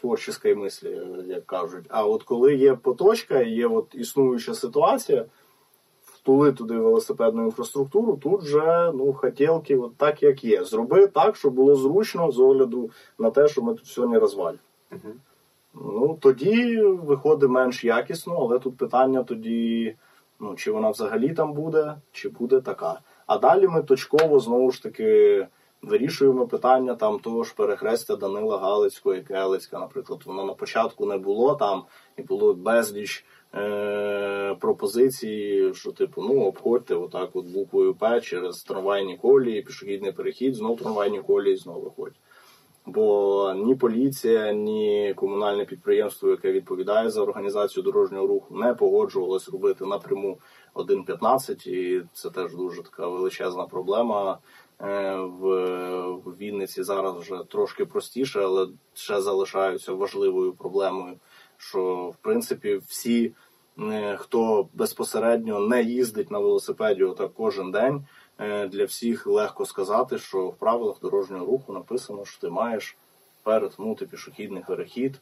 творчої 0.00 0.54
мислі, 0.54 1.00
як 1.26 1.46
кажуть. 1.46 1.84
А 1.88 2.06
от 2.06 2.22
коли 2.22 2.54
є 2.54 2.74
поточка, 2.74 3.42
є 3.42 3.66
от 3.66 3.94
існуюча 3.94 4.54
ситуація 4.54 5.24
втули 6.22 6.52
туди 6.52 6.74
велосипедну 6.74 7.44
інфраструктуру, 7.44 8.16
тут 8.16 8.42
вже 8.42 8.92
ну, 8.94 9.12
хотілки 9.12 9.76
от 9.76 9.96
так, 9.96 10.22
як 10.22 10.44
є. 10.44 10.64
Зроби 10.64 11.06
так, 11.06 11.36
щоб 11.36 11.54
було 11.54 11.74
зручно 11.74 12.30
з 12.30 12.40
огляду 12.40 12.90
на 13.18 13.30
те, 13.30 13.48
що 13.48 13.62
ми 13.62 13.74
тут 13.74 13.86
сьогодні 13.86 14.18
розвалюємо. 14.18 14.58
Угу. 14.92 15.12
Ну, 15.74 16.18
тоді 16.20 16.82
виходить 16.82 17.50
менш 17.50 17.84
якісно, 17.84 18.36
але 18.40 18.58
тут 18.58 18.76
питання 18.76 19.22
тоді, 19.22 19.96
ну, 20.42 20.54
чи 20.54 20.70
вона 20.70 20.90
взагалі 20.90 21.32
там 21.32 21.52
буде, 21.52 21.96
чи 22.12 22.28
буде 22.28 22.60
така. 22.60 23.00
А 23.26 23.38
далі 23.38 23.68
ми 23.68 23.82
точково 23.82 24.40
знову 24.40 24.70
ж 24.70 24.82
таки 24.82 25.46
вирішуємо 25.82 26.46
питання 26.46 26.94
там 26.94 27.18
того 27.18 27.44
ж 27.44 27.54
перехрестя 27.54 28.16
Данила 28.16 28.58
Галицького 28.58 29.14
і 29.14 29.22
Келицька, 29.22 29.78
наприклад, 29.78 30.20
воно 30.24 30.44
на 30.44 30.52
початку 30.54 31.06
не 31.06 31.18
було 31.18 31.54
там, 31.54 31.84
і 32.16 32.22
було 32.22 32.54
безліч 32.54 33.24
е, 33.54 34.56
пропозиції, 34.60 35.74
що 35.74 35.92
типу, 35.92 36.22
ну 36.22 36.44
обходьте 36.44 36.94
отак 36.94 37.30
от 37.32 37.46
буквою 37.46 37.94
П 37.94 38.20
через 38.20 38.62
трамвайні 38.62 39.16
колії, 39.16 39.62
пішохідний 39.62 40.12
перехід, 40.12 40.54
знов 40.54 40.78
трамвайні 40.78 41.22
колії, 41.22 41.56
знову 41.56 41.80
виходять. 41.80 42.18
Бо 42.86 43.54
ні 43.56 43.74
поліція, 43.74 44.52
ні 44.52 45.14
комунальне 45.16 45.64
підприємство, 45.64 46.28
яке 46.28 46.52
відповідає 46.52 47.10
за 47.10 47.22
організацію 47.22 47.82
дорожнього 47.82 48.26
руху, 48.26 48.56
не 48.56 48.74
погоджувалось 48.74 49.48
робити 49.48 49.84
напряму 49.86 50.38
1.15, 50.74 51.68
і 51.68 52.02
це 52.12 52.30
теж 52.30 52.54
дуже 52.54 52.82
така 52.82 53.08
величезна 53.08 53.64
проблема. 53.64 54.38
Е, 54.80 55.16
в 55.16 56.36
Вінниці 56.40 56.82
зараз 56.82 57.16
вже 57.16 57.38
трошки 57.48 57.84
простіше, 57.84 58.40
але 58.40 58.68
ще 58.94 59.20
залишаються 59.20 59.92
важливою 59.92 60.52
проблемою 60.52 61.16
що 61.62 62.10
в 62.14 62.16
принципі 62.22 62.80
всі, 62.88 63.32
е, 63.78 64.16
хто 64.16 64.68
безпосередньо 64.74 65.60
не 65.60 65.82
їздить 65.82 66.30
на 66.30 66.38
велосипеді 66.38 67.04
отак 67.04 67.34
кожен 67.34 67.70
день, 67.70 68.04
для 68.68 68.84
всіх 68.84 69.26
легко 69.26 69.66
сказати, 69.66 70.18
що 70.18 70.48
в 70.48 70.56
правилах 70.56 71.00
дорожнього 71.00 71.46
руху 71.46 71.72
написано, 71.72 72.24
що 72.24 72.40
ти 72.40 72.50
маєш 72.50 72.96
перетнути 73.42 74.06
пішохідний 74.06 74.62
перехід, 74.66 75.20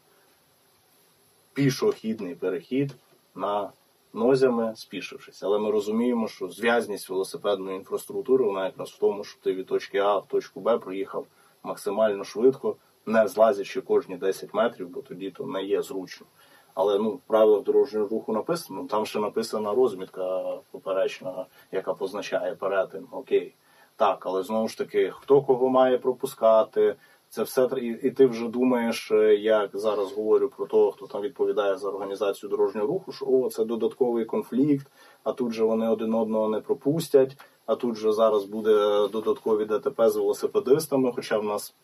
пішохідний 1.52 2.34
перехід 2.34 2.94
на 3.34 3.70
нозями, 4.12 4.72
спішившись. 4.76 5.42
Але 5.42 5.58
ми 5.58 5.70
розуміємо, 5.70 6.28
що 6.28 6.48
зв'язність 6.48 7.10
велосипедної 7.10 7.76
інфраструктури 7.76 8.44
вона 8.44 8.64
якраз 8.64 8.90
в 8.90 8.98
тому, 8.98 9.24
що 9.24 9.40
ти 9.40 9.54
від 9.54 9.66
точки 9.66 9.98
А 9.98 10.16
в 10.18 10.26
точку 10.26 10.60
Б 10.60 10.78
проїхав 10.78 11.26
максимально 11.62 12.24
швидко 12.24 12.76
не 13.06 13.28
злазячи 13.28 13.80
кожні 13.80 14.16
10 14.16 14.54
метрів, 14.54 14.88
бо 14.88 15.02
тоді 15.02 15.30
то 15.30 15.46
не 15.46 15.62
є 15.62 15.82
зручно. 15.82 16.26
Але 16.80 16.98
ну, 16.98 17.10
в 17.10 17.20
правилах 17.26 17.62
дорожнього 17.62 18.08
руху 18.08 18.32
написано, 18.32 18.86
там 18.90 19.06
ще 19.06 19.18
написана 19.18 19.74
розмітка 19.74 20.42
поперечна, 20.70 21.46
яка 21.72 21.94
позначає 21.94 22.54
перетин. 22.54 23.06
Окей. 23.10 23.54
Так, 23.96 24.26
але 24.26 24.42
знову 24.42 24.68
ж 24.68 24.78
таки, 24.78 25.12
хто 25.20 25.42
кого 25.42 25.68
має 25.68 25.98
пропускати, 25.98 26.96
це 27.28 27.42
все 27.42 27.68
і, 27.76 27.86
і 27.86 28.10
ти 28.10 28.26
вже 28.26 28.48
думаєш, 28.48 29.10
е, 29.10 29.36
як 29.36 29.70
зараз 29.74 30.12
говорю 30.12 30.48
про 30.56 30.66
того, 30.66 30.92
хто 30.92 31.06
там 31.06 31.22
відповідає 31.22 31.76
за 31.76 31.88
організацію 31.88 32.50
дорожнього 32.50 32.86
руху, 32.86 33.12
що 33.12 33.26
о, 33.26 33.50
це 33.50 33.64
додатковий 33.64 34.24
конфлікт, 34.24 34.86
а 35.24 35.32
тут 35.32 35.52
же 35.52 35.64
вони 35.64 35.88
один 35.88 36.14
одного 36.14 36.48
не 36.48 36.60
пропустять, 36.60 37.36
а 37.66 37.74
тут 37.74 37.96
же 37.96 38.12
зараз 38.12 38.44
буде 38.44 39.08
додаткові 39.08 39.64
ДТП 39.64 40.10
з 40.10 40.16
велосипедистами, 40.16 41.12
хоча 41.12 41.38
в 41.38 41.44
нас 41.44 41.74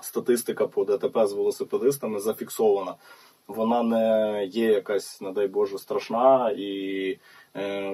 статистика 0.00 0.66
по 0.66 0.84
ДТП 0.84 1.26
з 1.26 1.32
велосипедистами 1.32 2.20
зафіксована. 2.20 2.94
Вона 3.48 3.82
не 3.82 4.44
є 4.44 4.72
якась, 4.72 5.20
не 5.20 5.32
дай 5.32 5.48
Боже, 5.48 5.78
страшна, 5.78 6.54
і 6.56 7.18
е, 7.56 7.92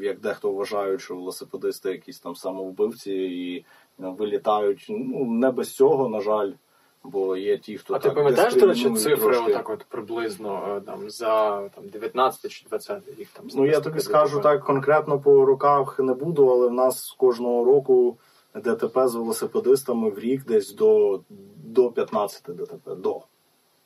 як 0.00 0.20
дехто 0.20 0.52
вважають, 0.52 1.00
що 1.00 1.16
велосипедисти 1.16 1.90
якісь 1.90 2.20
там 2.20 2.36
самовбивці 2.36 3.12
і 3.12 3.58
е, 3.58 3.64
вилітають. 3.98 4.86
Ну 4.88 5.24
не 5.24 5.50
без 5.50 5.74
цього, 5.74 6.08
на 6.08 6.20
жаль. 6.20 6.52
Бо 7.04 7.36
є 7.36 7.58
ті, 7.58 7.78
хто 7.78 7.94
а 7.94 7.98
так 7.98 8.14
ти 8.14 8.20
пам'ятаєш 8.20 8.54
до 8.54 8.66
речі, 8.66 8.90
цифри 8.90 9.16
трошки... 9.16 9.52
отак 9.52 9.70
от 9.70 9.84
приблизно 9.88 10.76
е, 10.76 10.80
там 10.80 11.10
за 11.10 11.68
там 11.68 11.88
19 11.88 12.50
чи 12.50 12.66
20 12.68 13.02
рік 13.18 13.28
там 13.32 13.48
Ну 13.54 13.66
я 13.66 13.80
тобі 13.80 14.00
скажу 14.00 14.40
так 14.40 14.64
конкретно 14.64 15.20
по 15.20 15.46
роках 15.46 15.98
не 15.98 16.14
буду, 16.14 16.48
але 16.48 16.68
в 16.68 16.72
нас 16.72 17.14
кожного 17.18 17.64
року 17.64 18.18
ДТП 18.54 19.08
з 19.08 19.14
велосипедистами 19.14 20.10
в 20.10 20.18
рік 20.18 20.44
десь 20.44 20.74
до 20.74 21.20
до 21.64 21.90
15 21.90 22.42
ДТП. 22.56 22.94
До 22.94 23.22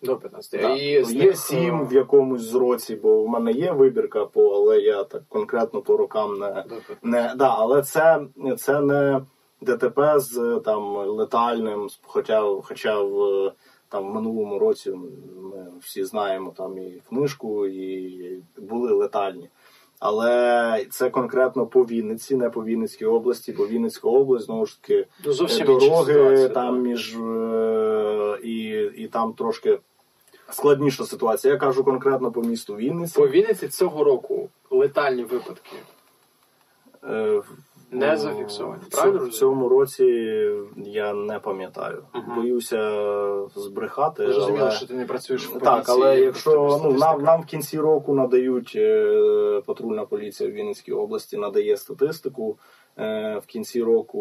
До 0.06 0.16
15. 0.16 0.60
Да. 0.60 0.74
І 0.74 1.02
ну, 1.02 1.10
Є 1.10 1.34
7 1.34 1.80
е, 1.80 1.84
в 1.84 1.92
якомусь 1.92 2.54
році, 2.54 2.96
бо 2.96 3.22
в 3.22 3.28
мене 3.28 3.52
є 3.52 3.72
вибірка, 3.72 4.24
по, 4.24 4.48
але 4.48 4.80
я 4.80 5.04
так 5.04 5.22
конкретно 5.28 5.82
по 5.82 5.96
рокам 5.96 6.38
не. 6.38 6.64
не 7.02 7.34
да, 7.36 7.54
Але 7.58 7.82
це 7.82 8.20
це 8.58 8.80
не 8.80 9.20
ДТП 9.60 10.20
з 10.20 10.60
там 10.64 10.96
летальним, 10.96 11.88
хоча 12.02 12.42
хоча 12.62 13.02
в 13.02 13.52
там 13.88 14.10
в 14.10 14.14
минулому 14.14 14.58
році 14.58 14.90
ми 15.52 15.66
всі 15.80 16.04
знаємо 16.04 16.52
там 16.56 16.78
і 16.78 17.02
книжку, 17.08 17.66
і 17.66 18.42
були 18.56 18.92
летальні. 18.92 19.48
Але 19.98 20.86
це 20.90 21.10
конкретно 21.10 21.66
по 21.66 21.84
Вінниці, 21.84 22.36
не 22.36 22.50
по 22.50 22.64
Вінницькій 22.64 23.04
області, 23.04 23.54
бо 23.58 23.66
Вінницька 23.66 24.08
область 24.08 24.46
знову 24.46 24.66
ж 24.66 24.82
таки 24.82 25.06
ну, 25.24 25.32
Зовсім 25.32 25.66
дороги 25.66 26.48
там 26.48 26.82
між 26.82 27.16
е, 27.16 28.38
і, 28.42 28.68
і 28.96 29.08
там 29.08 29.32
трошки 29.32 29.78
складніша 30.50 31.04
ситуація. 31.04 31.52
Я 31.52 31.58
кажу 31.58 31.84
конкретно 31.84 32.32
по 32.32 32.42
місту 32.42 32.76
Вінниці. 32.76 33.14
По 33.18 33.28
Вінниці 33.28 33.68
цього 33.68 34.04
року 34.04 34.48
летальні 34.70 35.22
випадки. 35.22 35.76
Е, 37.04 37.42
не 37.90 38.16
зафіксовані. 38.16 38.82
Правильно? 38.90 39.24
В 39.24 39.28
цьому 39.28 39.68
році 39.68 40.04
я 40.76 41.14
не 41.14 41.38
пам'ятаю. 41.38 42.02
Угу. 42.14 42.24
Боюся 42.36 43.48
збрехати. 43.56 44.32
Зрозуміло, 44.32 44.66
але... 44.66 44.70
що 44.70 44.86
ти 44.86 44.94
не 44.94 45.06
працюєш 45.06 45.46
в 45.46 45.52
поліції. 45.52 45.70
Так, 45.70 45.88
але 45.88 46.20
якщо 46.20 46.80
ну, 46.84 46.92
нам 46.92 47.22
нам 47.22 47.42
в 47.42 47.44
кінці 47.46 47.78
року 47.78 48.14
надають 48.14 48.72
е, 48.76 49.62
патрульна 49.66 50.04
поліція 50.04 50.50
в 50.50 50.52
Вінницькій 50.52 50.92
області 50.92 51.36
надає 51.36 51.76
статистику. 51.76 52.58
Е, 52.98 53.38
в 53.38 53.46
кінці 53.46 53.82
року 53.82 54.20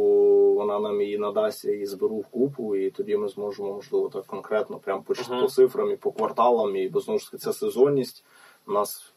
вона 0.54 0.80
нам 0.80 1.02
її 1.02 1.18
надасть 1.18 1.66
і 1.66 1.86
зберу 1.86 2.18
в 2.18 2.28
купу, 2.28 2.76
і 2.76 2.92
тоді 2.92 3.18
ми 3.18 3.28
зможемо, 3.28 3.74
можливо, 3.74 4.10
так 4.10 4.26
конкретно, 4.26 4.80
прямо 4.80 5.02
по, 5.02 5.14
uh 5.14 5.42
по 5.42 5.48
цифрам 5.48 5.92
і 5.92 5.96
по 5.96 6.12
кварталам, 6.12 6.76
і 6.76 6.90
бо 6.90 7.00
знову 7.00 7.20
ж 7.20 7.26
таки 7.26 7.38
це 7.38 7.54
сезонність. 7.54 8.24
У 8.68 8.72
нас 8.72 9.14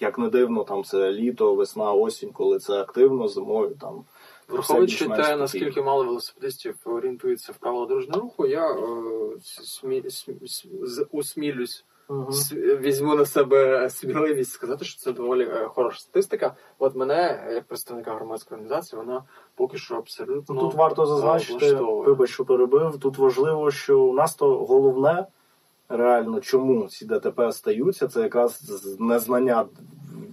як 0.00 0.18
не 0.18 0.28
дивно, 0.28 0.64
там 0.64 0.84
це 0.84 1.12
літо, 1.12 1.54
весна, 1.54 1.92
осінь, 1.92 2.30
коли 2.30 2.58
це 2.58 2.80
активно, 2.80 3.28
зимою 3.28 3.76
там 3.80 4.04
Враховуючи 4.48 5.08
те, 5.08 5.36
наскільки 5.36 5.82
мало 5.82 6.04
велосипедистів 6.04 6.76
орієнтуються 6.84 7.52
в 7.52 7.56
правила 7.56 7.86
дорожнього 7.86 8.20
руху, 8.20 8.46
я 8.46 8.72
е, 8.72 8.80
смі, 9.42 10.02
смі- 10.02 10.66
з- 10.86 11.06
усмілюсь, 11.10 11.84
с- 12.30 12.52
візьму 12.54 13.14
на 13.14 13.26
себе 13.26 13.90
сміливість 13.90 14.50
сказати, 14.52 14.84
що 14.84 15.00
це 15.00 15.12
доволі 15.12 15.42
е, 15.44 15.68
хороша 15.74 15.98
статистика. 15.98 16.54
От 16.78 16.94
мене, 16.96 17.48
як 17.54 17.64
представника 17.64 18.14
громадської 18.14 18.56
організації, 18.60 19.02
вона 19.06 19.22
поки 19.54 19.78
що 19.78 19.94
абсолютно 19.96 20.54
тут 20.60 20.74
варто 20.74 21.06
зазначити, 21.06 21.74
вибач, 22.06 22.30
що 22.30 22.44
перебив. 22.44 22.98
Тут 22.98 23.18
важливо, 23.18 23.70
що 23.70 24.00
у 24.00 24.12
нас 24.14 24.34
то 24.34 24.58
головне, 24.64 25.26
реально, 25.90 26.40
чому 26.40 26.88
ці 26.88 27.06
ДТП 27.06 27.52
стаються, 27.52 28.08
це 28.08 28.22
якраз 28.22 28.62
незнання 28.98 29.64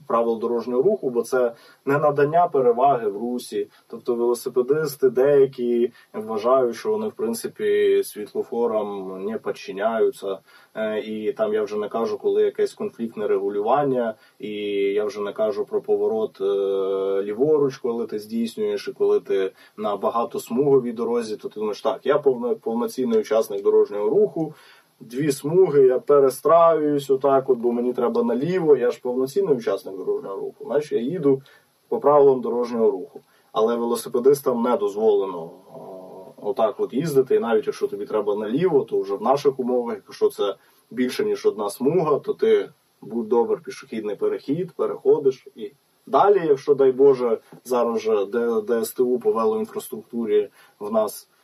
правил 0.08 0.40
дорожнього 0.40 0.82
руху, 0.82 1.10
бо 1.10 1.22
це 1.22 1.54
не 1.86 1.98
надання 1.98 2.48
переваги 2.48 3.08
в 3.08 3.18
русі. 3.18 3.68
Тобто 3.88 4.16
велосипедисти 4.16 5.10
деякі 5.10 5.92
вважають, 6.14 6.76
що 6.76 6.92
вони 6.92 7.08
в 7.08 7.12
принципі 7.12 8.02
світлофорам 8.04 9.22
не 9.26 9.38
підчиняються. 9.38 10.40
Е, 10.76 11.00
І 11.00 11.34
там 11.34 11.54
я 11.54 11.64
вже 11.64 11.78
не 11.78 11.90
кажу, 11.90 12.18
коли 12.18 12.44
якесь 12.44 12.74
конфліктне 12.74 13.28
регулювання, 13.28 14.14
і 14.40 14.52
я 14.94 15.06
вже 15.06 15.22
не 15.22 15.34
кажу 15.34 15.66
про 15.66 15.82
поворот 15.82 16.42
е, 16.42 16.44
ліворуч, 17.24 17.78
коли 17.78 18.06
ти 18.06 18.20
здійснюєш, 18.20 18.88
і 18.88 18.94
коли 18.94 19.20
ти 19.20 19.52
на 19.78 19.98
багатосмуговій 19.98 20.92
дорозі, 20.92 21.38
то 21.38 21.50
ти 21.50 21.60
думаєш, 21.60 21.82
так, 21.82 22.06
я 22.06 22.18
повноцінний 22.62 23.20
учасник 23.20 23.64
дорожнього 23.64 24.10
руху. 24.10 24.54
Дві 25.00 25.32
смуги, 25.32 25.82
я 25.88 26.00
перестраююсь 26.00 27.10
отак, 27.10 27.50
от, 27.50 27.58
бо 27.58 27.72
мені 27.72 27.94
треба 27.94 28.24
наліво. 28.24 28.78
Я 28.78 28.92
ж 28.92 29.02
повноцінний 29.02 29.56
учасник 29.56 29.98
дорожнього 29.98 30.36
руху. 30.36 30.66
Значить, 30.66 30.92
я 30.92 31.00
їду 31.00 31.42
по 31.88 32.00
правилам 32.00 32.42
дорожнього 32.42 32.92
руху. 32.92 33.22
Але 33.52 33.76
велосипедистам 33.76 34.64
не 34.64 34.78
дозволено 34.78 35.52
отак 36.38 36.80
от 36.80 36.94
їздити. 36.94 37.36
І 37.36 37.40
навіть 37.40 37.68
якщо 37.68 37.88
тобі 37.88 38.06
треба 38.06 38.36
наліво, 38.36 38.84
то 38.84 39.02
вже 39.02 39.16
в 39.16 39.22
наших 39.22 39.60
умовах, 39.60 39.96
якщо 39.96 40.30
це 40.30 40.56
більше 40.92 41.26
ніж 41.26 41.46
одна 41.46 41.70
смуга, 41.70 42.20
то 42.20 42.34
ти 42.34 42.70
будь 43.02 43.28
добр, 43.28 43.62
пішохідний 43.62 44.16
перехід, 44.16 44.72
переходиш 44.72 45.48
і. 45.56 45.72
Далі, 46.10 46.42
якщо 46.48 46.76
дай 46.76 46.92
Боже, 46.92 47.38
зараз 47.64 48.02
же 48.02 48.28
ДСТУ 48.68 49.20
по 49.20 49.32
велоінфраструктурі 49.32 50.50
в 50.80 50.92
нас 50.92 51.30
е, 51.32 51.37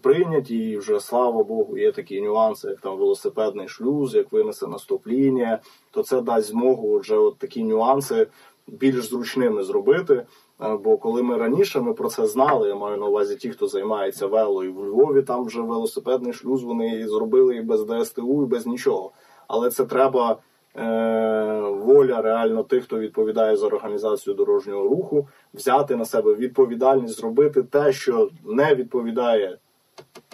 прийняті, 0.00 0.56
і 0.56 0.76
вже 0.76 1.00
слава 1.00 1.44
Богу, 1.44 1.78
є 1.78 1.92
такі 1.92 2.20
нюанси, 2.20 2.68
як 2.68 2.80
там 2.80 2.98
велосипедний 2.98 3.68
шлюз, 3.68 4.14
як 4.14 4.32
винесена 4.32 4.78
стоп-лінія, 4.78 5.58
то 5.90 6.02
це 6.02 6.20
дасть 6.20 6.48
змогу 6.48 6.98
вже 6.98 7.16
от 7.16 7.38
такі 7.38 7.64
нюанси 7.64 8.26
більш 8.66 9.08
зручними 9.10 9.62
зробити. 9.62 10.26
Е, 10.60 10.76
Бо 10.76 10.96
коли 10.96 11.22
ми 11.22 11.36
раніше 11.36 11.80
ми 11.80 11.94
про 11.94 12.08
це 12.08 12.26
знали, 12.26 12.68
я 12.68 12.74
маю 12.74 12.96
на 12.96 13.06
увазі 13.06 13.36
ті, 13.36 13.50
хто 13.50 13.66
займається 13.66 14.26
вело, 14.26 14.64
і 14.64 14.68
в 14.68 14.86
Львові 14.86 15.22
там 15.22 15.44
вже 15.44 15.60
велосипедний 15.60 16.32
шлюз 16.32 16.64
вони 16.64 17.08
зробили 17.08 17.56
і 17.56 17.62
без 17.62 17.84
ДСТУ, 17.84 18.42
і 18.42 18.46
без 18.46 18.66
нічого. 18.66 19.10
Але 19.48 19.70
це 19.70 19.84
треба 19.84 20.30
е, 20.30 20.36
воля 20.74 22.22
реально 22.22 22.62
тих, 22.62 22.84
хто 22.84 22.98
відповідає 22.98 23.56
за 23.56 23.66
організацію 23.66 24.34
дорожнього 24.34 24.82
руху, 24.88 25.28
взяти 25.54 25.96
на 25.96 26.04
себе 26.04 26.34
відповідальність, 26.34 27.16
зробити 27.16 27.62
те, 27.62 27.92
що 27.92 28.30
не 28.44 28.74
відповідає 28.74 29.58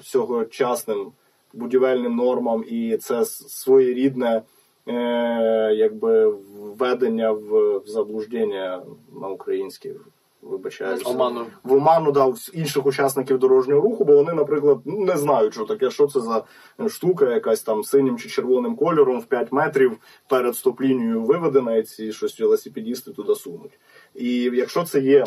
сьогочасним 0.02 1.12
будівельним 1.52 2.16
нормам, 2.16 2.64
і 2.68 2.96
це 2.96 3.24
своєрідне 3.24 4.42
е, 4.88 5.74
якби 5.74 6.26
введення 6.28 7.32
в 7.32 7.80
заблуждення 7.86 8.82
на 9.20 9.28
українській. 9.28 9.94
Вибачаюся. 10.42 11.10
Оману. 11.10 11.46
В 11.62 11.72
оману 11.72 12.12
дав 12.12 12.38
інших 12.52 12.86
учасників 12.86 13.38
дорожнього 13.38 13.80
руху, 13.80 14.04
бо 14.04 14.16
вони, 14.16 14.32
наприклад, 14.32 14.78
не 14.84 15.16
знають, 15.16 15.54
що 15.54 15.64
таке, 15.64 15.90
що 15.90 16.06
це 16.06 16.20
за 16.20 16.44
штука, 16.88 17.30
якась 17.30 17.62
там 17.62 17.84
синім 17.84 18.18
чи 18.18 18.28
червоним 18.28 18.76
кольором 18.76 19.20
в 19.20 19.24
5 19.24 19.52
метрів 19.52 19.98
перед 20.28 20.54
стоп-лінією 20.54 21.20
виведена, 21.20 21.76
і 21.76 21.82
ці 21.82 22.12
щось 22.12 22.40
велосипедісти 22.40 23.12
туди 23.12 23.34
сунуть. 23.34 23.78
І 24.14 24.42
якщо 24.42 24.84
це 24.84 25.00
є 25.00 25.24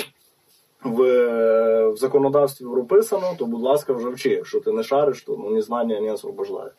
в, 0.84 1.04
в 1.90 1.98
законодавстві 1.98 2.66
прописано, 2.66 3.36
то, 3.38 3.46
будь 3.46 3.62
ласка, 3.62 3.94
вже 3.94 4.10
вчи. 4.10 4.30
Якщо 4.30 4.60
ти 4.60 4.72
не 4.72 4.84
шариш, 4.84 5.22
то 5.22 5.38
ну, 5.38 5.50
незнання 5.50 6.02
не 6.02 6.12
освобождає. 6.12 6.72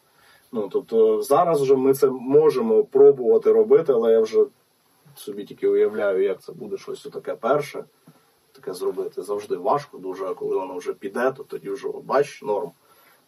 Ну, 0.53 0.68
тобто 0.72 1.22
зараз 1.22 1.62
вже 1.62 1.76
ми 1.76 1.95
це 1.95 2.11
можемо 2.11 2.85
пробувати 2.85 3.53
робити, 3.53 3.93
але 3.93 4.12
я 4.12 4.20
вже 4.20 4.45
собі 5.16 5.45
тільки 5.45 5.68
уявляю, 5.68 6.22
як 6.22 6.43
це 6.43 6.53
буде 6.53 6.76
щось 6.76 7.03
таке 7.03 7.35
перше. 7.35 7.85
Таке 8.64 8.74
зробити 8.74 9.22
завжди 9.22 9.56
важко, 9.56 9.98
дуже, 9.98 10.34
коли 10.34 10.56
воно 10.56 10.76
вже 10.76 10.92
піде, 10.92 11.32
то 11.32 11.44
тоді 11.44 11.70
вже 11.70 11.88
бач 12.04 12.42
норм. 12.42 12.72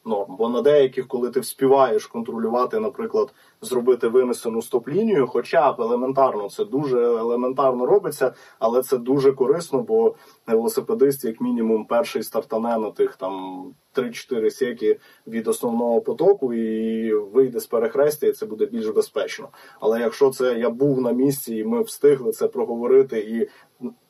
Норм. 0.07 0.37
Бо 0.37 0.49
на 0.49 0.63
деяких, 0.63 1.07
коли 1.09 1.31
ти 1.31 1.41
вспіваєш 1.41 2.07
контролювати, 2.07 2.81
наприклад, 2.81 3.35
зробити 3.61 4.09
винесену 4.09 4.63
стоп-лінію, 4.63 5.27
хоча 5.27 5.73
б 5.73 5.81
елементарно, 5.81 6.49
це 6.51 6.65
дуже 6.65 7.03
елементарно 7.03 7.87
робиться, 7.87 8.35
але 8.59 8.83
це 8.83 8.99
дуже 8.99 9.33
корисно, 9.33 9.83
бо 9.83 10.15
велосипедист, 10.47 11.25
як 11.25 11.41
мінімум, 11.41 11.85
перший 11.85 12.23
стартане 12.23 12.79
на 12.79 12.91
тих 12.91 13.17
там 13.17 13.65
3-4 13.95 14.51
секи 14.51 14.99
від 15.27 15.49
основного 15.49 16.01
потоку 16.01 16.55
і 16.55 17.13
вийде 17.15 17.61
з 17.61 17.67
перехрестя, 17.67 18.27
і 18.27 18.33
це 18.33 18.47
буде 18.47 18.67
більш 18.67 18.87
безпечно. 18.89 19.49
Але 19.81 20.01
якщо 20.01 20.31
це 20.31 20.59
я 20.59 20.71
був 20.71 21.01
на 21.01 21.13
місці 21.13 21.57
і 21.57 21.65
ми 21.65 21.83
встигли 21.83 22.33
це 22.33 22.49
проговорити, 22.49 23.19
і 23.19 23.49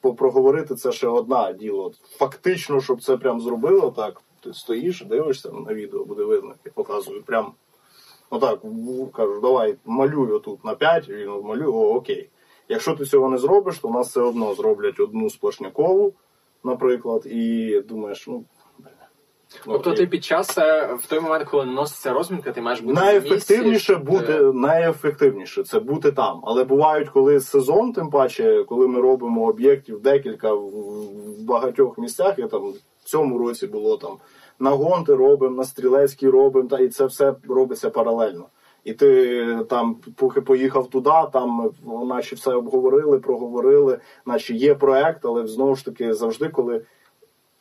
по- 0.00 0.14
проговорити 0.14 0.74
це 0.74 0.92
ще 0.92 1.08
одна 1.08 1.52
діло. 1.52 1.92
Фактично, 2.10 2.80
щоб 2.80 3.02
це 3.02 3.16
прям 3.16 3.40
зробило 3.40 3.90
так. 3.90 4.22
Ти 4.40 4.52
стоїш, 4.52 5.04
дивишся 5.04 5.50
на 5.50 5.74
відео, 5.74 6.04
буде 6.04 6.24
видно, 6.24 6.48
як 6.48 6.58
я 6.64 6.72
показую 6.74 7.22
прям. 7.22 7.52
Отак, 8.30 8.58
в- 8.62 9.10
кажу, 9.12 9.40
давай 9.40 9.76
малюю 9.84 10.38
тут 10.38 10.64
на 10.64 10.74
5, 10.74 11.08
він 11.08 11.30
малює, 11.30 11.66
о, 11.66 11.94
окей. 11.94 12.28
Якщо 12.68 12.94
ти 12.94 13.04
цього 13.04 13.28
не 13.28 13.38
зробиш, 13.38 13.78
то 13.78 13.88
у 13.88 13.92
нас 13.92 14.08
все 14.08 14.20
одно 14.20 14.54
зроблять 14.54 15.00
одну 15.00 15.30
сплошнякову, 15.30 16.12
наприклад, 16.64 17.22
і 17.26 17.80
думаєш, 17.88 18.26
ну. 18.26 18.44
ну, 18.78 18.84
Тобто 19.64 19.90
окей. 19.90 19.96
ти 20.04 20.06
під 20.06 20.24
час 20.24 20.58
е, 20.58 20.94
в 21.00 21.06
той 21.06 21.20
момент, 21.20 21.48
коли 21.48 21.64
наноситься 21.64 22.12
розмінка, 22.12 22.52
ти 22.52 22.60
маєш 22.60 22.80
бути 22.80 22.94
на 22.94 23.00
Найефективніше 23.00 23.92
місці, 23.92 24.10
бути 24.10 24.32
е, 24.32 24.52
найефективніше 24.52 25.62
це 25.64 25.80
бути 25.80 26.12
там. 26.12 26.40
Але 26.44 26.64
бувають, 26.64 27.08
коли 27.08 27.40
сезон, 27.40 27.92
тим 27.92 28.10
паче, 28.10 28.64
коли 28.68 28.88
ми 28.88 29.00
робимо 29.00 29.46
об'єктів 29.46 30.00
декілька 30.00 30.52
в, 30.54 30.66
в 30.68 31.42
багатьох 31.44 31.98
місцях. 31.98 32.38
Я 32.38 32.46
там 32.48 32.72
цьому 33.08 33.38
році 33.38 33.66
було 33.66 33.96
там 33.96 34.16
на 34.58 34.70
гонти 34.70 35.14
робимо, 35.14 35.56
на 35.56 35.64
стрілецький 35.64 36.28
робимо, 36.28 36.68
та 36.68 36.78
і 36.78 36.88
це 36.88 37.04
все 37.04 37.34
робиться 37.48 37.90
паралельно. 37.90 38.44
І 38.84 38.92
ти 38.92 39.58
там, 39.68 39.96
поки 40.16 40.40
поїхав 40.40 40.90
туди, 40.90 41.10
там 41.32 41.70
наче 42.06 42.36
все 42.36 42.54
обговорили, 42.54 43.18
проговорили, 43.18 43.98
наче 44.26 44.54
є 44.54 44.74
проект, 44.74 45.24
але 45.24 45.46
знову 45.46 45.76
ж 45.76 45.84
таки 45.84 46.14
завжди, 46.14 46.48
коли 46.48 46.82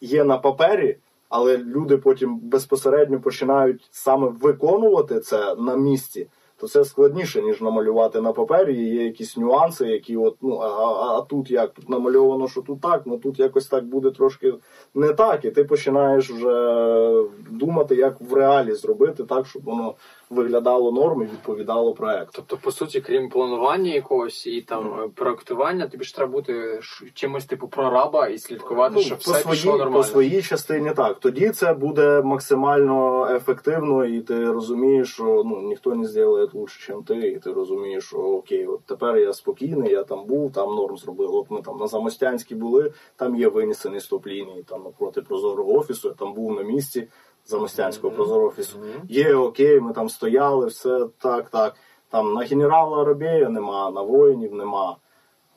є 0.01 0.23
на 0.23 0.37
папері, 0.37 0.97
але 1.29 1.57
люди 1.57 1.97
потім 1.97 2.39
безпосередньо 2.39 3.19
починають 3.19 3.87
саме 3.91 4.27
виконувати 4.27 5.19
це 5.19 5.55
на 5.55 5.75
місці, 5.75 6.27
то 6.57 6.67
це 6.67 6.85
складніше, 6.85 7.41
ніж 7.41 7.61
намалювати 7.61 8.21
на 8.21 8.31
папері. 8.31 8.75
І 8.75 8.95
Є 8.95 9.03
якісь 9.03 9.37
нюанси, 9.37 9.87
які 9.87 10.17
от, 10.17 10.35
ну, 10.41 10.55
а, 10.55 10.67
а, 10.67 11.21
тут 11.21 11.51
як? 11.51 11.73
Тут 11.73 11.89
намальовано, 11.89 12.47
що 12.47 12.61
тут 12.61 12.81
так, 12.81 13.01
ну 13.05 13.17
тут 13.17 13.39
якось 13.39 13.67
так 13.67 13.85
буде 13.85 14.11
трошки 14.11 14.53
не 14.93 15.13
так. 15.13 15.45
І 15.45 15.51
ти 15.51 15.63
починаєш 15.63 16.31
вже 16.31 17.23
думати, 17.49 17.95
як 17.95 18.21
в 18.21 18.33
реалі 18.33 18.73
зробити 18.73 19.23
так, 19.23 19.47
щоб 19.47 19.63
воно 19.63 19.95
виглядало 20.29 20.91
норм 20.91 21.21
і 21.21 21.25
відповідало 21.25 21.93
проекту. 21.93 22.31
Тобто, 22.35 22.57
по 22.57 22.71
суті, 22.71 23.01
крім 23.01 23.29
планування 23.29 23.93
якогось 23.93 24.47
і 24.47 24.61
там 24.61 24.99
е, 25.03 25.09
проектування, 25.15 25.87
тобі 25.87 26.03
ж 26.03 26.15
треба 26.15 26.31
бути 26.31 26.79
чимось 27.13 27.45
типу 27.45 27.67
прораба 27.67 28.27
і 28.27 28.37
слідкувати, 28.37 28.99
щоб 28.99 29.17
Ну, 29.27 29.33
по, 29.33 29.37
все 29.39 29.49
пішло 29.49 29.71
нормально. 29.71 29.97
по 29.97 30.03
своїй 30.03 30.41
частині 30.41 30.91
так. 30.91 31.19
Тоді 31.19 31.49
це 31.49 31.73
буде 31.73 32.21
максимально 32.21 33.27
ефективно, 33.35 34.05
і 34.05 34.21
ти 34.21 34.51
розумієш, 34.51 35.13
що 35.13 35.43
ну, 35.45 35.61
ніхто 35.61 35.95
не 35.95 36.07
зробить 36.07 36.53
лучше, 36.53 36.95
ніж 36.95 37.05
ти, 37.07 37.27
і 37.27 37.39
ти 37.39 37.53
розумієш, 37.53 38.03
що 38.07 38.17
окей, 38.17 38.67
от 38.67 38.79
тепер 38.85 39.17
я 39.17 39.33
спокійний, 39.33 39.91
я 39.91 40.03
там 40.03 40.25
був, 40.25 40.51
там 40.51 40.75
норм 40.75 40.97
зробив. 40.97 41.35
От 41.35 41.51
ми 41.51 41.61
там 41.61 41.77
на 41.77 41.87
Замостянській 41.87 42.55
були, 42.55 42.91
там 43.15 43.35
є 43.35 43.47
винесені 43.47 43.99
стоп-лінії, 43.99 44.63
там 44.63 44.83
напроти 44.83 45.21
прозорого 45.21 45.73
офісу, 45.73 46.07
я 46.07 46.13
там 46.13 46.33
був 46.33 46.53
на 46.55 46.61
місці 46.61 47.07
Замостянського 47.45 48.09
Мгм. 48.09 48.15
прозорого 48.15 48.47
офісу. 48.47 48.79
Є 49.09 49.35
окей, 49.35 49.79
ми 49.81 49.93
там 49.93 50.09
стояли, 50.09 50.65
все 50.65 51.07
так, 51.17 51.49
так. 51.49 51.75
Там 52.09 52.33
на 52.33 52.41
генерала 52.41 53.03
Робея 53.03 53.49
нема, 53.49 53.91
на 53.91 54.01
воїнів 54.01 54.53
нема, 54.53 54.97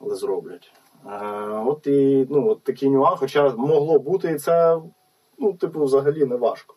але 0.01 0.15
зроблять. 0.15 0.71
Е, 1.05 1.63
от 1.65 1.87
і 1.87 2.27
ну, 2.29 2.49
от 2.49 2.63
такі 2.63 2.89
нюанси, 2.89 3.17
хоча 3.19 3.55
могло 3.57 3.99
бути, 3.99 4.31
і 4.31 4.35
це, 4.35 4.81
ну, 5.37 5.53
типу, 5.53 5.83
взагалі 5.83 6.25
не 6.25 6.35
важко. 6.35 6.75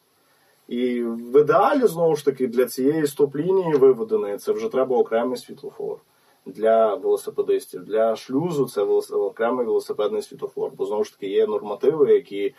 І 0.68 1.02
в 1.02 1.40
ідеалі, 1.40 1.86
знову 1.86 2.16
ж 2.16 2.24
таки, 2.24 2.46
для 2.46 2.66
цієї 2.66 3.06
стоп-лінії 3.06 3.76
виведеної 3.78 4.36
це 4.38 4.52
вже 4.52 4.68
треба 4.68 4.96
окремий 4.96 5.36
світлофор. 5.36 5.98
для 6.46 6.94
велосипедистів. 6.94 7.84
Для 7.84 8.16
шлюзу 8.16 8.66
це 8.68 8.82
окремий 9.16 9.66
велосипедний 9.66 10.22
світофор. 10.22 10.70
Бо 10.76 10.84
знову 10.86 11.04
ж 11.04 11.12
таки 11.12 11.28
є 11.28 11.46
нормативи, 11.46 12.14
які 12.14 12.54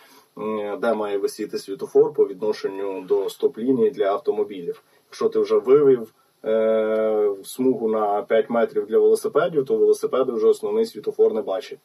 де 0.82 0.94
має 0.94 1.18
висіти 1.18 1.60
світофор 1.60 2.14
по 2.14 2.28
відношенню 2.28 3.02
до 3.02 3.30
стоп-лінії 3.30 3.92
для 3.92 4.06
автомобілів. 4.06 4.84
Якщо 5.08 5.30
ти 5.30 5.40
вже 5.40 5.58
вивів 5.58 6.14
е, 6.46 7.30
смугу 7.44 7.90
на 7.90 8.22
5 8.22 8.50
метрів 8.50 8.86
для 8.86 9.00
велосипедів, 9.00 9.66
то 9.66 9.78
велосипеди 9.78 10.32
вже 10.32 10.48
основний 10.48 10.86
світофор 10.86 11.34
не 11.34 11.42
бачать. 11.42 11.80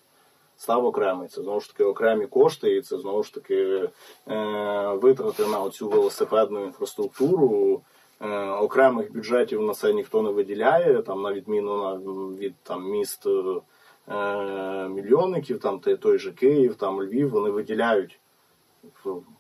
Став 0.57 0.85
окремий. 0.85 1.29
Це 1.29 1.43
знову 1.43 1.61
ж 1.61 1.69
таки 1.73 1.85
окремі 1.85 2.27
кошти, 2.27 2.77
і 2.77 2.83
це 2.83 2.99
знову 2.99 3.23
ж 3.23 3.35
таки 3.35 3.89
е, 4.29 4.93
витрати 5.03 5.47
на 5.47 5.71
цю 5.71 5.89
велосипедну 5.89 6.65
інфраструктуру. 6.65 7.83
Е, 8.21 8.51
окремих 8.51 9.13
бюджетів 9.13 9.63
на 9.63 9.75
це 9.75 9.93
ніхто 9.93 10.23
не 10.23 10.31
виділяє, 10.31 11.03
там 11.03 11.23
на 11.23 11.33
відміну 11.33 11.83
на, 11.83 11.95
від 12.39 12.55
там, 12.63 12.91
міст 12.91 13.27
е, 13.27 14.89
мільйонників, 14.89 15.59
там 15.59 15.81
той 15.81 16.19
же 16.19 16.33
Київ, 16.33 16.75
там 16.75 17.03
Львів, 17.03 17.31
вони 17.31 17.51
виділяють 17.51 18.21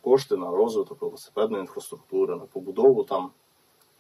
кошти 0.00 0.36
на 0.36 0.50
розвиток 0.50 1.02
велосипедної 1.02 1.60
інфраструктури, 1.60 2.36
на 2.36 2.46
побудову 2.46 3.04
там 3.04 3.30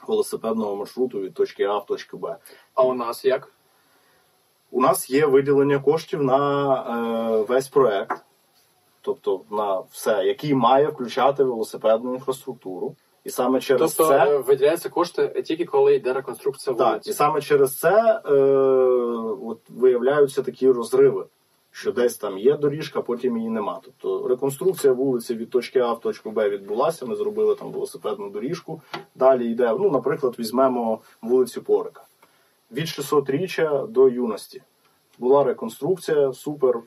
велосипедного 0.06 0.76
маршруту 0.76 1.20
від 1.20 1.34
точки 1.34 1.64
А 1.64 1.78
в 1.78 1.86
точку 1.86 2.18
Б. 2.18 2.36
А 2.74 2.82
у 2.82 2.94
нас 2.94 3.24
як? 3.24 3.52
У 4.70 4.80
нас 4.80 5.10
є 5.10 5.26
виділення 5.26 5.78
коштів 5.78 6.22
на 6.22 6.72
е, 6.74 7.42
весь 7.42 7.68
проект, 7.68 8.24
тобто 9.00 9.40
на 9.50 9.80
все, 9.80 10.24
який 10.24 10.54
має 10.54 10.88
включати 10.88 11.44
велосипедну 11.44 12.14
інфраструктуру. 12.14 12.94
І 13.24 13.30
саме 13.30 13.60
через 13.60 13.94
тобто, 13.94 14.12
це 14.12 14.30
е, 14.30 14.38
виділяються 14.38 14.88
кошти 14.88 15.42
тільки 15.42 15.64
коли 15.64 15.94
йде 15.94 16.12
реконструкція 16.12 16.76
вулиці. 16.76 16.92
Так, 16.92 17.06
і 17.06 17.12
саме 17.12 17.40
через 17.40 17.78
це 17.78 18.22
е, 18.26 18.32
от, 19.42 19.60
виявляються 19.68 20.42
такі 20.42 20.70
розриви, 20.70 21.26
що 21.78 21.92
десь 21.92 22.16
там 22.16 22.38
є 22.38 22.56
доріжка, 22.56 23.02
потім 23.02 23.36
її 23.36 23.50
нема. 23.50 23.80
Тобто 23.84 24.28
реконструкція 24.28 24.92
вулиці 24.92 25.34
від 25.34 25.50
точки 25.50 25.78
А 25.78 25.92
в 25.92 26.00
точку 26.00 26.30
Б 26.30 26.48
відбулася. 26.48 27.06
Ми 27.06 27.16
зробили 27.16 27.54
там 27.54 27.72
велосипедну 27.72 28.30
доріжку. 28.30 28.82
Далі 29.14 29.50
йде, 29.50 29.76
ну, 29.80 29.90
наприклад, 29.90 30.34
візьмемо 30.38 31.00
вулицю 31.22 31.62
Порика. 31.62 32.02
Від 32.72 32.84
600-річчя 32.84 33.88
до 33.88 34.08
юності. 34.08 34.62
Була 35.18 35.44
реконструкція, 35.44 36.32
супер. 36.32 36.80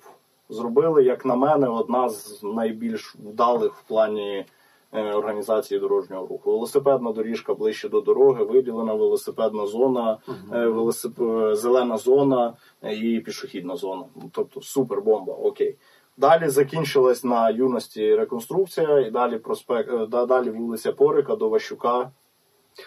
Зробили, 0.50 1.04
як 1.04 1.26
на 1.26 1.36
мене, 1.36 1.68
одна 1.68 2.10
з 2.10 2.44
найбільш 2.44 3.16
вдалих 3.16 3.76
в 3.76 3.82
плані. 3.82 4.46
Е, 4.94 5.14
організації 5.14 5.80
дорожнього 5.80 6.28
руху. 6.28 6.52
Велосипедна 6.52 7.12
доріжка 7.12 7.54
ближче 7.54 7.90
до 7.90 8.02
дороги, 8.02 8.44
виділена 8.44 8.94
велосипедна 8.94 9.66
зона, 9.66 10.18
угу. 10.28 10.38
велосип... 10.52 11.14
зелена 11.54 11.98
зона 11.98 12.54
і 12.92 13.20
пішохідна 13.20 13.76
зона. 13.76 14.04
Тобто 14.32 14.62
супербомба, 14.62 15.34
окей. 15.34 15.78
Далі 16.18 16.50
закінчилась 16.50 17.24
на 17.24 17.50
юності 17.50 18.16
реконструкція, 18.16 19.00
і 19.00 19.12
далі 19.12 19.38
проспект, 19.38 19.90
е, 20.14 20.26
далі 20.26 20.50
вулиця 20.50 20.92
Порика 20.92 21.36
до 21.36 21.50
Ващука. 21.50 22.12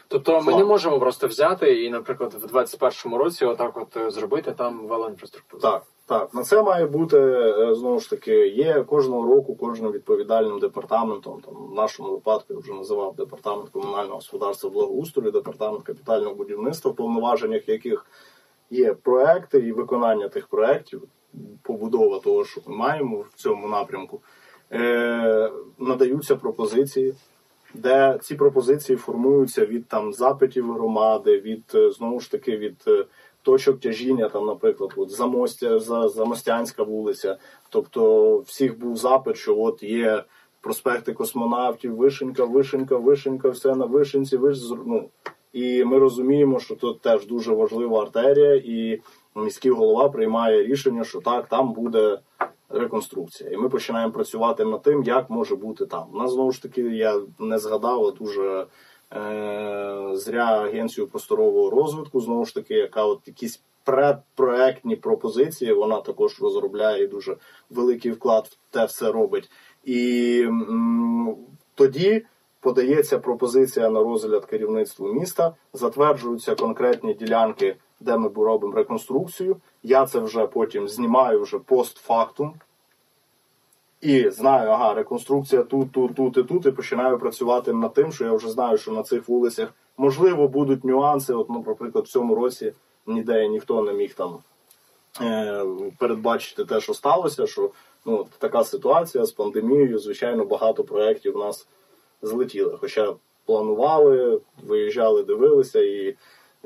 Тобто 0.09 0.41
ми 0.41 0.55
не 0.55 0.65
можемо 0.65 0.99
просто 0.99 1.27
взяти 1.27 1.85
і, 1.85 1.91
наприклад, 1.91 2.35
в 2.35 2.57
21-му 2.57 3.19
році 3.19 3.45
отак 3.45 3.77
от 3.77 4.13
зробити 4.13 4.53
там 4.53 4.87
велоінфраструктуру. 4.87 5.63
Так. 5.63 5.83
Так, 6.07 6.35
на 6.35 6.43
це 6.43 6.63
має 6.63 6.87
бути 6.87 7.19
е, 7.19 7.75
знову 7.75 8.01
ж 8.01 8.11
таки. 8.11 8.49
Є 8.49 8.83
кожного 8.83 9.35
року 9.35 9.55
кожним 9.55 9.93
відповідальним 9.93 10.59
департаментом. 10.59 11.41
Там 11.41 11.55
в 11.55 11.75
нашому 11.75 12.11
випадку 12.11 12.55
я 12.55 12.59
вже 12.59 12.73
називав 12.73 13.17
департамент 13.17 13.71
комунального 13.71 14.15
господарства 14.15 14.71
благоустрою, 14.71 15.31
департамент 15.31 15.83
капітального 15.83 16.35
будівництва, 16.35 16.91
в 16.91 16.97
повноваженнях 16.97 17.69
яких 17.69 18.07
є 18.71 18.95
проекти 18.95 19.59
і 19.59 19.73
виконання 19.73 20.29
тих 20.29 20.47
проектів, 20.47 21.03
побудова 21.63 22.19
того, 22.19 22.45
що 22.45 22.61
ми 22.67 22.77
маємо 22.77 23.19
в 23.19 23.35
цьому 23.35 23.69
напрямку. 23.69 24.21
Е, 24.73 25.51
Надаються 25.79 26.37
пропозиції, 26.37 27.15
де 27.75 28.19
ці 28.23 28.35
пропозиції 28.35 28.97
формуються 28.97 29.67
від 29.67 29.89
там 29.89 30.13
запитів 30.13 30.73
громади, 30.73 31.41
від 31.41 31.65
е, 31.75 31.91
знову 31.91 32.21
ж 32.21 32.31
таки 32.31 32.57
від 32.57 32.85
точок 33.43 33.81
тяжіння, 33.81 34.29
там, 34.29 34.47
наприклад, 34.47 34.93
от 34.97 35.11
Замостя, 35.11 35.79
Замостянська 36.09 36.83
вулиця. 36.83 37.37
Тобто, 37.69 38.39
всіх 38.39 38.79
був 38.79 38.97
запит, 38.97 39.37
що 39.37 39.59
от 39.59 39.83
є 39.83 40.25
проспекти 40.61 41.13
космонавтів, 41.13 41.97
вишенька, 41.97 42.45
вишенька, 42.45 42.97
вишенька, 42.97 43.49
все 43.49 43.75
на 43.75 43.85
вишенці, 43.85 44.37
виш... 44.37 44.59
ну, 44.87 45.09
І 45.53 45.85
ми 45.85 45.99
розуміємо, 45.99 46.61
що 46.61 46.75
тут 46.75 47.01
теж 47.01 47.27
дуже 47.27 47.55
важлива 47.55 48.03
артерія, 48.03 48.55
і 48.55 49.01
міський 49.37 49.71
голова 49.71 50.09
приймає 50.09 50.65
рішення, 50.65 51.05
що 51.05 51.21
так, 51.21 51.49
там 51.49 51.73
буде 51.73 52.19
реконструкція. 52.69 53.51
І 53.51 53.57
ми 53.57 53.69
починаємо 53.69 54.13
працювати 54.13 54.65
над 54.65 54.83
тим, 54.83 55.03
як 55.03 55.31
може 55.31 55.57
бути 55.57 55.87
там. 55.87 56.07
У 56.13 56.19
нас 56.19 56.33
знову 56.33 56.53
ж 56.53 56.63
таки 56.63 56.81
я 56.81 57.21
не 57.39 57.59
згадав 57.59 58.15
дуже. 58.15 58.67
Е, 59.17 60.11
зря 60.13 60.45
агенцію 60.45 61.07
просторового 61.07 61.71
розвитку, 61.71 62.21
знову 62.21 62.45
ж 62.45 62.55
таки, 62.55 62.75
яка 62.75 63.05
от 63.05 63.21
якісь 63.27 63.63
предпроектні 63.85 64.97
пропозиції, 64.97 65.73
вона 65.73 66.01
також 66.01 66.41
розробляє 66.41 67.05
і 67.05 67.07
дуже 67.07 67.37
великий 67.71 68.13
вклад 68.13 68.47
в 68.47 68.75
те 68.75 68.85
все 68.85 69.13
робить. 69.13 69.51
І 69.85 70.41
м, 70.47 71.37
тоді 71.75 72.27
подається 72.61 73.19
пропозиція 73.19 73.91
на 73.91 74.01
розгляд 74.01 74.45
керівництву 74.45 75.13
міста, 75.13 75.55
затверджуються 75.73 76.55
конкретні 76.55 77.15
ділянки, 77.15 77.77
де 78.01 78.17
ми 78.17 78.31
робимо 78.37 78.75
реконструкцію. 78.75 79.57
Я 79.87 80.07
це 80.07 80.19
вже 80.19 80.47
потім 80.47 80.89
знімаю 80.89 81.43
вже 81.43 81.59
постфактум. 81.59 82.55
І 84.01 84.31
знаю, 84.31 84.71
ага, 84.71 84.95
реконструкція 84.95 85.63
тут, 85.63 85.93
тут, 85.93 86.15
тут 86.15 86.37
і 86.37 86.43
тут, 86.43 86.67
і 86.67 86.71
починаю 86.71 87.19
працювати 87.19 87.73
над 87.73 87.95
тим, 87.95 88.13
що 88.13 88.25
я 88.25 88.33
вже 88.33 88.51
знаю, 88.51 88.79
що 88.79 88.93
на 88.93 89.03
цих 89.03 89.29
вулицях 89.29 89.69
можливо 89.97 90.49
будуть 90.49 90.85
нюанси. 90.85 91.35
От, 91.35 91.51
ну, 91.51 91.65
наприклад, 91.67 92.05
в 92.05 92.09
цьому 92.09 92.35
році 92.35 92.73
ніде 93.07 93.49
ніхто 93.49 93.83
не 93.83 93.93
міг 93.93 94.15
там 94.15 94.39
е, 95.21 95.65
передбачити 95.99 96.65
те, 96.65 96.81
що 96.81 96.95
сталося. 96.95 97.47
Що 97.47 97.71
ну, 98.05 98.27
така 98.39 98.65
ситуація 98.65 99.25
з 99.25 99.33
пандемією, 99.33 99.99
звичайно, 99.99 100.45
багато 100.45 100.85
проєктів 100.85 101.37
у 101.37 101.39
нас 101.39 101.67
злетіли. 102.23 102.79
Хоча 102.81 103.15
планували, 103.47 104.41
виїжджали, 104.67 105.23
дивилися, 105.23 105.81
і 105.81 106.17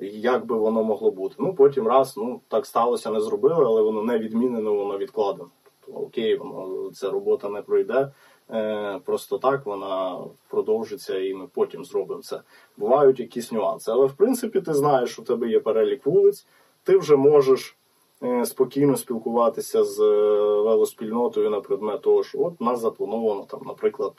як 0.07 0.47
би 0.47 0.57
воно 0.57 0.85
могло 0.85 1.11
бути. 1.11 1.35
Ну 1.39 1.55
потім 1.55 1.87
раз, 1.87 2.17
ну 2.17 2.41
так 2.49 2.67
сталося, 2.67 3.11
не 3.11 3.21
зробили, 3.21 3.65
але 3.65 3.83
воно 3.83 4.03
не 4.03 4.19
відмінено, 4.19 4.75
воно 4.75 4.99
відкладено 4.99 5.49
Тобто, 5.87 6.01
окей, 6.01 6.37
воно 6.37 6.91
ця 6.91 7.11
робота 7.11 7.49
не 7.49 7.63
пройде. 7.63 8.13
Е, 8.51 9.01
просто 9.05 9.39
так 9.39 9.67
вона 9.67 10.19
продовжиться, 10.49 11.19
і 11.19 11.35
ми 11.35 11.47
потім 11.47 11.85
зробимо 11.85 12.23
це. 12.23 12.41
Бувають 12.77 13.21
якісь 13.21 13.53
нюанси. 13.53 13.91
Але 13.91 14.07
в 14.07 14.13
принципі, 14.13 14.61
ти 14.61 14.75
знаєш, 14.75 15.13
що 15.13 15.23
у 15.23 15.25
тебе 15.25 15.49
є 15.49 15.61
перелік 15.61 16.07
вулиць, 16.07 16.47
ти 16.83 16.97
вже 16.97 17.17
можеш 17.17 17.77
е, 18.23 18.47
спокійно 18.47 18.97
спілкуватися 18.97 19.85
з 19.85 20.01
е, 20.01 20.63
велоспільнотою 20.63 21.51
на 21.51 21.61
предмет 21.61 22.01
того, 22.01 22.25
що 22.25 22.39
от 22.41 22.61
нас 22.61 22.81
заплановано 22.81 23.45
там, 23.45 23.61
наприклад, 23.67 24.13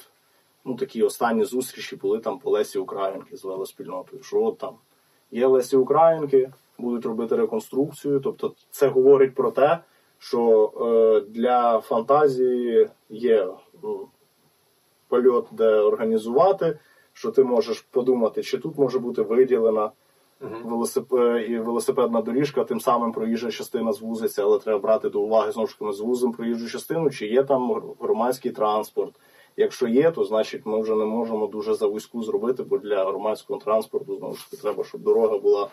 ну 0.65 0.75
такі 0.75 1.03
останні 1.03 1.43
зустрічі 1.43 1.95
були 1.95 2.19
там 2.19 2.39
по 2.39 2.49
Лесі 2.49 2.79
Українки 2.79 3.37
з 3.37 3.43
велоспільнотою. 3.43 4.23
Що 4.23 4.43
от 4.43 4.57
там 4.57 4.75
є 5.31 5.47
Лесі 5.47 5.77
Українки, 5.77 6.51
будуть 6.77 7.05
робити 7.05 7.35
реконструкцію. 7.35 8.19
Тобто, 8.19 8.53
це 8.71 8.87
говорить 8.87 9.35
про 9.35 9.51
те 9.51 9.79
що 10.19 10.71
е, 10.81 11.29
для 11.31 11.79
фантазії 11.79 12.89
є 13.09 13.47
ну, 13.83 14.07
польот, 15.07 15.47
де 15.51 15.67
організувати, 15.67 16.79
що 17.13 17.31
ти 17.31 17.43
можеш 17.43 17.81
подумати, 17.81 18.43
чи 18.43 18.57
тут 18.57 18.77
може 18.77 18.99
бути 18.99 19.21
виділена 19.21 19.91
велосип... 20.39 21.13
і 21.47 21.57
велосипедна 21.57 22.21
доріжка, 22.21 22.63
тим 22.63 22.79
самим 22.79 23.11
проїжджа 23.11 23.51
частина 23.51 23.93
звузиться, 23.93 24.43
але 24.43 24.59
треба 24.59 24.79
брати 24.79 25.09
до 25.09 25.21
уваги 25.21 25.51
знову 25.51 25.67
ж 25.67 25.73
таки 25.73 25.85
ми 25.85 25.93
звузимо 25.93 26.33
проїжджу 26.33 26.69
частину, 26.69 27.09
чи 27.09 27.27
є 27.27 27.43
там 27.43 27.93
громадський 27.99 28.51
транспорт. 28.51 29.15
Якщо 29.59 29.87
є, 29.87 30.11
то 30.11 30.23
значить 30.23 30.65
ми 30.65 30.81
вже 30.81 30.95
не 30.95 31.05
можемо 31.05 31.47
дуже 31.47 31.73
завузьку 31.73 32.23
зробити, 32.23 32.63
бо 32.63 32.77
для 32.77 33.05
громадського 33.05 33.59
транспорту 33.59 34.17
знову 34.17 34.35
ж 34.35 34.51
таки 34.51 34.61
треба, 34.61 34.83
щоб 34.83 35.01
дорога 35.01 35.37
була 35.37 35.67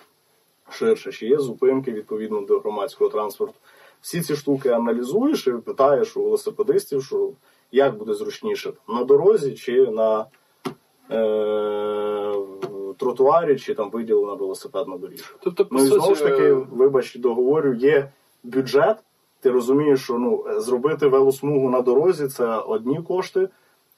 ширша. 0.70 1.12
Чи 1.12 1.26
є 1.26 1.38
зупинки 1.38 1.92
відповідно 1.92 2.40
до 2.40 2.58
громадського 2.58 3.10
транспорту 3.10 3.54
всі 4.00 4.20
ці 4.20 4.36
штуки 4.36 4.68
аналізуєш 4.68 5.46
і 5.46 5.50
питаєш 5.50 6.16
у 6.16 6.24
велосипедистів, 6.24 7.04
що 7.04 7.30
як 7.72 7.98
буде 7.98 8.14
зручніше 8.14 8.72
на 8.88 9.04
дорозі 9.04 9.54
чи 9.54 9.86
на 9.90 10.26
е, 11.10 12.34
тротуарі, 12.96 13.58
чи 13.58 13.74
там 13.74 13.90
виділена 13.90 14.34
велосипедна 14.34 14.96
доріжка. 14.96 15.34
Тобто, 15.40 15.66
ну 15.70 15.84
і 15.84 15.86
знову 15.86 16.14
ж 16.14 16.22
таки, 16.22 16.52
вибач, 16.52 17.16
договорю, 17.16 17.74
є 17.74 18.12
бюджет. 18.42 18.96
Ти 19.40 19.50
розумієш, 19.50 20.04
що 20.04 20.18
ну 20.18 20.44
зробити 20.60 21.06
велосмугу 21.06 21.70
на 21.70 21.80
дорозі 21.80 22.28
це 22.28 22.58
одні 22.58 23.02
кошти. 23.02 23.48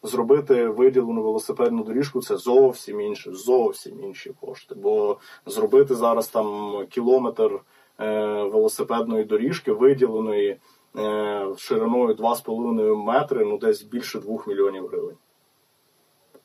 Зробити 0.02 0.68
виділену 0.68 1.22
велосипедну 1.22 1.84
доріжку 1.84 2.20
це 2.20 2.36
зовсім 2.36 3.00
інше, 3.00 3.32
зовсім 3.32 4.00
інші 4.02 4.32
кошти. 4.40 4.74
Бо 4.74 5.16
зробити 5.46 5.94
зараз 5.94 6.28
там 6.28 6.76
кілометр 6.90 7.60
велосипедної 7.98 9.24
доріжки, 9.24 9.72
виділеної 9.72 10.60
е, 10.98 11.46
шириною 11.56 12.14
2,5 12.14 12.96
метри, 12.96 13.44
ну 13.44 13.58
десь 13.58 13.82
більше 13.82 14.18
2 14.18 14.38
мільйонів 14.46 14.86
гривень. 14.86 15.16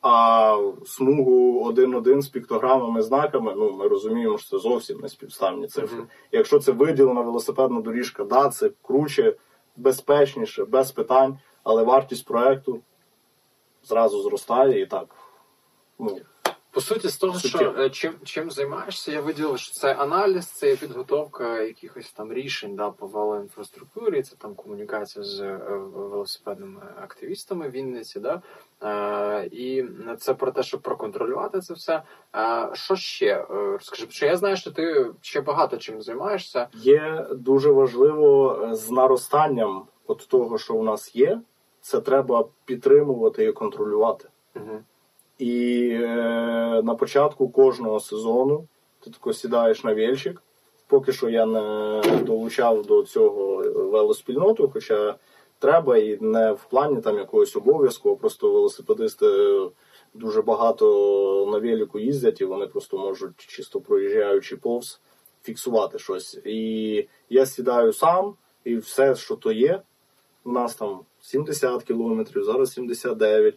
А 0.02 0.72
смугу 0.86 1.70
1-1 1.70 2.22
з 2.22 2.28
піктограмами, 2.28 3.02
знаками, 3.02 3.54
ну 3.56 3.72
ми 3.72 3.88
розуміємо, 3.88 4.38
що 4.38 4.50
це 4.50 4.58
зовсім 4.62 5.00
не 5.00 5.08
співставні 5.08 5.66
цифри. 5.66 5.98
Мгм. 5.98 6.06
Якщо 6.32 6.58
це 6.58 6.72
виділена 6.72 7.20
велосипедна 7.20 7.80
доріжка, 7.80 8.24
да, 8.24 8.48
це 8.48 8.70
круче, 8.82 9.36
безпечніше, 9.76 10.64
без 10.64 10.92
питань, 10.92 11.38
але 11.62 11.82
вартість 11.82 12.26
проекту 12.26 12.80
зразу 13.84 14.22
зростає 14.22 14.80
і 14.80 14.86
так. 14.86 15.06
Ну, 15.98 16.18
По 16.70 16.80
суті, 16.80 17.08
з 17.08 17.16
того, 17.16 17.38
що 17.38 17.48
Суттєво. 17.48 17.78
е, 17.78 17.90
чим, 17.90 18.14
чим 18.24 18.50
займаєшся, 18.50 19.12
я 19.12 19.20
виділив, 19.20 19.58
що 19.58 19.72
це 19.72 19.94
аналіз, 19.94 20.46
це 20.46 20.76
підготовка 20.76 21.60
якихось 21.60 22.12
там 22.12 22.32
рішень 22.32 22.76
да, 22.76 22.90
по 22.90 23.06
велоінфраструктурі, 23.06 24.22
це 24.22 24.36
там 24.36 24.54
комунікація 24.54 25.24
з 25.24 25.40
е, 25.40 25.56
велосипедними 25.94 26.80
активістами 27.02 27.68
в 27.68 27.70
Вінниці. 27.70 28.20
Да? 28.20 28.42
Е, 28.82 29.46
і 29.52 29.84
це 30.18 30.34
про 30.34 30.52
те, 30.52 30.62
щоб 30.62 30.80
проконтролювати 30.80 31.60
це 31.60 31.74
все. 31.74 32.02
Е, 32.36 32.70
що 32.72 32.96
ще? 32.96 33.26
Е, 33.26 33.46
Розкажи, 33.50 34.06
що 34.10 34.26
я 34.26 34.36
знаю, 34.36 34.56
що 34.56 34.70
ти 34.70 35.06
ще 35.20 35.40
багато 35.40 35.76
чим 35.76 36.02
займаєшся. 36.02 36.68
Є 36.74 37.26
дуже 37.32 37.70
важливо 37.70 38.60
з 38.72 38.90
наростанням 38.90 39.86
от 40.06 40.28
того, 40.28 40.58
що 40.58 40.74
у 40.74 40.82
нас 40.82 41.16
є, 41.16 41.40
це 41.84 42.00
треба 42.00 42.44
підтримувати 42.64 43.44
і 43.44 43.52
контролювати. 43.52 44.28
Угу. 44.56 44.78
І 45.38 45.88
е, 45.92 46.06
на 46.84 46.94
початку 46.94 47.48
кожного 47.48 48.00
сезону 48.00 48.66
ти 49.00 49.10
тако 49.10 49.32
сідаєш 49.32 49.84
на 49.84 49.94
вільчик. 49.94 50.42
Поки 50.86 51.12
що 51.12 51.28
я 51.28 51.46
не 51.46 52.02
долучав 52.22 52.86
до 52.86 53.02
цього 53.02 53.56
велоспільноту, 53.74 54.70
хоча 54.72 55.14
треба 55.58 55.96
і 55.96 56.18
не 56.20 56.52
в 56.52 56.64
плані 56.64 57.00
там 57.00 57.18
якогось 57.18 57.56
обов'язку, 57.56 58.12
а 58.12 58.16
просто 58.16 58.52
велосипедисти 58.52 59.60
дуже 60.14 60.42
багато 60.42 61.48
на 61.52 61.58
велику 61.58 61.98
їздять, 61.98 62.40
і 62.40 62.44
вони 62.44 62.66
просто 62.66 62.98
можуть, 62.98 63.36
чисто 63.36 63.80
проїжджаючи 63.80 64.56
повз, 64.56 65.00
фіксувати 65.42 65.98
щось. 65.98 66.38
І 66.44 67.08
я 67.30 67.46
сідаю 67.46 67.92
сам, 67.92 68.34
і 68.64 68.76
все, 68.76 69.14
що 69.14 69.36
то 69.36 69.52
є, 69.52 69.82
у 70.44 70.52
нас 70.52 70.74
там 70.74 71.00
70 71.20 71.82
кілометрів, 71.82 72.44
зараз 72.44 72.72
79 72.72 73.54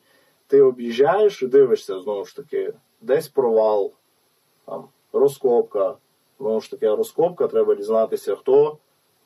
ти 0.47 0.61
об'їжджаєш 0.61 1.43
і 1.43 1.47
дивишся 1.47 1.99
знову 1.99 2.25
ж 2.25 2.35
таки, 2.35 2.73
десь 3.01 3.27
провал, 3.27 3.93
там, 4.65 4.87
розкопка. 5.13 5.97
Знову 6.39 6.61
ж 6.61 6.71
таки, 6.71 6.95
розкопка, 6.95 7.47
треба 7.47 7.75
дізнатися, 7.75 8.35
хто, 8.35 8.77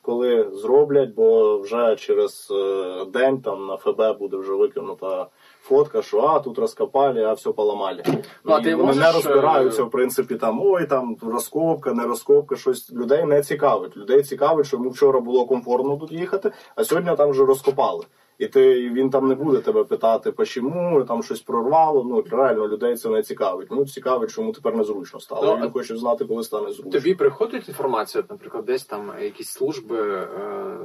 коли 0.02 0.50
зроблять, 0.52 1.14
бо 1.14 1.58
вже 1.58 1.96
через 1.96 2.48
е, 2.50 3.04
день 3.04 3.40
там 3.40 3.66
на 3.66 3.76
ФБ 3.76 4.18
буде 4.18 4.36
вже 4.36 4.52
викинута 4.52 5.26
фотка, 5.62 6.02
що 6.02 6.20
а 6.20 6.40
тут 6.40 6.58
розкопали, 6.58 7.24
а 7.24 7.32
все 7.32 7.52
поламали. 7.52 8.02
Ну, 8.44 8.52
а 8.52 8.60
ти 8.60 8.74
вони 8.74 8.86
можеш, 8.86 9.02
не 9.02 9.12
розбираються, 9.12 9.82
е, 9.82 9.84
в 9.84 9.90
принципі, 9.90 10.34
там 10.34 10.60
ой, 10.62 10.86
там 10.86 11.16
розкопка, 11.22 11.92
не 11.92 12.04
розкопка, 12.04 12.56
щось 12.56 12.92
людей 12.92 13.24
не 13.24 13.42
цікавить. 13.42 13.96
Людей 13.96 14.22
цікавить, 14.22 14.66
що 14.66 14.76
йому 14.76 14.90
вчора 14.90 15.20
було 15.20 15.46
комфортно 15.46 15.96
тут 15.96 16.12
їхати, 16.12 16.52
а 16.76 16.84
сьогодні 16.84 17.16
там 17.16 17.30
вже 17.30 17.44
розкопали. 17.44 18.04
І 18.42 18.48
ти 18.48 18.90
він 18.90 19.10
там 19.10 19.28
не 19.28 19.34
буде 19.34 19.58
тебе 19.58 19.84
питати, 19.84 20.32
почому 20.32 21.04
там 21.04 21.22
щось 21.22 21.40
прорвало. 21.40 22.04
Ну 22.04 22.24
реально 22.30 22.68
людей 22.68 22.96
це 22.96 23.08
не 23.08 23.22
цікавить. 23.22 23.68
Ну 23.70 23.84
цікавить, 23.84 24.30
що 24.30 24.40
йому 24.40 24.52
тепер 24.52 24.76
незручно 24.76 25.20
стало. 25.20 25.56
Ну, 25.56 25.62
він 25.64 25.70
хоче 25.70 25.96
знати, 25.96 26.24
коли 26.24 26.44
стане 26.44 26.72
зручно. 26.72 26.92
Тобі 26.92 27.14
приходить 27.14 27.68
інформація, 27.68 28.24
наприклад, 28.30 28.64
десь 28.64 28.84
там 28.84 29.12
якісь 29.20 29.48
служби, 29.48 29.96
е, 30.00 30.28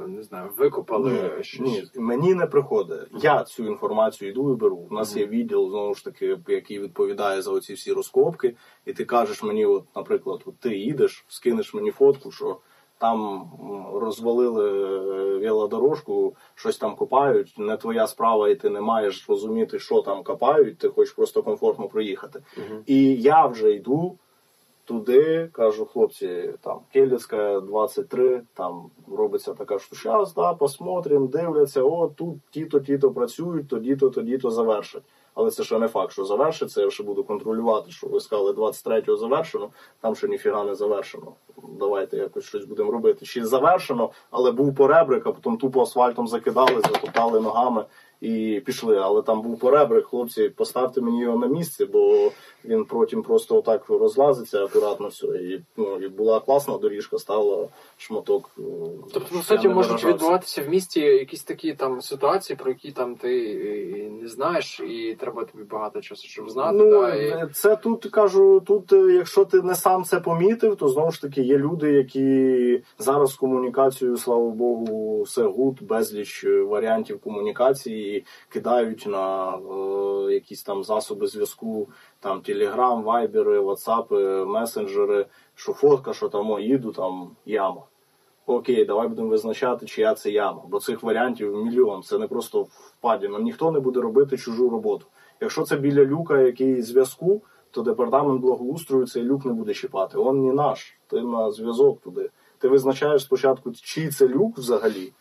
не 0.06 0.22
знаю, 0.22 0.50
викопали 0.56 1.10
Ні, 1.10 1.44
щось. 1.44 1.60
ні, 1.60 1.84
мені 1.94 2.34
не 2.34 2.46
приходить. 2.46 2.98
Я 3.22 3.44
цю 3.44 3.66
інформацію 3.66 4.30
йду 4.30 4.52
і 4.52 4.56
беру. 4.56 4.86
У 4.90 4.94
нас 4.94 5.16
є 5.16 5.26
відділ, 5.26 5.70
знову 5.70 5.94
ж 5.94 6.04
таки, 6.04 6.38
який 6.48 6.80
відповідає 6.80 7.42
за 7.42 7.50
оці 7.50 7.74
всі 7.74 7.92
розкопки, 7.92 8.56
і 8.86 8.92
ти 8.92 9.04
кажеш 9.04 9.42
мені, 9.42 9.66
от, 9.66 9.84
наприклад, 9.96 10.42
от 10.46 10.58
ти 10.58 10.76
їдеш, 10.76 11.24
скинеш 11.28 11.74
мені 11.74 11.90
фотку, 11.90 12.30
що 12.30 12.56
там 12.98 13.50
розвалили 13.94 14.70
е, 14.70 15.38
велодорожку, 15.38 16.34
щось 16.54 16.78
там 16.78 16.96
копають. 16.96 17.54
Не 17.58 17.76
твоя 17.76 18.06
справа, 18.06 18.48
і 18.48 18.54
ти 18.54 18.70
не 18.70 18.80
маєш 18.80 19.28
розуміти, 19.28 19.78
що 19.78 20.02
там 20.02 20.22
копають. 20.22 20.78
Ти 20.78 20.88
хочеш 20.88 21.14
просто 21.14 21.42
комфортно 21.42 21.88
проїхати. 21.88 22.42
Мгм. 22.56 22.82
І 22.86 23.14
я 23.14 23.46
вже 23.46 23.72
йду 23.72 24.18
туди, 24.88 25.48
кажу, 25.52 25.86
хлопці, 25.86 26.54
там 26.60 26.80
Келіцька 26.92 27.60
23, 27.60 28.42
там 28.54 28.90
робиться 29.16 29.54
така 29.54 29.78
що 29.78 29.96
щас, 29.96 30.34
да, 30.34 30.54
посмотрим, 30.54 31.26
дивляться, 31.26 31.82
о, 31.82 32.08
тут 32.08 32.36
ті-то, 32.50 32.80
ті-то 32.80 33.10
працюють, 33.10 33.68
тоді-то, 33.68 34.10
тоді-то 34.10 34.50
завершать. 34.50 35.02
Але 35.38 35.50
це 35.50 35.64
ще 35.64 35.78
не 35.78 35.88
факт, 35.88 36.12
що 36.12 36.24
завершиться, 36.24 36.82
я 36.82 36.90
ще 36.90 37.02
буду 37.02 37.24
контролювати, 37.24 37.90
що 37.90 38.06
ви 38.06 38.20
сказали 38.20 38.52
23-го 38.52 39.16
завершено, 39.16 39.68
там 40.00 40.14
ще 40.14 40.28
ніфіга 40.28 40.64
не 40.64 40.74
завершено. 40.74 41.32
Давайте 41.78 42.16
якось 42.16 42.44
щось 42.44 42.64
будемо 42.64 42.92
робити. 42.92 43.26
Ще 43.26 43.46
завершено, 43.46 44.10
але 44.30 44.52
був 44.52 44.74
поребрик, 44.74 45.26
а 45.26 45.32
потім 45.32 45.56
тупо 45.56 45.82
асфальтом 45.82 46.28
закидали, 46.28 46.74
затоптали 46.74 47.40
ногами 47.40 47.84
і 48.20 48.62
пішли. 48.66 48.96
Але 48.96 49.22
там 49.22 49.42
був 49.42 49.58
поребрик, 49.58 50.06
хлопці, 50.06 50.48
поставте 50.48 51.00
мені 51.00 51.20
його 51.20 51.38
на 51.38 51.46
місце, 51.46 51.86
бо 51.86 52.30
він 52.68 52.84
потім 52.84 53.22
просто 53.22 53.56
отак 53.56 53.88
розлазиться 53.88 54.64
акуратно 54.64 55.08
все. 55.08 55.26
І, 55.26 55.60
ну, 55.76 55.96
і 55.96 56.08
була 56.08 56.40
класна 56.40 56.78
доріжка, 56.78 57.18
стала 57.18 57.68
шматок. 57.96 58.50
е, 58.58 58.62
Тобто, 59.12 59.36
я 59.36 59.42
суті, 59.42 59.68
можуть 59.68 60.04
відбуватися 60.04 60.62
в 60.62 60.68
місті 60.68 61.00
якісь 61.00 61.42
такі 61.42 61.74
там 61.74 62.00
ситуації, 62.00 62.56
про 62.56 62.70
які 62.70 62.92
там 62.92 63.14
ти 63.14 63.30
не 64.22 64.28
знаєш, 64.28 64.80
і 64.80 65.16
треба 65.20 65.44
тобі 65.44 65.64
багато 65.64 66.00
часу, 66.00 66.28
щоб 66.28 66.50
знати. 66.50 66.76
Ну, 66.78 66.90
да, 66.90 67.14
і... 67.14 67.48
це 67.52 67.76
тут 67.76 68.06
кажу, 68.06 68.62
тут, 68.66 68.92
е, 68.92 69.12
якщо 69.12 69.44
ти 69.44 69.62
не 69.62 69.74
сам 69.74 70.04
це 70.04 70.20
помітив, 70.20 70.76
то 70.76 70.88
знову 70.88 71.10
ж 71.10 71.22
таки 71.22 71.42
є 71.42 71.58
люди, 71.58 71.92
які 71.92 72.82
зараз 72.98 73.30
з 73.30 73.34
комунікацією, 73.34 74.16
слава 74.16 74.50
Богу, 74.50 75.22
все 75.22 75.42
good, 75.42 75.82
безліч 75.82 76.44
е, 76.44 76.62
варіантів 76.62 77.20
комунікації 77.20 78.24
кидають 78.48 79.06
на 79.06 79.54
е, 79.54 80.32
якісь 80.32 80.62
там 80.62 80.84
засоби 80.84 81.26
зв'язку, 81.26 81.88
там 82.20 82.40
Телеграм, 82.40 83.02
Вайбери, 83.02 83.60
Ватсапи, 83.60 84.44
месенджери, 84.44 85.26
що 85.54 85.72
фотка, 85.72 86.12
що 86.12 86.28
там 86.28 86.50
о, 86.50 86.60
їду, 86.60 86.92
там 86.92 87.30
яма. 87.46 87.82
Окей, 88.46 88.84
давай 88.84 89.08
будемо 89.08 89.28
визначати, 89.28 89.86
чия 89.86 90.14
це 90.14 90.30
яма. 90.30 90.62
Бо 90.68 90.80
цих 90.80 91.02
варіантів 91.02 91.56
мільйон. 91.56 92.02
Це 92.02 92.18
не 92.18 92.26
просто 92.26 92.62
впадіна. 92.70 93.38
Ніхто 93.38 93.70
не 93.70 93.80
буде 93.80 94.00
робити 94.00 94.36
чужу 94.36 94.70
роботу. 94.70 95.06
Якщо 95.40 95.62
це 95.62 95.76
біля 95.76 96.04
люка, 96.04 96.40
який 96.40 96.82
зв'язку, 96.82 97.42
то 97.70 97.82
департамент 97.82 98.40
благоустрою 98.40 99.06
цей 99.06 99.24
люк 99.24 99.44
не 99.44 99.52
буде 99.52 99.74
чіпати. 99.74 100.18
Он 100.18 100.46
не 100.46 100.52
наш. 100.52 100.98
Ти 101.06 101.20
на 101.20 101.50
зв'язок 101.50 102.00
туди. 102.00 102.30
Ти 102.58 102.68
визначаєш 102.68 103.22
спочатку, 103.22 103.72
чий 103.72 104.08
це 104.08 104.28
люк 104.28 104.58
взагалі. 104.58 105.12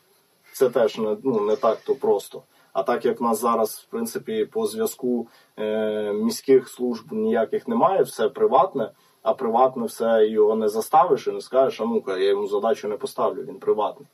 Це 0.53 0.69
теж 0.69 0.97
не, 0.97 1.17
ну, 1.23 1.41
не 1.41 1.55
так 1.55 1.77
то 1.85 1.95
просто. 1.95 2.43
А 2.77 2.83
так 2.83 3.05
як 3.05 3.19
в 3.19 3.23
нас 3.23 3.41
зараз, 3.41 3.85
в 3.87 3.91
принципі, 3.91 4.45
по 4.45 4.65
зв'язку 4.65 5.27
е, 5.59 6.13
міських 6.13 6.69
служб 6.69 7.11
ніяких 7.11 7.67
немає, 7.67 8.03
все 8.03 8.29
приватне, 8.29 8.91
а 9.21 9.33
приватне 9.33 9.85
все 9.85 10.27
його 10.27 10.55
не 10.55 10.69
заставиш 10.69 11.27
і 11.27 11.31
не 11.31 11.41
скажеш, 11.41 11.81
а 11.81 11.85
ну-ка, 11.85 12.17
я 12.17 12.29
йому 12.29 12.47
задачу 12.47 12.87
не 12.87 12.97
поставлю, 12.97 13.43
він 13.43 13.59
приватний. 13.59 14.07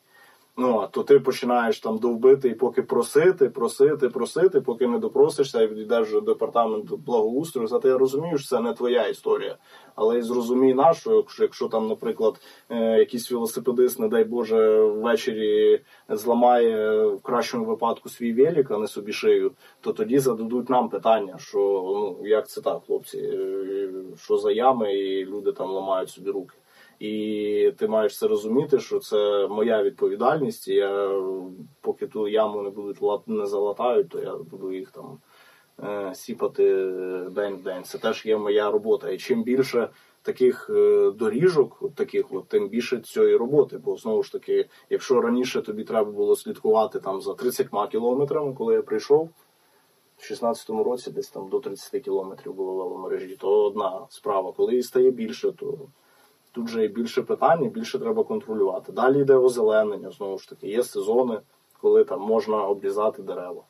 Ну, 0.57 0.87
то 0.91 1.03
ти 1.03 1.19
починаєш 1.19 1.79
там 1.79 1.97
довбити 1.97 2.49
і 2.49 2.55
поки 2.55 2.81
просити, 2.81 3.49
просити, 3.49 4.09
просити, 4.09 4.61
поки 4.61 4.87
не 4.87 4.99
допросишся 4.99 5.61
і 5.61 5.67
відійдеш 5.67 6.11
до 6.11 6.21
департаменту 6.21 6.97
благоустрою. 6.97 7.67
Зате 7.67 7.87
я 7.87 7.97
розумію, 7.97 8.37
що 8.37 8.47
це 8.47 8.59
не 8.59 8.73
твоя 8.73 9.07
історія. 9.07 9.57
Але 9.95 10.19
і 10.19 10.21
зрозумій 10.21 10.73
нашу, 10.73 11.15
якщо, 11.15 11.43
якщо 11.43 11.67
там, 11.67 11.87
наприклад, 11.87 12.39
е, 12.69 12.99
якийсь 12.99 13.31
велосипедист, 13.31 13.99
не 13.99 14.07
дай 14.07 14.23
Боже, 14.23 14.81
ввечері 14.81 15.81
зламає 16.09 17.05
в 17.07 17.21
кращому 17.21 17.65
випадку 17.65 18.09
свій 18.09 18.33
велик, 18.33 18.71
а 18.71 18.77
не 18.77 18.87
собі 18.87 19.13
шию, 19.13 19.51
то 19.81 19.93
тоді 19.93 20.19
зададуть 20.19 20.69
нам 20.69 20.89
питання, 20.89 21.37
що 21.37 21.59
ну 21.95 22.27
як 22.27 22.49
це 22.49 22.61
так, 22.61 22.81
хлопці, 22.87 23.17
е, 23.17 23.89
що 24.17 24.37
за 24.37 24.51
ями, 24.51 24.93
і 24.93 25.25
люди 25.25 25.51
там 25.51 25.71
ламають 25.71 26.09
собі 26.09 26.31
руки. 26.31 26.55
І 26.99 27.73
ти 27.77 27.87
маєш 27.87 28.17
це 28.17 28.27
розуміти, 28.27 28.79
що 28.79 28.99
це 28.99 29.47
моя 29.47 29.83
відповідальність. 29.83 30.67
І 30.67 30.73
я 30.73 31.21
поки 31.81 32.07
ту 32.07 32.27
яму 32.27 32.61
не 32.61 32.69
будуть 32.69 33.27
не 33.27 33.45
залатають, 33.45 34.09
то 34.09 34.19
я 34.19 34.35
буду 34.35 34.71
їх 34.71 34.91
там 34.91 35.17
е, 35.83 36.15
сіпати 36.15 36.73
день 37.31 37.55
в 37.55 37.63
день. 37.63 37.83
Це 37.83 37.97
теж 37.97 38.25
є 38.25 38.37
моя 38.37 38.71
робота. 38.71 39.09
І 39.09 39.17
чим 39.17 39.43
більше 39.43 39.89
таких 40.21 40.69
е, 40.69 41.11
доріжок, 41.11 41.77
от 41.81 41.95
таких, 41.95 42.25
от, 42.31 42.47
тим 42.47 42.69
більше 42.69 42.99
цієї 42.99 43.35
роботи. 43.35 43.77
Бо 43.77 43.97
знову 43.97 44.23
ж 44.23 44.31
таки, 44.31 44.65
якщо 44.89 45.21
раніше 45.21 45.61
тобі 45.61 45.83
треба 45.83 46.11
було 46.11 46.35
слідкувати 46.35 46.99
там 46.99 47.21
за 47.21 47.33
30 47.33 47.67
кілометрами, 47.91 48.53
коли 48.53 48.73
я 48.73 48.81
прийшов. 48.81 49.29
В 50.17 50.31
16-му 50.31 50.83
році 50.83 51.11
десь 51.11 51.29
там 51.29 51.49
до 51.49 51.59
30 51.59 52.03
кілометрів 52.03 52.53
було 52.53 52.73
веломережі, 52.75 53.35
то 53.39 53.63
одна 53.65 54.05
справа. 54.09 54.51
Коли 54.51 54.83
стає 54.83 55.11
більше, 55.11 55.51
то 55.51 55.77
Тут 56.53 56.67
же 56.67 56.81
є 56.81 56.87
більше 56.87 57.21
питань, 57.21 57.63
і 57.63 57.69
більше 57.69 57.99
треба 57.99 58.23
контролювати. 58.23 58.91
Далі 58.91 59.21
йде 59.21 59.35
озеленення, 59.35 60.11
знову 60.11 60.37
ж 60.37 60.49
таки, 60.49 60.67
є 60.67 60.83
сезони, 60.83 61.39
коли 61.81 62.03
там 62.03 62.21
можна 62.21 62.63
обрізати 62.63 63.21
дерева. 63.21 63.63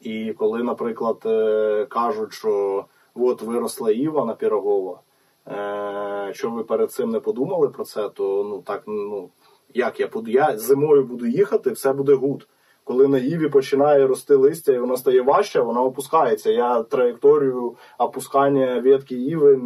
І 0.00 0.32
коли, 0.32 0.62
наприклад, 0.62 1.22
е, 1.26 1.86
кажуть, 1.88 2.32
що 2.32 2.84
от 3.14 3.42
виросла 3.42 3.90
Іва 3.90 4.24
на 4.24 4.34
Пірогова, 4.34 5.00
е, 5.48 6.30
що 6.34 6.50
ви 6.50 6.64
перед 6.64 6.92
цим 6.92 7.10
не 7.10 7.20
подумали 7.20 7.68
про 7.68 7.84
це, 7.84 8.08
то 8.08 8.46
ну 8.50 8.62
так, 8.62 8.82
ну 8.86 9.30
як 9.74 10.00
я 10.00 10.08
буду, 10.08 10.30
я 10.30 10.58
зимою 10.58 11.04
буду 11.04 11.26
їхати, 11.26 11.70
все 11.70 11.92
буде 11.92 12.14
good. 12.14 12.48
Коли 12.84 13.08
на 13.08 13.18
Іві 13.18 13.48
починає 13.48 14.06
рости 14.06 14.34
листя 14.34 14.72
і 14.72 14.78
воно 14.78 14.96
стає 14.96 15.22
важче, 15.22 15.60
вона 15.60 15.82
опускається. 15.82 16.50
Я 16.50 16.82
траєкторію 16.82 17.76
опускання 17.98 18.80
ветки 18.80 19.14
Іви 19.14 19.56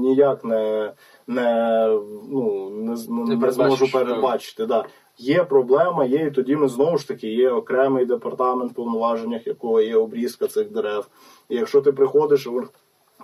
ніяк 0.00 0.44
не, 0.44 0.92
не, 1.30 1.86
ну, 2.28 2.70
не, 2.70 2.96
не, 3.08 3.36
не 3.36 3.50
зможу 3.50 3.92
передбачити. 3.92 4.66
Да. 4.66 4.84
Є 5.18 5.44
проблема, 5.44 6.04
є, 6.04 6.26
і 6.26 6.30
тоді 6.30 6.56
ми 6.56 6.68
знову 6.68 6.98
ж 6.98 7.08
таки 7.08 7.28
є 7.28 7.50
окремий 7.50 8.04
департамент 8.04 8.72
в 8.72 8.74
повноваженнях, 8.74 9.46
якого 9.46 9.80
є 9.80 9.96
обрізка 9.96 10.46
цих 10.46 10.70
дерев. 10.70 11.08
І 11.48 11.56
якщо 11.56 11.80
ти 11.80 11.92
приходиш, 11.92 12.48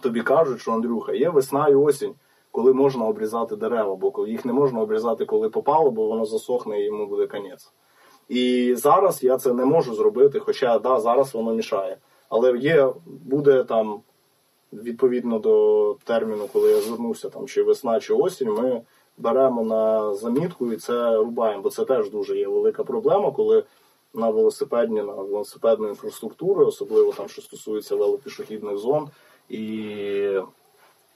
тобі 0.01 0.23
кажуть, 0.23 0.61
що 0.61 0.73
Андрюха, 0.73 1.13
є 1.13 1.31
весна 1.31 1.69
і 1.69 1.75
осінь, 1.75 2.15
коли 2.51 2.73
можна 2.73 3.05
обрізати 3.05 3.57
дерева, 3.57 3.97
бо 3.97 4.27
їх 4.27 4.45
не 4.45 4.53
можна 4.53 4.81
обрізати, 4.81 5.25
коли 5.25 5.49
попало, 5.49 5.91
бо 5.91 6.07
воно 6.07 6.25
засохне 6.25 6.81
і 6.81 6.85
йому 6.85 7.07
буде 7.07 7.27
конець. 7.27 7.73
І 8.29 8.75
зараз 8.75 9.25
я 9.25 9.39
це 9.39 9.53
не 9.53 9.65
можу 9.65 9.95
зробити, 9.95 10.39
хоча 10.39 10.79
да, 10.79 11.01
зараз 11.01 11.35
воно 11.35 11.55
мішає. 11.55 11.97
Але 12.29 12.59
є, 12.59 12.93
буде 13.07 13.65
там 13.65 14.01
відповідно 14.83 15.39
до 15.39 15.97
терміну, 16.05 16.49
коли 16.53 16.71
я 16.71 16.81
звернувся, 16.81 17.29
там 17.29 17.47
чи 17.47 17.63
весна, 17.63 18.01
чи 18.01 18.15
осінь, 18.15 18.53
ми 18.53 18.83
беремо 19.19 19.63
на 19.63 20.15
замітку 20.15 20.73
і 20.73 20.77
це 20.77 21.17
рубаємо, 21.17 21.63
бо 21.63 21.71
це 21.71 21.85
теж 21.85 22.11
дуже 22.11 22.37
є 22.39 22.49
велика 22.49 22.85
проблема, 22.85 23.31
коли 23.31 23.65
на 24.15 24.31
велосипедні, 24.31 25.03
на 25.03 25.13
велосипедну 25.13 25.89
інфраструктуру, 25.89 26.67
особливо 26.67 27.13
там, 27.13 27.29
що 27.29 27.43
стосується 27.43 27.97
велопішохідних 27.97 28.79
зон 28.79 29.09
і 29.49 30.41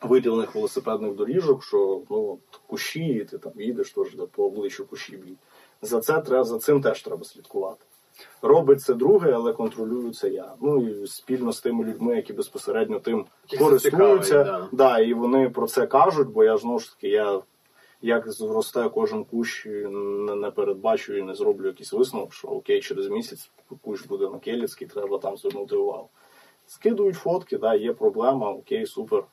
виділених 0.03 0.55
велосипедних 0.55 1.15
доріжок, 1.15 1.65
що 1.65 2.03
ну 2.11 2.39
кущі, 2.67 3.07
і 3.07 3.25
ти 3.25 3.39
там 3.39 3.53
їдеш, 3.57 3.91
теж 3.91 4.17
по 4.33 4.45
обличчю 4.45 4.87
кущі 4.87 5.17
б'ють. 5.17 5.39
За 5.83 6.01
це 6.01 6.21
треба 6.21 6.45
за 6.45 6.59
цим 6.59 6.83
теж 6.83 7.03
треба 7.03 7.25
слідкувати. 7.25 7.85
Робить 8.43 8.83
це 8.83 8.95
друге, 8.95 9.33
але 9.33 9.53
контролюю 9.53 10.12
це 10.12 10.29
я. 10.29 10.53
Ну 10.61 10.89
і 10.89 11.07
спільно 11.07 11.53
з 11.53 11.61
тими 11.61 11.85
людьми, 11.85 12.16
які 12.16 12.33
безпосередньо 12.33 13.01
тим 13.01 13.27
користуються. 13.59 14.45
да. 14.45 14.68
да, 14.73 14.99
і 14.99 15.14
вони 15.14 15.51
про 15.51 15.66
це 15.66 15.87
кажуть, 15.87 16.29
бо 16.29 16.45
я 16.45 16.57
знову 16.57 16.79
ж 16.79 16.95
таки, 16.95 17.09
я 17.09 17.41
як 18.03 18.33
зросте 18.33 18.89
кожен 18.89 19.25
кущ, 19.25 19.66
не, 19.66 20.35
не 20.35 20.51
передбачу 20.51 21.16
і 21.16 21.23
не 21.23 21.35
зроблю 21.35 21.66
якийсь 21.66 21.93
висновок, 21.93 22.35
що 22.35 22.49
окей, 22.49 22.81
через 22.81 23.09
місяць 23.09 23.51
кущ 23.83 24.07
буде 24.07 24.29
на 24.29 24.39
Келіцький, 24.39 24.87
треба 24.87 25.18
там 25.18 25.37
звернути 25.37 25.77
увагу. 25.77 26.09
Скидують 26.66 27.16
фотки, 27.16 27.59
да, 27.59 27.75
є 27.75 27.93
проблема, 27.93 28.51
окей, 28.51 28.87
супер. 28.87 29.25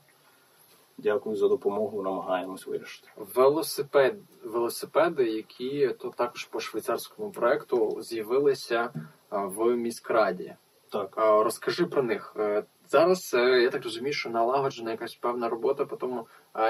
Дякую 0.97 1.35
за 1.35 1.47
допомогу, 1.47 2.03
намагаємось 2.03 2.67
вирішити. 2.67 3.07
Велосипед, 3.35 4.15
велосипеди, 4.43 5.23
які 5.31 5.87
то 5.87 6.09
також 6.09 6.45
по 6.45 6.59
швейцарському 6.59 7.31
проекту 7.31 8.01
з'явилися 8.01 8.89
в 9.31 9.75
міськраді. 9.75 10.55
Так. 10.91 11.13
Розкажи 11.17 11.85
про 11.85 12.03
них. 12.03 12.33
Е, 12.39 12.63
Зараз 12.89 13.33
е, 13.33 13.61
я 13.61 13.69
так 13.69 13.83
розумію, 13.83 14.13
що 14.13 14.29
налагоджена 14.29 14.91
якась 14.91 15.15
певна 15.15 15.49
робота 15.49 15.85
по 15.85 15.95
тому, 15.95 16.27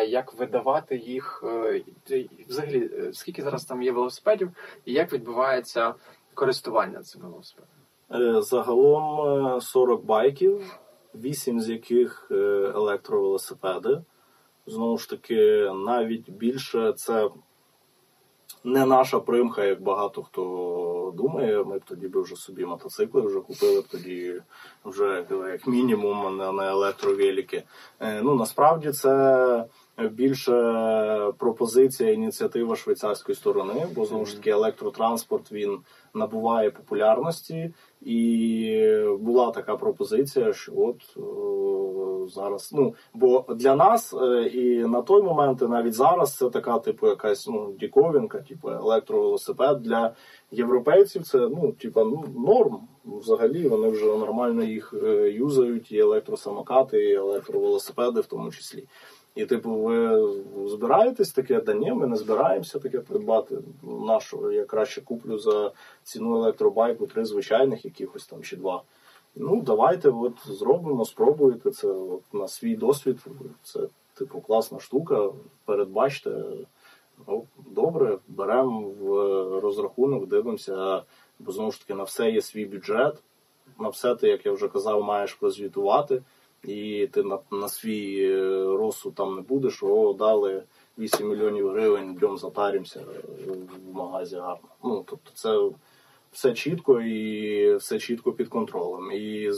як 0.08 0.34
видавати 0.34 0.98
їх. 0.98 1.44
е, 1.44 1.84
Взагалі, 2.50 2.90
скільки 3.14 3.42
зараз 3.44 3.66
там 3.66 3.82
є 3.82 3.92
велосипедів, 3.92 4.52
і 4.86 4.94
як 4.94 5.14
відбувається 5.14 5.94
користування 6.34 7.00
цими 7.04 7.30
велосипедами? 7.30 8.42
Загалом 8.42 9.22
е, 9.58 9.62
40 9.62 10.06
байків, 10.06 10.80
8 11.16 11.62
з 11.62 11.70
яких 11.70 12.28
електровелосипеди. 12.76 14.02
Знову 14.68 14.98
ж 14.98 15.10
таки, 15.10 15.72
навіть 15.86 16.30
більше 16.30 16.94
це 16.94 17.30
не 18.64 18.86
наша 18.86 19.20
примха, 19.20 19.64
як 19.64 19.82
багато 19.82 20.24
хто 20.24 21.14
думає. 21.18 21.64
Ми 21.64 21.78
б 21.78 21.82
тоді 21.86 22.08
б 22.08 22.22
вже 22.22 22.36
собі 22.36 22.66
мотоцикли 22.66 23.22
вже 23.22 23.40
купили 23.40 23.82
б 23.82 23.88
тоді 23.88 24.42
вже 24.86 25.26
як 25.32 25.68
мінімум 25.68 26.38
на, 26.38 26.70
електровеліки. 26.72 27.64
Е, 28.00 28.22
Ну 28.22 28.36
насправді 28.36 28.92
це 28.92 29.66
більше 30.12 30.54
пропозиція, 31.38 32.12
ініціатива 32.12 32.76
швейцарської 32.76 33.36
сторони, 33.36 33.88
бо 33.96 34.06
знову 34.06 34.26
ж 34.26 34.36
таки 34.36 34.50
електротранспорт 34.50 35.52
він 35.52 35.80
набуває 36.14 36.72
популярності, 36.72 37.74
і 38.02 39.04
була 39.20 39.52
така 39.52 39.78
пропозиція, 39.78 40.54
що 40.54 40.72
от 40.76 41.02
е, 41.18 42.30
зараз, 42.30 42.72
ну 42.74 42.96
бо 43.14 43.46
для 43.56 43.76
нас 43.76 44.14
е, 44.14 44.44
і 44.44 44.86
на 44.86 45.02
той 45.02 45.22
момент, 45.22 45.62
і 45.62 45.66
навіть 45.66 45.94
зараз 45.94 46.36
це 46.36 46.50
така, 46.50 46.80
типу, 46.80 47.08
якась 47.08 47.48
ну 47.48 47.74
діковінка, 47.80 48.40
типу 48.40 48.70
електровелосипед 48.70 49.82
для 49.82 50.14
європейців. 50.52 51.24
Це 51.24 51.38
ну, 51.38 51.72
типу, 51.72 52.04
ну 52.04 52.24
норм. 52.48 52.80
Взагалі 53.06 53.68
вони 53.68 53.90
вже 53.90 54.06
нормально 54.06 54.64
їх 54.64 54.94
е, 55.04 55.32
юзають, 55.32 55.92
і 55.92 56.00
електросамокати, 56.00 57.04
і 57.04 57.14
електровелосипеди 57.14 58.22
в 58.22 58.26
тому 58.26 58.52
числі. 58.52 58.84
І, 59.38 59.46
типу, 59.46 59.72
ви 59.72 60.28
збираєтесь 60.70 61.32
таке, 61.32 61.62
да 61.62 61.74
ні, 61.74 61.92
ми 61.92 62.08
не 62.08 62.16
збираємося 62.16 62.80
таке 62.80 63.00
придбати. 63.00 63.58
Нашу 63.84 64.52
я 64.52 64.66
краще 64.66 65.02
куплю 65.02 65.38
за 65.38 65.72
ціну 66.04 66.36
електробайку 66.36 67.08
три 67.08 67.26
звичайних 67.26 67.86
якихось 67.86 68.28
там 68.28 68.42
чи 68.42 68.56
два. 68.56 68.84
Ну, 69.36 69.62
давайте 69.62 70.10
от 70.10 70.34
зробимо, 70.48 71.06
спробуйте 71.06 71.72
це 71.72 71.88
от, 71.88 72.22
на 72.34 72.48
свій 72.48 72.76
досвід. 72.76 73.26
Це, 73.64 73.80
типу, 74.14 74.42
класна 74.42 74.80
штука. 74.80 75.30
Передбачте. 75.66 76.44
Ну, 77.28 77.44
добре, 77.72 78.18
беремо 78.28 78.90
в 79.00 79.10
розрахунок, 79.60 80.28
дивимося, 80.28 81.04
бо 81.40 81.52
знову 81.52 81.72
ж 81.72 81.80
таки 81.80 81.94
на 81.94 82.04
все 82.04 82.32
є 82.32 82.42
свій 82.42 82.66
бюджет. 82.66 83.16
На 83.80 83.90
все 83.90 84.16
ти, 84.16 84.28
як 84.28 84.46
я 84.46 84.52
вже 84.52 84.68
казав, 84.68 85.04
маєш 85.04 85.34
прозвітувати. 85.34 86.22
І 86.64 87.08
ти 87.12 87.24
на, 87.24 87.40
на 87.52 87.70
свій 87.70 88.32
е, 88.32 88.64
розсуд 88.78 89.16
там 89.16 89.36
не 89.36 89.42
будеш, 89.42 89.84
о, 89.84 90.14
дали 90.14 90.64
8 90.98 91.30
мільйонів 91.30 91.70
гривень, 91.70 92.12
йдемо 92.12 92.38
затаримося 92.38 93.06
в 93.92 93.96
магазі 93.96 94.36
гарно. 94.36 94.68
Ну, 94.84 95.04
тобто 95.08 95.32
це 95.34 95.70
все 96.32 96.54
чітко 96.54 97.02
і 97.02 97.76
все 97.76 98.00
чітко 98.00 98.32
під 98.32 98.48
контролем. 98.48 99.12
І 99.12 99.52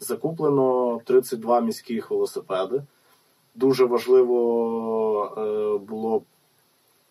закуплено 0.00 1.00
32 1.04 1.60
міських 1.60 2.10
велосипеди. 2.10 2.82
Дуже 3.54 3.84
важливо 3.84 5.34
е, 5.38 5.78
було 5.78 6.22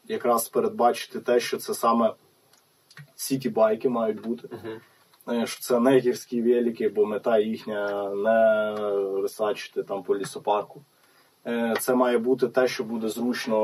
якраз 0.08 0.50
передбачити 0.50 1.20
те, 1.20 1.40
що 1.40 1.58
це 1.58 1.74
саме 1.74 2.14
сіті-байки 3.16 3.90
мають 3.90 4.22
бути. 4.22 4.50
Е, 4.66 4.82
що 5.46 5.62
це 5.62 5.80
не 5.80 6.00
гірські 6.00 6.42
велики, 6.42 6.90
бо 6.90 7.06
мета 7.06 7.40
їхня 7.40 8.10
не 8.10 8.76
рисачити 9.22 9.84
там 9.84 10.04
по 10.04 10.18
лісопарку. 10.18 10.82
Е, 11.48 11.76
Це 11.80 11.96
має 11.96 12.18
бути 12.18 12.48
те, 12.48 12.68
що 12.68 12.84
буде 12.84 13.10
зручно 13.10 13.58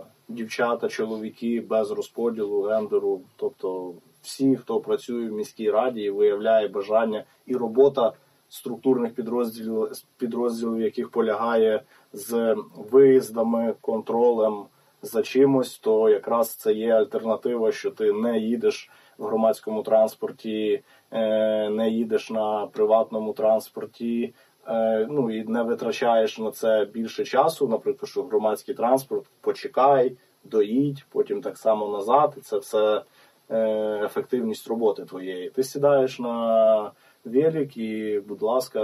е, 0.00 0.06
дівчата, 0.28 0.88
чоловіки 0.88 1.60
без 1.60 1.90
розподілу 1.90 2.62
гендеру. 2.62 3.20
Тобто 3.36 3.92
всі, 4.22 4.56
хто 4.56 4.80
працює 4.80 5.28
в 5.28 5.32
міській 5.32 5.70
раді 5.70 6.10
виявляє 6.10 6.68
бажання 6.68 7.24
і 7.46 7.56
робота 7.56 8.12
структурних 8.48 9.14
підрозділів, 9.14 9.88
підрозділів, 10.18 10.80
яких 10.80 11.10
полягає 11.10 11.82
з 12.12 12.56
виїздами, 12.90 13.74
контролем 13.80 14.64
за 15.02 15.22
чимось, 15.22 15.78
то 15.78 16.08
якраз 16.08 16.54
це 16.54 16.72
є 16.72 16.94
альтернатива, 16.94 17.72
що 17.72 17.90
ти 17.90 18.12
не 18.12 18.38
їдеш 18.38 18.90
в 19.18 19.24
громадському 19.24 19.82
транспорті, 19.82 20.82
е, 21.10 21.70
не 21.70 21.90
їдеш 21.90 22.30
на 22.30 22.66
приватному 22.66 23.32
транспорті, 23.32 24.34
е, 24.66 25.06
ну 25.10 25.30
і 25.30 25.44
не 25.44 25.62
витрачаєш 25.62 26.38
на 26.38 26.50
це 26.50 26.84
більше 26.84 27.24
часу. 27.24 27.68
Наприклад, 27.68 28.10
що 28.10 28.22
громадський 28.22 28.74
транспорт 28.74 29.26
почекай, 29.40 30.16
доїдь, 30.44 31.04
потім 31.08 31.42
так 31.42 31.58
само 31.58 31.88
назад. 31.88 32.34
І 32.36 32.40
це 32.40 32.58
все 32.58 33.02
е, 33.50 34.04
ефективність 34.04 34.68
роботи 34.68 35.04
твоєї. 35.04 35.50
Ти 35.50 35.62
сідаєш 35.62 36.18
на 36.18 36.92
велик 37.24 37.76
і, 37.76 38.20
будь 38.28 38.42
ласка, 38.42 38.82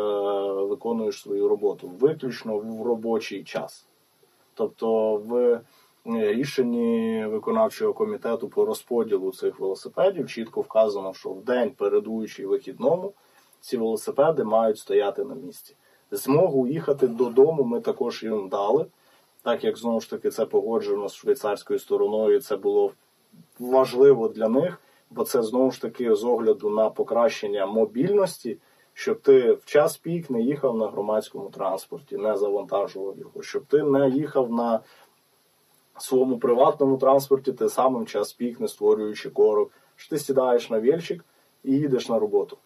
виконуєш 0.53 1.21
свою 1.21 1.49
роботу 1.49 1.89
виключно 1.89 2.59
в 2.59 2.83
робочий 2.87 3.45
час. 3.45 3.87
Тобто 4.55 5.17
в 5.17 5.61
рішенні 6.05 7.27
виконавчого 7.27 7.93
комітету 7.93 8.49
по 8.49 8.65
розподілу 8.65 9.33
цих 9.33 9.61
велосипедів 9.61 10.29
чітко 10.29 10.61
вказано, 10.61 11.15
що 11.15 11.31
в 11.31 11.45
день 11.45 11.71
передуючий 11.71 12.47
вихідному 12.47 13.13
ці 13.61 13.77
велосипеди 13.77 14.45
мають 14.45 14.79
стояти 14.79 15.25
на 15.25 15.35
місці. 15.35 15.75
Змогу 16.11 16.67
їхати 16.67 17.07
додому 17.07 17.65
ми 17.65 17.81
також 17.81 18.23
їм 18.23 18.49
дали. 18.49 18.87
так 19.43 19.65
як 19.65 19.79
знову 19.79 20.01
ж 20.01 20.11
таки 20.11 20.31
це 20.31 20.47
погоджено 20.47 21.09
з 21.09 21.15
швейцарською 21.15 21.79
стороною, 21.79 22.41
це 22.41 22.57
було 22.57 22.93
важливо 23.59 24.29
для 24.29 24.49
них, 24.49 24.81
бо 25.11 25.25
це 25.25 25.43
знову 25.43 25.71
ж 25.71 25.81
таки 25.81 26.15
з 26.15 26.25
огляду 26.25 26.71
на 26.71 26.91
покращення 26.91 27.67
мобільності, 27.67 28.59
щоб 28.93 29.21
ти 29.21 29.53
в 29.53 29.65
час 29.65 29.97
пік 29.97 30.31
не 30.31 30.41
їхав 30.41 30.77
на 30.77 30.89
громадському 30.89 31.51
транспорті, 31.51 32.17
не 32.17 32.37
завантажував 32.37 33.19
його, 33.19 33.43
щоб 33.43 33.67
ти 33.67 33.83
не 33.83 34.09
їхав 34.09 34.53
на 34.53 34.81
своєму 36.03 36.39
приватному 36.39 36.97
транспорті, 36.97 37.53
ти 37.53 37.69
самим 37.69 38.07
час 38.07 38.33
пік, 38.33 38.61
не 38.61 38.69
створюючи 38.69 39.31
корок, 39.31 39.71
що 39.97 40.11
ти 40.11 40.19
сідаєш 40.19 40.71
на 40.71 40.81
вільчик 40.81 41.25
і 41.65 41.73
їдеш 41.73 42.09
на 42.09 42.19
роботу. 42.19 42.59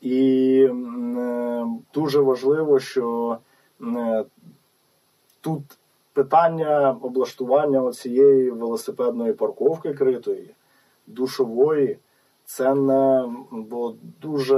І 0.00 0.66
е, 0.70 1.66
дуже 1.94 2.20
важливо, 2.20 2.78
що 2.78 3.38
е, 3.82 4.24
тут 5.40 5.62
питання 6.12 6.96
облаштування 7.02 7.92
цієї 7.92 8.50
велосипедної 8.50 9.32
парковки 9.32 9.94
критої, 9.94 10.54
душової, 11.06 11.98
це 12.50 12.74
не 12.74 13.32
бо 13.50 13.94
дуже 14.20 14.56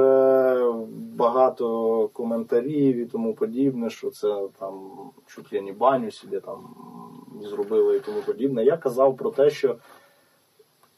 багато 1.16 2.08
коментарів 2.12 2.96
і 2.96 3.06
тому 3.06 3.34
подібне, 3.34 3.90
що 3.90 4.10
це 4.10 4.48
там 4.58 4.90
чуть 5.26 5.52
ли 5.52 5.60
не 5.60 5.72
баню 5.72 6.10
собі 6.10 6.40
там 6.40 6.74
зробили 7.42 7.96
і 7.96 8.00
тому 8.00 8.20
подібне. 8.26 8.64
Я 8.64 8.76
казав 8.76 9.16
про 9.16 9.30
те, 9.30 9.50
що 9.50 9.76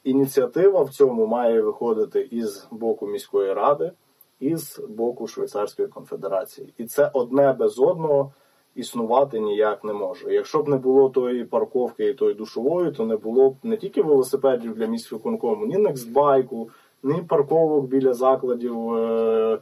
ініціатива 0.03 0.81
в 0.81 0.89
цьому 0.89 1.25
має 1.25 1.61
виходити 1.61 2.21
із 2.31 2.67
боку 2.71 3.07
міської 3.07 3.53
ради, 3.53 3.91
і 4.39 4.55
з 4.55 4.79
боку 4.79 5.27
Швейцарської 5.27 5.87
конфедерації. 5.87 6.73
І 6.77 6.85
це 6.85 7.11
одне 7.13 7.53
без 7.53 7.79
одного 7.79 8.31
існувати 8.75 9.39
ніяк 9.39 9.83
не 9.83 9.93
може. 9.93 10.33
Якщо 10.33 10.63
б 10.63 10.67
не 10.67 10.77
було 10.77 11.09
тої 11.09 11.45
парковки 11.45 12.09
і 12.09 12.13
тої 12.13 12.33
душової, 12.33 12.91
то 12.91 13.05
не 13.05 13.17
було 13.17 13.49
б 13.49 13.55
не 13.63 13.77
тільки 13.77 14.01
велосипедів 14.01 14.75
для 14.75 14.85
міськвиконкому, 14.85 15.65
ні 15.65 15.77
некстбайку, 15.77 16.69
ні 17.05 17.21
парковок 17.21 17.85
біля 17.85 18.13
закладів. 18.13 18.93
Е- 18.93 19.59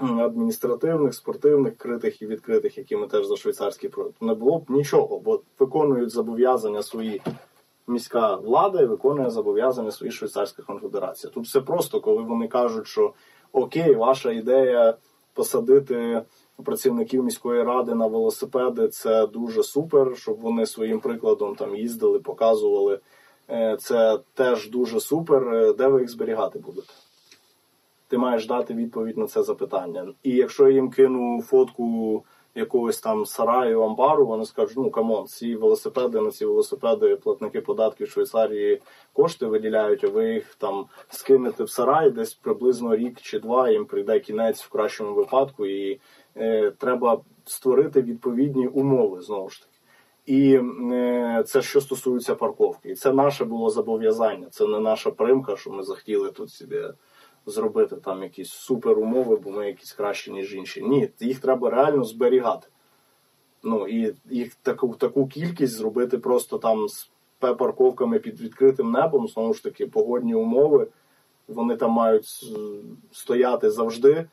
Адміністративних, 0.00 1.14
спортивних, 1.14 1.76
критих 1.76 2.22
і 2.22 2.26
відкритих, 2.26 2.78
які 2.78 2.96
ми 2.96 3.06
теж 3.06 3.26
за 3.26 3.36
швейцарський 3.36 3.90
проект, 3.90 4.22
не 4.22 4.34
було 4.34 4.58
б 4.58 4.70
нічого, 4.70 5.18
бо 5.18 5.40
виконують 5.58 6.10
зобов'язання 6.10 6.82
свої 6.82 7.22
міська 7.86 8.36
влада 8.36 8.80
і 8.82 8.86
виконує 8.86 9.30
зобов'язання 9.30 9.90
свої 9.90 10.12
швейцарська 10.12 10.62
конфедерація. 10.62 11.32
Тут 11.32 11.44
все 11.44 11.60
просто, 11.60 12.00
коли 12.00 12.22
вони 12.22 12.48
кажуть, 12.48 12.86
що 12.86 13.12
окей, 13.52 13.94
ваша 13.94 14.32
ідея 14.32 14.96
посадити 15.34 16.22
працівників 16.64 17.24
міської 17.24 17.62
ради 17.62 17.94
на 17.94 18.06
велосипеди 18.06 18.88
це 18.88 19.26
дуже 19.26 19.62
супер, 19.62 20.16
щоб 20.16 20.40
вони 20.40 20.66
своїм 20.66 21.00
прикладом 21.00 21.54
там 21.54 21.76
їздили, 21.76 22.18
показували. 22.18 23.00
Е, 23.50 23.76
це 23.80 24.18
теж 24.34 24.70
дуже 24.70 25.00
супер. 25.00 25.54
Е, 25.54 25.72
де 25.72 25.86
ви 25.86 26.00
їх 26.00 26.10
зберігати 26.10 26.58
будете? 26.58 26.92
Ти 28.08 28.18
маєш 28.18 28.46
дати 28.46 28.74
відповідь 28.74 29.18
на 29.18 29.26
це 29.26 29.42
запитання. 29.42 30.14
І 30.22 30.30
якщо 30.30 30.68
я 30.68 30.74
їм 30.74 30.90
кину 30.90 31.42
фотку 31.42 32.24
якогось 32.54 33.00
там 33.00 33.26
сараю, 33.26 33.82
амбару, 33.82 34.26
вони 34.26 34.44
скажуть, 34.44 34.76
ну 34.76 34.90
come 34.90 35.11
on, 35.11 35.26
ці 35.26 35.56
велосипеди 35.56 36.20
на 36.20 36.30
ці 36.30 36.46
велосипеди 36.46 37.16
платники 37.16 37.60
податків 37.60 38.10
Швейцарії 38.10 38.80
кошти 39.12 39.46
виділяють, 39.46 40.04
а 40.04 40.08
ви 40.08 40.34
їх 40.34 40.54
там 40.54 40.86
скинете 41.08 41.64
в 41.64 41.70
сарай, 41.70 42.10
десь 42.10 42.34
приблизно 42.34 42.96
рік 42.96 43.20
чи 43.20 43.38
два 43.38 43.70
їм 43.70 43.84
прийде 43.84 44.20
кінець 44.20 44.62
в 44.62 44.68
кращому 44.68 45.14
випадку, 45.14 45.66
і 45.66 46.00
е, 46.36 46.70
треба 46.70 47.20
створити 47.44 48.02
відповідні 48.02 48.66
умови 48.66 49.20
знову 49.22 49.50
ж 49.50 49.60
таки. 49.60 49.67
І 50.28 50.60
е, 50.92 51.44
це 51.46 51.62
що 51.62 51.80
стосується 51.80 52.34
парковки, 52.34 52.88
і 52.88 52.94
це 52.94 53.12
наше 53.12 53.44
було 53.44 53.70
зобов'язання. 53.70 54.46
Це 54.50 54.66
не 54.66 54.80
наша 54.80 55.10
примха, 55.10 55.56
що 55.56 55.70
ми 55.70 55.82
захотіли 55.82 56.30
тут 56.30 56.50
собі 56.50 56.82
зробити 57.46 57.96
там 57.96 58.22
якісь 58.22 58.50
супер 58.50 58.98
умови, 58.98 59.36
бо 59.36 59.50
ми 59.50 59.66
якісь 59.66 59.92
кращі, 59.92 60.32
ніж 60.32 60.54
інші. 60.54 60.82
Ні, 60.82 61.10
їх 61.20 61.40
треба 61.40 61.70
реально 61.70 62.04
зберігати. 62.04 62.68
Ну 63.62 63.88
і 63.88 64.14
їх 64.30 64.54
таку 64.54 64.88
таку 64.88 65.26
кількість 65.26 65.72
зробити 65.72 66.18
просто 66.18 66.58
там 66.58 66.88
з 66.88 67.10
парковками 67.38 68.18
під 68.18 68.40
відкритим 68.40 68.92
небом, 68.92 69.28
знову 69.28 69.54
ж 69.54 69.62
таки, 69.62 69.86
погодні 69.86 70.34
умови. 70.34 70.86
Вони 71.48 71.76
там 71.76 71.90
мають 71.90 72.26
стояти 73.12 73.70
завжди 73.70 74.28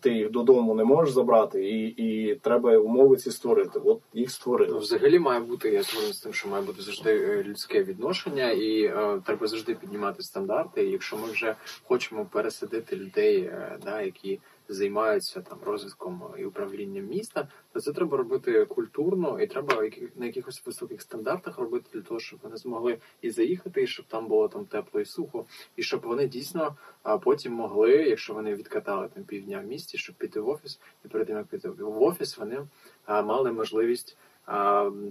ти 0.00 0.10
їх 0.10 0.30
додому 0.30 0.74
не 0.74 0.84
можеш 0.84 1.14
забрати, 1.14 1.68
і 1.68 1.86
і 1.86 2.34
треба 2.34 2.78
умови 2.78 3.16
ці 3.16 3.30
створити. 3.30 3.78
От 3.84 4.00
їх 4.14 4.30
створили. 4.30 4.78
Взагалі 4.78 5.18
має 5.18 5.40
бути, 5.40 5.70
я 5.70 5.82
згоден 5.82 6.12
з 6.12 6.20
тим, 6.20 6.32
що 6.32 6.48
має 6.48 6.62
бути 6.64 6.82
завжди 6.82 7.10
е, 7.10 7.42
людське 7.42 7.82
відношення, 7.82 8.50
і 8.50 8.82
е, 8.82 9.20
треба 9.26 9.46
завжди 9.46 9.74
піднімати 9.74 10.22
стандарти. 10.22 10.84
І 10.84 10.90
якщо 10.90 11.16
ми 11.16 11.30
вже 11.30 11.56
хочемо 11.84 12.24
пересадити 12.24 12.96
людей, 12.96 13.40
е, 13.40 13.78
да, 13.84 14.02
які 14.02 14.38
займаються 14.70 15.40
там 15.40 15.58
розвитком 15.62 16.22
і 16.38 16.44
управлінням 16.44 17.06
міста, 17.06 17.48
то 17.72 17.80
це 17.80 17.92
треба 17.92 18.16
робити 18.16 18.64
культурно 18.64 19.40
і 19.40 19.46
треба 19.46 19.82
на 20.16 20.26
якихось 20.26 20.66
високих 20.66 21.02
стандартах 21.02 21.58
робити 21.58 21.90
для 21.92 22.00
того, 22.00 22.20
щоб 22.20 22.38
вони 22.42 22.56
змогли 22.56 22.98
і 23.22 23.30
заїхати, 23.30 23.82
і 23.82 23.86
щоб 23.86 24.06
там 24.06 24.26
було 24.26 24.48
там 24.48 24.64
тепло 24.64 25.00
і 25.00 25.04
сухо, 25.04 25.44
і 25.76 25.82
щоб 25.82 26.00
вони 26.00 26.28
дійсно 26.28 26.76
потім 27.22 27.52
могли, 27.52 27.90
якщо 27.90 28.34
вони 28.34 28.54
відкатали 28.54 29.08
там 29.14 29.24
півдня 29.24 29.60
в 29.60 29.66
місті, 29.66 29.98
щоб 29.98 30.16
піти 30.16 30.40
в 30.40 30.48
офіс, 30.48 30.80
і 31.04 31.08
перед 31.08 31.26
тим 31.26 31.36
як 31.36 31.46
піти 31.46 31.68
в 31.68 32.02
офіс, 32.02 32.38
вони 32.38 32.66
мали 33.08 33.52
можливість 33.52 34.16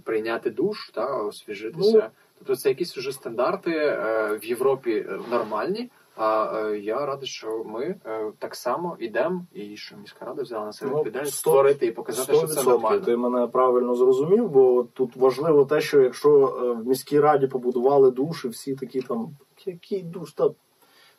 прийняти 0.04 0.50
душ 0.50 0.90
та 0.90 1.18
освіжитися. 1.18 1.98
Ну, 1.98 2.10
тобто 2.38 2.56
це 2.56 2.70
якісь 2.70 2.98
уже 2.98 3.12
стандарти 3.12 3.78
а, 3.78 4.34
в 4.34 4.46
Європі 4.46 4.92
е, 4.92 5.20
нормальні. 5.32 5.90
А 6.22 6.52
е, 6.54 6.80
я 6.80 7.06
радий, 7.06 7.28
що 7.28 7.64
ми 7.66 7.96
е, 8.06 8.32
так 8.40 8.56
само 8.56 8.98
йдемо, 9.00 9.46
і 9.54 9.78
що 9.78 9.98
міська 9.98 10.26
рада 10.26 10.42
взяла 10.42 10.66
на 10.66 10.74
себе 10.74 10.92
ну, 10.92 10.98
відповідальність 10.98 11.38
створити 11.38 11.86
і 11.86 11.92
показати, 11.92 12.36
що 12.36 12.48
це 12.48 12.64
нормально. 12.64 13.00
Ти 13.00 13.18
мене 13.18 13.48
правильно 13.48 13.96
зрозумів, 13.96 14.50
бо 14.50 14.84
тут 14.84 15.16
важливо 15.16 15.66
те, 15.66 15.82
що 15.82 16.02
якщо 16.02 16.30
е, 16.30 16.82
в 16.82 16.88
міській 16.88 17.20
раді 17.20 17.48
побудували 17.48 18.12
душ, 18.12 18.46
і 18.46 18.48
всі 18.48 18.76
такі 18.76 19.02
там, 19.02 19.30
який 19.66 20.04
душ, 20.04 20.34
та 20.34 20.50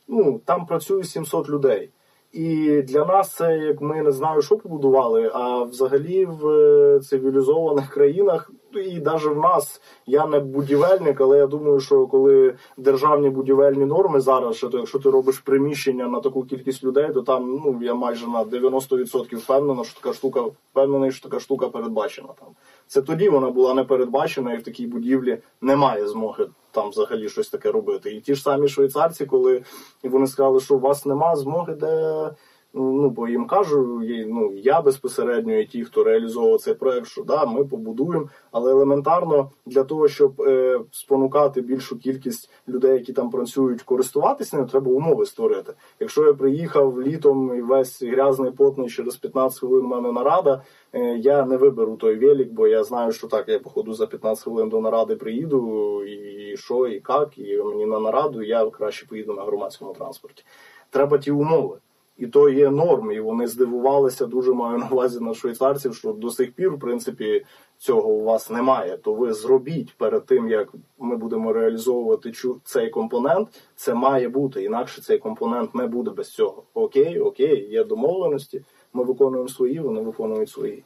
ну 0.09 0.41
там 0.45 0.67
працює 0.67 1.05
700 1.05 1.49
людей. 1.49 1.91
І 2.33 2.83
для 2.83 3.05
нас 3.05 3.35
це 3.35 3.59
як 3.59 3.81
ми 3.81 4.03
не 4.03 4.13
знаю, 4.13 4.43
що 4.43 4.57
побудували. 4.57 5.31
А 5.35 5.63
взагалі 5.63 6.27
в 6.27 6.49
е, 6.49 7.01
цивілізованих 7.01 7.89
країнах, 7.89 8.51
і 8.75 9.01
навіть 9.01 9.25
в 9.25 9.37
нас 9.37 9.81
я 10.07 10.27
не 10.27 10.41
будівельник, 10.41 11.21
але 11.21 11.39
я 11.39 11.47
думаю, 11.47 11.81
що 11.81 12.07
коли 12.07 12.55
державні 12.77 13.31
будівельні 13.31 13.85
норми 13.85 14.21
зараз, 14.21 14.57
що 14.57 14.69
то 14.69 14.79
якщо 14.79 14.99
ти 14.99 15.11
робиш 15.11 15.39
приміщення 15.39 16.09
на 16.09 16.21
таку 16.21 16.43
кількість 16.43 16.85
людей, 16.85 17.13
то 17.15 17.23
там 17.23 17.61
ну 17.65 17.79
я 17.83 17.95
майже 17.95 18.27
на 18.27 18.45
90% 18.45 19.37
впевнена, 19.37 19.85
що 19.85 20.01
така 20.01 20.15
штука 20.15 20.41
впевнений, 20.41 21.13
що 21.13 21.29
така 21.29 21.41
штука 21.41 21.69
передбачена 21.69 22.29
там. 22.41 22.49
Це 22.91 23.03
тоді 23.03 23.29
вона 23.29 23.51
була 23.51 23.75
не 23.75 23.85
передбачена, 23.85 24.55
і 24.55 24.57
в 24.57 24.63
такій 24.63 24.87
будівлі 24.87 25.39
немає 25.61 26.09
змоги 26.09 26.47
там 26.71 26.91
взагалі 26.91 27.29
щось 27.29 27.49
таке 27.49 27.73
робити. 27.73 28.11
І 28.11 28.21
ті 28.21 28.35
ж 28.35 28.43
самі 28.43 28.69
швейцарці, 28.69 29.27
коли 29.27 29.63
вони 30.03 30.27
сказали, 30.27 30.61
що 30.61 30.75
у 30.75 30.79
вас 30.79 31.07
нема 31.07 31.37
змоги, 31.37 31.75
де 31.75 32.31
ну 32.75 33.11
бо 33.11 33.29
їм 33.29 33.47
кажу, 33.47 34.01
ну 34.27 34.53
я 34.57 34.83
безпосередньо 34.83 35.59
і 35.59 35.67
ті, 35.67 35.85
хто 35.85 36.05
реалізовував 36.05 36.61
цей 36.61 36.75
проект, 36.75 37.07
що 37.07 37.23
да, 37.23 37.47
ми 37.47 37.65
побудуємо, 37.65 38.29
але 38.51 38.73
елементарно 38.73 39.51
для 39.67 39.85
того, 39.85 40.09
щоб 40.09 40.41
е, 40.41 40.81
спонукати 40.91 41.61
більшу 41.61 41.99
кількість 41.99 42.51
людей, 42.69 42.93
які 42.93 43.13
там 43.13 43.31
працюють, 43.31 43.83
користуватися 43.83 44.57
ним, 44.57 44.67
треба 44.67 44.91
умови 44.91 45.27
створити. 45.27 45.73
Якщо 46.01 46.27
я 46.27 46.35
приїхав 46.35 47.03
літом 47.03 47.57
і 47.59 47.63
весь 47.63 48.03
грязний 48.03 48.51
потний 48.51 48.89
через 48.89 49.17
15 49.17 49.61
хвилин 49.61 49.85
у 49.85 49.89
мене 49.89 50.13
нарада, 50.13 50.63
е, 50.93 51.17
я 51.19 51.45
не 51.45 51.57
виберу 51.57 51.97
той 51.97 52.17
велик, 52.17 52.53
бо 52.53 52.67
я 52.67 52.85
знаю, 52.85 53.13
що 53.13 53.27
так 53.27 53.49
я 53.49 53.59
походу 53.59 53.95
за 53.95 54.07
15 54.07 54.45
хвилин 54.45 54.69
до 54.69 54.81
наради 54.81 55.17
приїду, 55.17 56.05
і 56.05 56.57
що, 56.57 56.87
і 56.87 57.03
як, 57.09 57.39
і 57.39 57.57
мені 57.57 57.87
на 57.87 58.01
нараду 58.01 58.43
я 58.43 58.71
краще 58.71 59.07
поїду 59.07 59.33
на 59.33 59.45
громадському 59.45 59.93
транспорті. 59.93 60.45
Треба 60.91 61.19
ті 61.19 61.31
умови. 61.31 61.79
І 62.21 62.27
то 62.27 62.49
є 62.49 62.71
норм, 62.71 63.13
і 63.13 63.21
вони 63.21 63.47
здивувалися, 63.47 64.27
дуже 64.27 64.53
маю 64.53 64.79
на 64.79 64.89
увазі 64.89 65.21
на 65.21 65.35
швейцарців, 65.35 65.95
що 65.95 66.13
до 66.13 66.31
сих 66.31 66.53
пір, 66.53 66.71
в 66.71 66.79
принципі, 66.79 67.47
цього 67.79 68.09
у 68.09 68.25
вас 68.25 68.51
немає. 68.51 68.97
То 68.97 69.15
ви 69.15 69.33
зробіть 69.33 69.95
перед 69.97 70.27
тим, 70.27 70.49
як 70.49 70.69
ми 70.99 71.17
будемо 71.17 71.53
реалізовувати 71.53 72.33
цей 72.65 72.91
компонент, 72.91 73.49
це 73.77 73.95
має 73.95 74.29
бути. 74.29 74.65
Інакше 74.65 75.03
цей 75.03 75.19
компонент 75.19 75.75
не 75.75 75.87
буде 75.87 76.11
без 76.11 76.31
цього. 76.31 76.63
Окей, 76.75 77.21
окей, 77.21 77.69
є 77.71 77.85
домовленості. 77.85 78.63
Ми 78.93 79.05
виконуємо 79.05 79.49
свої, 79.49 79.81
вони 79.81 80.01
виконують 80.01 80.51
свої. 80.51 80.85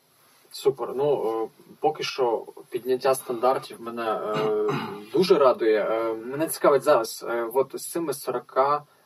Супер. 0.50 0.92
Ну 0.96 1.22
е, 1.44 1.48
поки 1.80 2.02
що 2.02 2.44
підняття 2.70 3.14
стандартів 3.14 3.76
мене 3.80 4.02
е, 4.02 4.68
дуже 5.12 5.34
радує. 5.34 5.86
Е, 5.90 6.14
мене 6.14 6.48
цікавить 6.48 6.82
зараз. 6.82 7.26
От 7.54 7.70
з 7.74 7.90
цими 7.90 8.12
40 8.12 8.58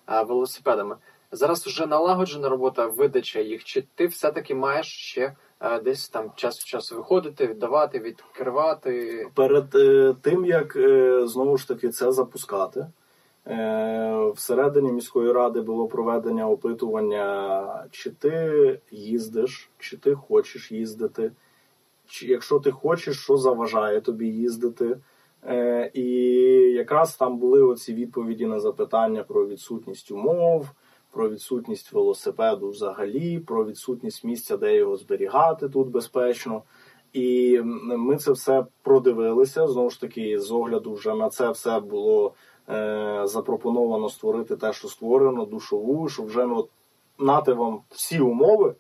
е, 0.09 0.23
велосипедами. 0.23 0.97
Зараз 1.33 1.67
вже 1.67 1.87
налагоджена 1.87 2.49
робота, 2.49 2.87
видача 2.87 3.41
їх, 3.41 3.65
чи 3.65 3.85
ти 3.95 4.07
все-таки 4.07 4.55
маєш 4.55 4.87
ще 4.87 5.35
е, 5.61 5.81
десь 5.81 6.09
там 6.09 6.31
час 6.37 6.59
в 6.59 6.65
час 6.65 6.93
виходити, 6.93 7.47
віддавати, 7.47 7.99
відкривати. 7.99 9.27
Перед 9.35 9.75
е, 9.75 10.15
тим 10.23 10.45
як 10.45 10.77
е, 10.77 11.27
знову 11.27 11.57
ж 11.57 11.69
таки 11.69 11.89
це 11.89 12.13
запускати, 12.13 12.87
е, 13.47 14.33
всередині 14.35 14.93
міської 14.93 15.33
ради 15.33 15.61
було 15.61 15.89
проведення 15.89 16.49
опитування, 16.49 17.85
чи 17.91 18.11
ти 18.11 18.81
їздиш, 18.91 19.71
чи 19.79 19.97
ти 19.97 20.15
хочеш 20.15 20.73
їздити, 20.73 21.33
чи 22.07 22.27
якщо 22.27 22.59
ти 22.59 22.71
хочеш, 22.71 23.23
що 23.23 23.37
заважає 23.37 24.01
тобі 24.01 24.27
їздити. 24.27 24.97
Е, 25.45 25.91
і 25.95 26.05
якраз 26.73 27.17
там 27.17 27.39
були 27.39 27.63
оці 27.63 27.95
відповіді 27.95 28.47
на 28.47 28.61
запитання 28.61 29.23
про 29.23 29.47
відсутність 29.47 30.11
умов, 30.11 30.67
про 31.19 31.29
відсутність 31.29 31.93
велосипеду 31.93 32.71
взагалі, 32.71 33.39
про 33.39 33.65
відсутність 33.65 34.25
місця, 34.25 34.57
де 34.57 34.77
його 34.77 34.97
зберігати 34.97 35.69
тут 35.69 35.89
безпечно. 35.89 36.63
І 37.13 37.61
ми 37.83 38.17
це 38.17 38.33
все 38.33 38.67
продивилися. 38.83 39.67
Знову 39.67 39.91
ж 39.91 40.01
таки, 40.01 40.41
з 40.41 40.51
огляду 40.51 40.93
вже 40.93 41.15
на 41.15 41.29
це 41.29 41.51
все 41.51 41.81
було 41.81 42.35
е, 42.69 43.23
запропоновано 43.25 44.09
створити 44.09 44.57
те, 44.57 44.73
що 44.73 44.89
створено, 44.89 45.45
душову, 45.45 46.09
щоб 46.09 46.27
вже 46.27 46.47
ну, 46.47 46.69
нати 47.19 47.53
вам 47.53 47.81
всі 47.91 48.21
умови. 48.21 48.75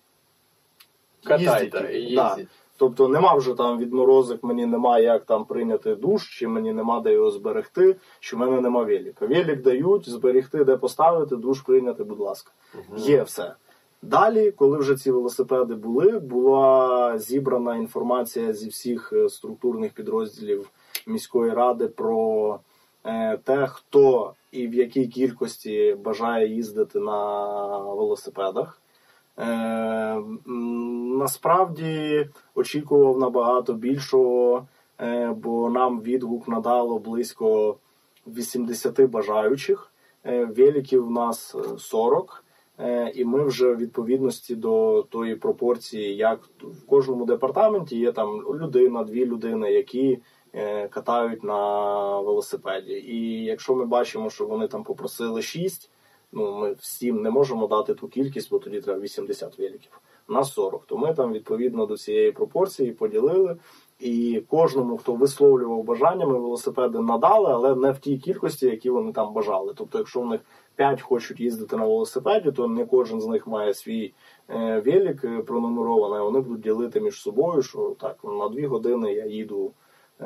Катайте, 1.25 1.79
їздіть. 1.79 2.11
їздіть. 2.11 2.17
Да. 2.17 2.37
Тобто 2.79 3.09
нема 3.09 3.35
вже 3.35 3.55
там 3.55 3.79
відморозок, 3.79 4.45
мені 4.45 4.67
нема 4.67 4.99
як 4.99 5.25
там 5.25 5.45
прийняти 5.45 5.95
душ, 5.95 6.39
чи 6.39 6.49
мені 6.49 6.73
нема 6.73 7.01
де 7.01 7.13
його 7.13 7.31
зберегти, 7.31 7.97
що 8.21 8.37
в 8.37 8.41
мене 8.41 8.61
нема 8.61 8.83
велика. 8.83 9.27
Велик 9.27 9.63
дають, 9.63 10.09
зберегти, 10.09 10.65
де 10.65 10.77
поставити, 10.77 11.37
душ 11.37 11.61
прийняти, 11.61 12.05
будь 12.05 12.21
ласка. 12.21 12.53
Є 12.97 13.23
все. 13.23 13.55
Далі, 14.03 14.51
коли 14.51 14.79
вже 14.79 14.97
ці 14.97 15.11
велосипеди 15.11 15.75
були, 15.75 16.19
була 16.19 17.19
зібрана 17.19 17.77
інформація 17.77 18.53
зі 18.53 18.69
всіх 18.69 19.13
е, 19.13 19.29
структурних 19.29 19.93
підрозділів 19.93 20.71
міської 21.07 21.51
ради 21.51 21.89
про 21.89 22.61
е, 23.05 23.39
те, 23.45 23.67
хто 23.67 24.35
і 24.53 24.69
в 24.69 24.75
якій 24.75 25.07
кількості 25.07 25.97
бажає 26.05 26.49
їздити 26.49 27.01
на 27.01 27.79
велосипедах. 27.79 28.78
Е, 29.39 30.23
насправді 31.19 32.29
очікував 32.55 33.19
набагато 33.19 33.73
більшого, 33.73 34.67
е, 35.01 35.29
бо 35.37 35.71
нам 35.71 36.01
відгук 36.01 36.49
надало 36.49 36.99
близько 36.99 37.77
80 38.27 39.07
бажаючих. 39.07 39.93
Е, 40.25 40.45
великів 40.45 41.07
в 41.07 41.11
нас 41.11 41.55
е, 41.55 41.79
40. 41.79 42.45
Е, 42.79 43.13
І 43.15 43.25
ми 43.25 43.45
вже 43.45 43.73
в 43.73 43.77
відповідності 43.77 44.55
до 44.55 45.03
тої 45.03 45.37
пропорції, 45.37 46.17
як 46.17 46.41
в 46.63 46.87
кожному 46.87 47.25
департаменті 47.25 47.99
є 47.99 48.13
там 48.13 48.43
людина, 48.61 49.05
дві 49.05 49.27
людини, 49.27 49.73
які 49.73 50.19
катають 50.91 51.45
на 51.45 52.21
велосипеді. 52.21 52.93
І 52.93 53.45
якщо 53.45 53.75
ми 53.75 53.85
бачимо, 53.85 54.31
що 54.31 54.47
вони 54.47 54.69
там 54.69 54.83
попросили 54.83 55.43
6, 55.43 55.91
ну 56.33 56.59
ми 56.59 56.73
всім 56.73 57.23
не 57.23 57.31
можемо 57.31 57.67
дати 57.67 57.95
ту 57.95 58.09
кількість, 58.09 58.51
бо 58.51 58.59
тоді 58.59 58.81
треба 58.81 59.01
80 59.01 59.59
великів. 59.59 60.01
У 60.29 60.33
нас 60.33 60.53
40. 60.53 60.87
То 60.87 60.97
ми 60.97 61.15
там 61.15 61.33
відповідно 61.33 61.87
до 61.87 61.97
цієї 61.97 62.33
пропорції 62.33 62.93
поділили. 62.93 63.57
І 64.01 64.43
кожному, 64.49 64.97
хто 64.97 65.15
висловлював 65.15 65.85
бажання, 65.85 66.27
ми 66.27 66.39
велосипеди 66.39 66.99
надали, 66.99 67.53
але 67.53 67.75
не 67.75 67.91
в 67.91 67.99
тій 67.99 68.19
кількості, 68.19 68.67
які 68.67 68.91
вони 68.91 69.13
там 69.13 69.33
бажали. 69.33 69.73
Тобто, 69.77 69.99
якщо 69.99 70.21
в 70.21 70.27
них 70.27 70.41
5 70.77 71.03
хочуть 71.03 71.41
їздити 71.41 71.77
на 71.77 71.87
велосипеді, 71.87 72.53
то 72.53 72.69
не 72.69 72.87
кожен 72.87 73.21
з 73.21 73.27
них 73.27 73.47
має 73.47 73.75
свій 73.75 74.15
е, 74.49 74.81
велик 74.87 75.25
е, 75.25 75.43
пронумерований. 75.43 76.21
Вони 76.21 76.41
будуть 76.41 76.61
ділити 76.61 77.01
між 77.01 77.21
собою, 77.21 77.63
що 77.63 77.97
так 78.01 78.17
на 78.25 78.49
2 78.49 78.69
години 78.69 79.13
я 79.13 79.27
їду. 79.27 79.73
Е, 80.21 80.25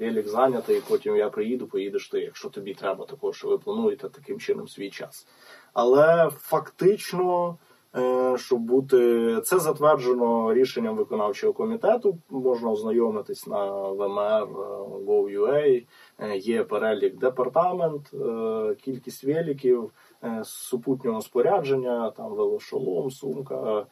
Велик 0.00 0.28
зайнятий, 0.28 0.82
потім 0.88 1.16
я 1.16 1.30
приїду, 1.30 1.66
поїдеш 1.66 2.08
ти, 2.08 2.20
якщо 2.20 2.48
тобі 2.48 2.74
треба 2.74 3.04
також, 3.04 3.44
ви 3.44 3.58
плануєте 3.58 4.08
таким 4.08 4.40
чином 4.40 4.68
свій 4.68 4.90
час. 4.90 5.26
Але 5.72 6.30
фактично, 6.36 7.56
е, 7.96 8.36
щоб 8.38 8.60
бути 8.60 9.40
це 9.44 9.58
затверджено 9.58 10.54
рішенням 10.54 10.96
виконавчого 10.96 11.52
комітету. 11.52 12.18
Можна 12.30 12.70
ознайомитись 12.70 13.46
на 13.46 13.72
ВМР 13.72 14.42
е, 14.42 14.46
Gov.ua, 15.06 15.86
Є 16.36 16.64
перелік 16.64 17.18
департамент, 17.18 18.10
кількість 18.84 19.24
великів, 19.24 19.90
супутнього 20.44 21.20
спорядження, 21.20 22.10
там 22.10 22.34
велошолом, 22.34 23.10
сумка, 23.10 23.86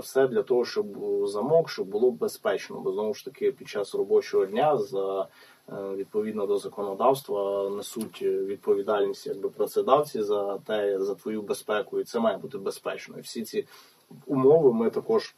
все 0.00 0.28
для 0.28 0.42
того, 0.42 0.64
щоб 0.64 0.86
замок, 1.26 1.70
щоб 1.70 1.86
було 1.86 2.10
безпечно. 2.10 2.80
Бо 2.80 2.92
знову 2.92 3.14
ж 3.14 3.24
таки, 3.24 3.52
під 3.52 3.68
час 3.68 3.94
робочого 3.94 4.46
дня 4.46 4.76
за 4.76 5.28
е, 5.68 5.72
відповідно 5.96 6.46
до 6.46 6.58
законодавства 6.58 7.70
несуть 7.70 8.22
відповідальність 8.22 9.26
якби 9.26 9.48
працедавці 9.48 10.22
за 10.22 10.58
те, 10.58 11.00
за 11.00 11.14
твою 11.14 11.42
безпеку, 11.42 12.00
і 12.00 12.04
це 12.04 12.20
має 12.20 12.36
бути 12.36 12.58
безпечно. 12.58 13.18
І 13.18 13.20
всі 13.20 13.42
ці 13.42 13.66
умови 14.26 14.72
ми 14.72 14.90
також 14.90 15.34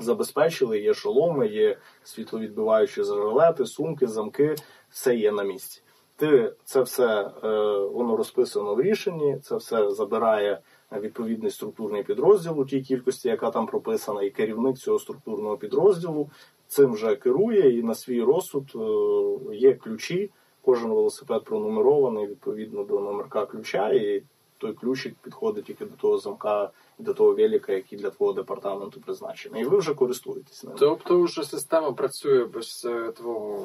забезпечили. 0.00 0.80
Є 0.80 0.94
шоломи, 0.94 1.48
є 1.48 1.78
світловідбиваючі 2.02 3.04
жилети, 3.04 3.66
сумки, 3.66 4.06
замки, 4.06 4.54
все 4.90 5.16
є 5.16 5.32
на 5.32 5.42
місці. 5.42 5.82
Ти 6.16 6.52
це 6.64 6.80
все 6.80 7.30
е, 7.44 7.48
воно 7.78 8.16
розписано 8.16 8.74
в 8.74 8.82
рішенні, 8.82 9.38
це 9.42 9.56
все 9.56 9.90
забирає 9.90 10.60
відповідний 10.92 11.50
структурний 11.50 12.02
підрозділ 12.02 12.60
у 12.60 12.64
тій 12.64 12.80
кількості, 12.80 13.28
яка 13.28 13.50
там 13.50 13.66
прописана, 13.66 14.22
і 14.22 14.30
керівник 14.30 14.76
цього 14.76 14.98
структурного 14.98 15.56
підрозділу 15.56 16.30
цим 16.66 16.92
вже 16.92 17.16
керує 17.16 17.78
і 17.78 17.82
на 17.82 17.94
свій 17.94 18.22
розсуд 18.22 18.72
е, 18.74 19.54
є 19.54 19.74
ключі. 19.74 20.30
Кожен 20.62 20.90
велосипед 20.90 21.44
пронумерований 21.44 22.26
відповідно 22.26 22.84
до 22.84 23.00
номерка 23.00 23.46
ключа, 23.46 23.92
і 23.92 24.22
той 24.58 24.72
ключик 24.72 25.14
підходить 25.22 25.64
тільки 25.64 25.84
до 25.84 25.96
того 25.96 26.18
замка 26.18 26.70
і 27.00 27.02
до 27.02 27.14
того 27.14 27.34
велика, 27.34 27.72
який 27.72 27.98
для 27.98 28.10
твого 28.10 28.32
департаменту 28.32 29.00
призначений. 29.00 29.62
І 29.62 29.64
ви 29.64 29.78
вже 29.78 29.94
користуєтесь 29.94 30.64
ним. 30.64 30.72
Тобто 30.78 31.20
вже 31.20 31.44
система 31.44 31.92
працює 31.92 32.44
без 32.44 32.86
е, 32.90 33.12
твого 33.12 33.58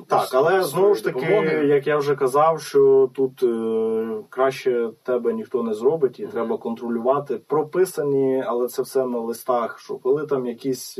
е, 0.00 0.02
Так, 0.08 0.28
але 0.32 0.62
знову 0.64 0.94
ж 0.94 1.04
таки, 1.04 1.20
допомоги. 1.20 1.66
як 1.66 1.86
я 1.86 1.96
вже 1.96 2.16
казав, 2.16 2.60
що 2.60 3.10
тут 3.14 3.42
е, 3.42 4.22
краще 4.28 4.90
тебе 5.02 5.32
ніхто 5.32 5.62
не 5.62 5.74
зробить, 5.74 6.20
і 6.20 6.22
Мгм. 6.22 6.32
треба 6.32 6.58
контролювати. 6.58 7.40
Прописані, 7.46 8.44
але 8.46 8.68
це 8.68 8.82
все 8.82 9.06
на 9.06 9.20
листах. 9.20 9.78
Що 9.78 9.96
коли 9.96 10.26
там 10.26 10.46
якісь 10.46 10.98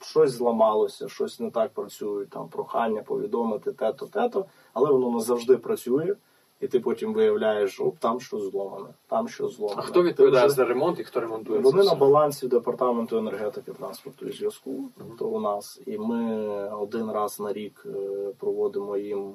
щось 0.00 0.30
зламалося, 0.30 1.08
щось 1.08 1.40
не 1.40 1.50
так 1.50 1.72
працює, 1.74 2.26
там 2.26 2.48
прохання 2.48 3.02
повідомити 3.02 3.72
те-то, 3.72 4.06
те-то, 4.06 4.44
але 4.72 4.92
воно 4.92 5.10
не 5.10 5.20
завжди 5.20 5.56
працює. 5.56 6.14
І 6.60 6.68
ти 6.68 6.80
потім 6.80 7.12
виявляєш, 7.14 7.80
оп, 7.80 7.98
там 7.98 8.20
щось 8.20 8.42
зломане, 8.42 8.88
там 9.06 9.28
щось 9.28 9.56
зломане. 9.56 9.80
А 9.80 9.82
хто 9.82 10.02
відповідає 10.02 10.46
вже- 10.46 10.54
за 10.54 10.64
ремонт 10.64 10.98
і 11.00 11.04
хто 11.04 11.20
ремонтує 11.20 11.60
вони 11.60 11.82
на 11.84 11.94
балансі 11.94 12.48
департаменту 12.48 13.18
енергетики, 13.18 13.72
транспорту 13.72 14.26
і 14.26 14.32
зв'язку. 14.32 14.84
То 15.18 15.26
у 15.26 15.40
нас, 15.40 15.80
і 15.86 15.98
ми 15.98 16.44
один 16.68 17.10
раз 17.10 17.40
на 17.40 17.52
рік 17.52 17.86
е, 17.86 17.90
проводимо 18.38 18.96
їм 18.96 19.28
е, 19.28 19.34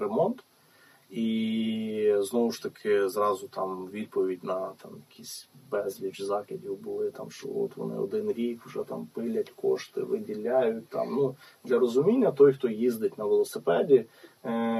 ремонт. 0.00 0.44
І 1.10 2.14
знову 2.18 2.50
ж 2.50 2.62
таки 2.62 3.08
зразу 3.08 3.48
там 3.48 3.88
відповідь 3.92 4.44
на 4.44 4.70
там 4.82 4.90
якісь 5.10 5.48
безліч 5.70 6.22
закидів 6.22 6.76
були 6.76 7.10
там, 7.10 7.30
що 7.30 7.48
от 7.56 7.76
вони 7.76 7.98
один 7.98 8.32
рік 8.32 8.66
вже 8.66 8.82
там 8.82 9.06
пилять 9.12 9.50
кошти, 9.50 10.00
виділяють 10.02 10.88
там. 10.88 11.14
Ну 11.14 11.34
для 11.64 11.78
розуміння, 11.78 12.30
той, 12.32 12.52
хто 12.52 12.68
їздить 12.68 13.18
на 13.18 13.24
велосипеді, 13.24 14.04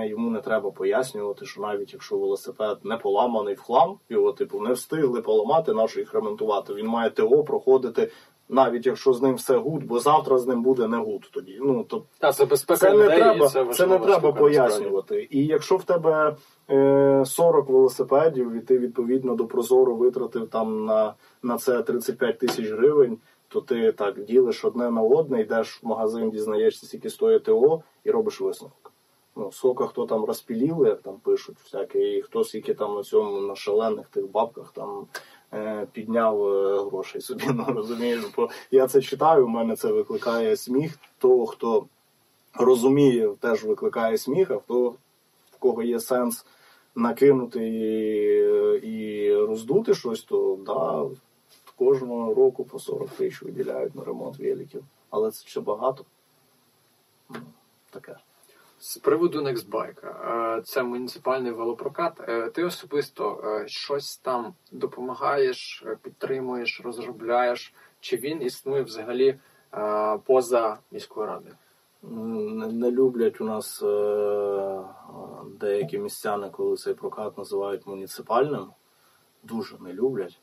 йому 0.08 0.30
не 0.30 0.40
треба 0.40 0.70
пояснювати, 0.70 1.46
що 1.46 1.60
навіть 1.60 1.92
якщо 1.92 2.18
велосипед 2.18 2.78
не 2.84 2.96
поламаний 2.96 3.54
в 3.54 3.60
хлам, 3.60 3.98
його 4.08 4.32
типу 4.32 4.60
не 4.60 4.72
встигли 4.72 5.22
поламати, 5.22 5.72
нащо 5.72 6.00
їх 6.00 6.14
ремонтувати. 6.14 6.74
Він 6.74 6.86
має 6.86 7.10
ТО 7.10 7.44
проходити. 7.44 8.10
Навіть 8.48 8.86
якщо 8.86 9.12
з 9.12 9.22
ним 9.22 9.34
все 9.34 9.56
good, 9.56 9.84
бо 9.84 9.98
завтра 9.98 10.38
з 10.38 10.46
ним 10.46 10.62
буде 10.62 10.88
не 10.88 10.96
good 10.96 11.30
тоді. 11.32 11.58
Ну 11.62 11.84
то 11.84 12.02
Та, 12.18 12.32
це 12.32 12.44
безпека 12.44 12.80
це 12.80 12.92
не 12.92 13.06
треба, 13.06 13.48
це, 13.48 13.64
це, 13.64 13.86
не 13.86 13.98
треба 13.98 14.32
пояснювати. 14.32 15.28
І 15.30 15.46
якщо 15.46 15.76
в 15.76 15.84
тебе 15.84 16.36
е, 16.70 17.22
40 17.26 17.68
велосипедів, 17.68 18.52
і 18.52 18.60
ти 18.60 18.78
відповідно 18.78 19.34
до 19.34 19.46
Прозоро 19.46 19.94
витратив 19.94 20.48
там 20.48 20.84
на, 20.84 21.14
на 21.42 21.58
це 21.58 21.82
35 21.82 22.38
тисяч 22.38 22.70
гривень, 22.70 23.18
то 23.48 23.60
ти 23.60 23.92
так 23.92 24.24
ділиш 24.24 24.64
одне 24.64 24.90
на 24.90 25.02
одне, 25.02 25.40
йдеш 25.40 25.82
в 25.82 25.86
магазин, 25.86 26.30
дізнаєшся, 26.30 26.86
скільки 26.86 27.10
стоїть 27.10 27.44
ТО, 27.44 27.82
і 28.04 28.10
робиш 28.10 28.40
висновок. 28.40 28.83
Ну, 29.36 29.52
скільки 29.52 29.86
хто 29.86 30.06
там 30.06 30.24
розпіліли, 30.24 30.88
як 30.88 31.02
там 31.02 31.16
пишуть 31.16 31.56
всяке, 31.64 32.16
і 32.16 32.22
хто 32.22 32.44
скільки 32.44 32.74
там 32.74 32.94
на 32.94 33.02
цьому 33.02 33.40
на 33.40 33.56
шалених 33.56 34.08
тих 34.08 34.30
бабках 34.30 34.72
там 34.72 35.06
е, 35.52 35.86
підняв 35.92 36.48
е, 36.48 36.84
грошей 36.84 37.20
собі. 37.20 37.44
Ну 37.54 37.64
розумієш, 37.68 38.24
бо 38.36 38.48
я 38.70 38.86
це 38.86 39.00
читаю, 39.00 39.46
у 39.46 39.48
мене 39.48 39.76
це 39.76 39.92
викликає 39.92 40.56
сміх 40.56 40.98
того, 41.18 41.46
хто 41.46 41.86
розуміє, 42.54 43.28
теж 43.40 43.64
викликає 43.64 44.18
сміх, 44.18 44.50
а 44.50 44.58
хто 44.58 44.88
в 45.50 45.56
кого 45.58 45.82
є 45.82 46.00
сенс 46.00 46.46
накинути 46.94 47.68
і, 47.68 48.88
і 48.88 49.34
роздути 49.34 49.94
щось, 49.94 50.22
то 50.22 50.58
да, 50.66 51.04
кожного 51.76 52.34
року 52.34 52.64
по 52.64 52.78
40 52.78 53.10
тисяч 53.10 53.42
виділяють 53.42 53.94
на 53.94 54.04
ремонт 54.04 54.38
великів. 54.38 54.84
Але 55.10 55.30
це 55.30 55.48
ще 55.48 55.60
багато. 55.60 56.04
Ну, 57.30 57.36
Таке. 57.90 58.16
З 58.84 58.96
приводу 58.96 59.40
Nextbike, 59.40 60.06
е, 60.06 60.62
це 60.62 60.82
муніципальний 60.82 61.52
велопрокат. 61.52 62.20
Е, 62.28 62.50
Ти 62.50 62.64
особисто 62.64 63.40
е, 63.44 63.68
щось 63.68 64.16
там 64.16 64.54
допомагаєш, 64.72 65.84
підтримуєш, 66.02 66.80
розробляєш? 66.84 67.74
Чи 68.00 68.16
він 68.16 68.42
існує 68.42 68.82
взагалі 68.82 69.38
поза 70.24 70.78
міською 70.90 71.26
радою? 71.26 71.54
Не, 72.72 72.90
люблять 72.90 73.40
у 73.40 73.44
нас 73.44 73.82
деякі 75.60 75.98
містяни, 75.98 76.50
коли 76.50 76.76
цей 76.76 76.94
прокат 76.94 77.38
називають 77.38 77.86
муніципальним. 77.86 78.66
Дуже 79.42 79.78
не 79.78 79.92
люблять. 79.92 80.40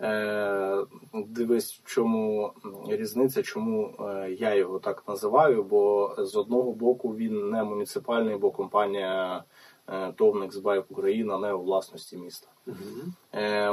Е, 0.00 0.84
дивись, 1.12 1.80
в 1.84 1.90
чому 1.90 2.52
різниця, 2.88 3.42
чому 3.42 3.94
е, 4.00 4.30
я 4.38 4.54
його 4.54 4.78
так 4.78 5.02
називаю, 5.08 5.62
бо 5.62 6.14
з 6.18 6.36
одного 6.36 6.72
боку 6.72 7.16
він 7.16 7.50
не 7.50 7.64
муніципальний, 7.64 8.36
бо 8.36 8.50
компанія 8.50 9.44
е, 9.88 10.12
ТОВ 10.12 10.36
«Нексбайк 10.36 10.84
Україна 10.88 11.38
не 11.38 11.52
у 11.52 11.62
власності 11.62 12.16
міста. 12.16 12.48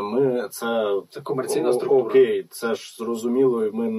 Ми 0.02 0.48
це 0.52 1.02
Це 1.10 1.22
комерційна 1.22 1.74
структура. 1.74 2.04
Окей, 2.04 2.48
це 2.50 2.76
ж 2.76 2.96
зрозуміло. 2.98 3.66
і 3.66 3.72
Ми, 3.72 3.90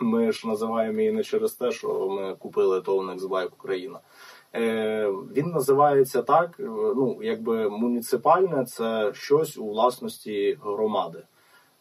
ми 0.00 0.32
ж 0.32 0.48
називаємо 0.48 0.98
її 0.98 1.12
не 1.12 1.22
через 1.22 1.52
те, 1.54 1.70
що 1.70 2.08
ми 2.08 2.34
купили 2.34 2.80
ТОВ 2.80 3.06
«Нексбайк 3.06 3.52
Україна. 3.52 4.00
Він 5.36 5.46
називається 5.46 6.22
так: 6.22 6.54
ну, 6.58 7.18
якби 7.22 7.68
муніципальне 7.70 8.64
це 8.64 9.10
щось 9.14 9.58
у 9.58 9.68
власності 9.68 10.58
громади. 10.62 11.22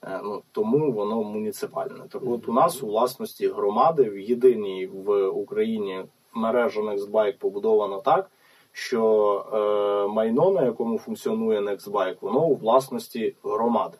Е, 0.05 0.21
ну, 0.23 0.41
тому 0.51 0.91
воно 0.91 1.23
муніципальне. 1.23 2.03
Так 2.09 2.21
от 2.25 2.49
у 2.49 2.53
нас 2.53 2.83
у 2.83 2.87
власності 2.87 3.47
громади 3.47 4.03
в 4.03 4.19
єдиній 4.19 4.87
в 4.87 5.27
Україні 5.27 6.05
мережа 6.33 6.81
Nextbike 6.81 7.37
побудована 7.37 7.99
так, 7.99 8.31
що 8.71 9.45
е, 9.53 10.13
майно, 10.13 10.51
на 10.51 10.65
якому 10.65 10.97
функціонує 10.97 11.59
Nextbike, 11.59 12.17
воно 12.21 12.45
у 12.45 12.55
власності 12.55 13.35
громади. 13.43 13.97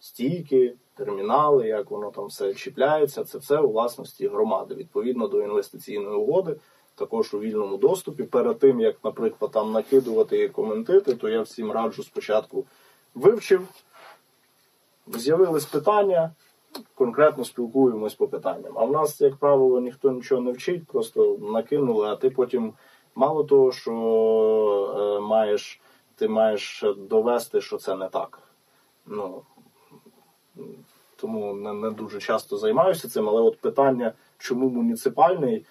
Стійки, 0.00 0.74
термінали, 0.94 1.68
як 1.68 1.90
воно 1.90 2.10
там 2.10 2.26
все 2.26 2.54
чіпляється, 2.54 3.24
це 3.24 3.38
все 3.38 3.58
у 3.58 3.70
власності 3.70 4.28
громади. 4.28 4.74
Відповідно 4.74 5.28
до 5.28 5.42
інвестиційної 5.42 6.16
угоди, 6.16 6.56
також 6.94 7.34
у 7.34 7.38
вільному 7.38 7.76
доступі. 7.76 8.22
Перед 8.22 8.58
тим, 8.58 8.80
як, 8.80 8.96
наприклад, 9.04 9.50
там 9.50 9.72
накидувати 9.72 10.42
і 10.42 10.48
коментити, 10.48 11.14
то 11.14 11.28
я 11.28 11.42
всім 11.42 11.72
раджу 11.72 12.02
спочатку 12.02 12.64
вивчив, 13.14 13.68
з'явились 15.14 15.66
питання, 15.66 16.30
конкретно 16.94 17.44
спілкуємось 17.44 18.14
по 18.14 18.28
питанням. 18.28 18.72
А 18.78 18.84
в 18.84 18.92
нас, 18.92 19.20
як 19.20 19.36
правило, 19.36 19.80
ніхто 19.80 20.12
нічого 20.12 20.42
не 20.42 20.52
вчить, 20.52 20.86
просто 20.86 21.38
накинули, 21.40 22.06
а 22.06 22.16
ти 22.16 22.30
потім 22.30 22.72
мало 23.14 23.44
того, 23.44 23.72
що 23.72 23.92
е, 24.98 25.20
маєш, 25.20 25.80
ти 26.16 26.28
маєш 26.28 26.84
довести, 26.96 27.60
що 27.60 27.76
це 27.76 27.94
не 27.94 28.08
так. 28.08 28.38
Ну, 29.06 29.42
тому 31.16 31.54
не, 31.54 31.72
не 31.72 31.90
дуже 31.90 32.20
часто 32.20 32.56
займаюся 32.56 33.08
цим, 33.08 33.28
але 33.28 33.42
от 33.42 33.60
питання, 33.60 34.12
чому 34.38 34.68
муніципальний, 34.68 35.64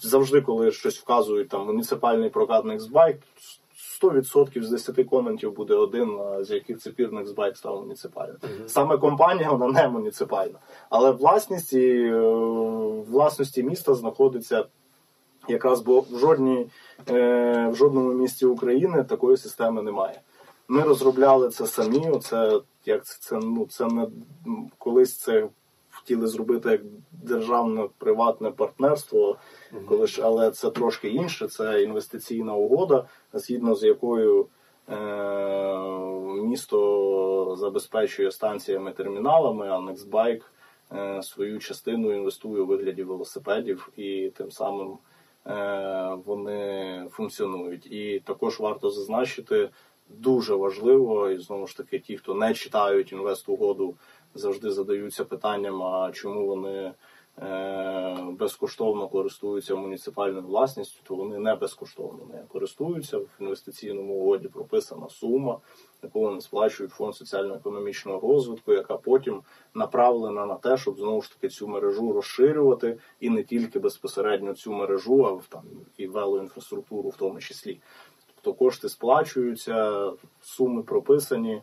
завжди, 0.00 0.40
коли 0.40 0.72
щось 0.72 0.98
вказують, 0.98 1.48
там 1.48 1.66
муніципальний 1.66 2.30
прокат 2.30 2.64
Nextbike, 2.64 3.22
100% 4.02 4.62
з 4.62 4.70
10 4.70 5.06
коментів 5.06 5.52
буде 5.52 5.74
один, 5.74 6.18
з 6.40 6.50
яких 6.50 6.78
це 6.78 6.90
пір 6.90 7.10
Nextbike 7.10 7.54
став 7.54 7.80
муніципальним. 7.80 8.36
Саме 8.66 8.98
компанія 8.98 9.52
вона 9.52 9.82
не 9.82 9.88
муніципальна. 9.88 10.58
Але 10.90 11.10
власність 11.10 11.72
і, 11.72 11.90
е, 12.04 12.20
власності 13.10 13.62
міста 13.62 13.94
знаходиться 13.94 14.64
якраз 15.48 15.80
бо 15.80 16.00
в, 16.00 16.18
жодній, 16.18 16.66
е, 17.08 17.68
в 17.68 17.76
жодному 17.76 18.12
місті 18.12 18.46
України 18.46 19.04
такої 19.04 19.36
системи 19.36 19.82
немає. 19.82 20.20
Ми 20.68 20.82
розробляли 20.82 21.48
це 21.48 21.66
самі. 21.66 22.10
Оце 22.10 22.60
як 22.84 23.04
це, 23.04 23.16
це 23.20 23.36
ну 23.36 23.66
це 23.70 23.86
не 23.86 24.06
колись 24.78 25.16
це 25.16 25.48
хотіли 26.08 26.26
зробити 26.26 26.70
як 26.70 26.80
державне 27.12 27.88
приватне 27.98 28.50
партнерство, 28.50 29.36
коли 29.88 30.06
ж, 30.06 30.22
але 30.24 30.50
це 30.50 30.70
трошки 30.70 31.08
інше. 31.08 31.48
Це 31.48 31.82
інвестиційна 31.82 32.54
угода, 32.54 33.04
згідно 33.32 33.74
з 33.74 33.82
якою 33.84 34.46
е, 34.88 34.96
місто 36.42 37.56
забезпечує 37.58 38.30
станціями 38.30 38.92
терміналами, 38.92 39.68
а 39.68 39.78
Nextbike 39.78 40.42
е, 40.92 41.22
свою 41.22 41.58
частину 41.58 42.12
інвестує 42.12 42.62
у 42.62 42.66
вигляді 42.66 43.02
велосипедів 43.02 43.88
і 43.96 44.32
тим 44.36 44.50
самим 44.50 44.98
е, 45.46 46.18
вони 46.24 47.04
функціонують. 47.10 47.86
І 47.92 48.22
також 48.24 48.60
варто 48.60 48.90
зазначити. 48.90 49.70
Дуже 50.10 50.54
важливо, 50.54 51.30
і 51.30 51.38
знову 51.38 51.66
ж 51.66 51.76
таки, 51.76 51.98
ті, 51.98 52.16
хто 52.16 52.34
не 52.34 52.54
читають 52.54 53.12
інвестугоду, 53.12 53.94
завжди 54.38 54.70
задаються 54.70 55.24
питанням, 55.24 55.82
а 55.82 56.12
чому 56.12 56.46
вони 56.46 56.92
е, 57.42 58.16
безкоштовно 58.38 59.08
користуються 59.08 59.74
муніципальною 59.74 60.44
власністю, 60.44 61.00
то 61.02 61.14
вони 61.14 61.38
не 61.38 61.54
безкоштовно 61.54 62.20
не 62.32 62.42
користуються. 62.48 63.18
В 63.18 63.28
інвестиційному 63.40 64.14
угоді 64.14 64.48
прописана 64.48 65.08
сума, 65.08 65.58
яку 66.02 66.20
вони 66.20 66.40
сплачують 66.40 66.92
фонд 66.92 67.14
соціально-економічного 67.14 68.20
розвитку, 68.20 68.72
яка 68.72 68.96
потім 68.96 69.42
направлена 69.74 70.46
на 70.46 70.54
те, 70.54 70.76
щоб 70.76 70.98
знову 70.98 71.22
ж 71.22 71.32
таки 71.32 71.48
цю 71.48 71.68
мережу 71.68 72.12
розширювати 72.12 72.98
і 73.20 73.30
не 73.30 73.42
тільки 73.42 73.78
безпосередньо 73.78 74.54
цю 74.54 74.72
мережу, 74.72 75.26
а 75.26 75.32
в 75.32 75.46
там 75.48 75.64
і 75.96 76.06
велоінфраструктуру 76.06 77.08
в 77.08 77.16
тому 77.16 77.40
числі. 77.40 77.80
Тобто 78.34 78.58
кошти 78.58 78.88
сплачуються, 78.88 80.10
суми 80.40 80.82
прописані. 80.82 81.62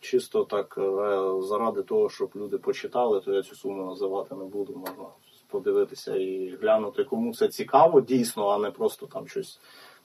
Чисто 0.00 0.44
так 0.44 0.74
е, 0.78 1.42
заради 1.42 1.82
того, 1.82 2.10
щоб 2.10 2.30
люди 2.36 2.58
почитали, 2.58 3.20
то 3.20 3.32
я 3.32 3.42
цю 3.42 3.56
суму 3.56 3.84
називати 3.84 4.34
не 4.34 4.44
буду. 4.44 4.72
Можна 4.76 5.04
подивитися 5.50 6.16
і 6.16 6.58
глянути, 6.62 7.04
кому 7.04 7.34
це 7.34 7.48
цікаво 7.48 8.00
дійсно, 8.00 8.48
а 8.48 8.58
не 8.58 8.70
просто 8.70 9.06
там 9.06 9.28
щось 9.28 9.60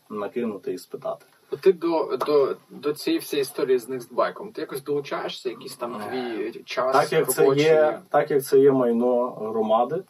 накинути 0.10 0.74
і 0.74 0.78
спитати. 0.78 1.26
Ти 1.62 1.74
до, 1.74 2.18
до, 2.26 2.56
до 2.70 2.94
цієї 2.94 3.20
всієї 3.20 3.42
історії 3.42 3.80
з 3.80 3.90
Nextbike, 3.90 4.52
ти 4.52 4.62
якось 4.62 4.84
долучаєшся, 4.84 5.50
якийсь 5.50 5.76
там 5.76 6.02
твій 6.10 6.64
час 6.66 6.96
Так 6.96 7.12
як 7.12 7.32
це 7.32 7.48
є, 7.48 8.02
так 8.10 8.32
як 8.32 8.44
це 8.44 8.60
є 8.60 8.72
майно 8.72 9.30
громади, 9.30 10.04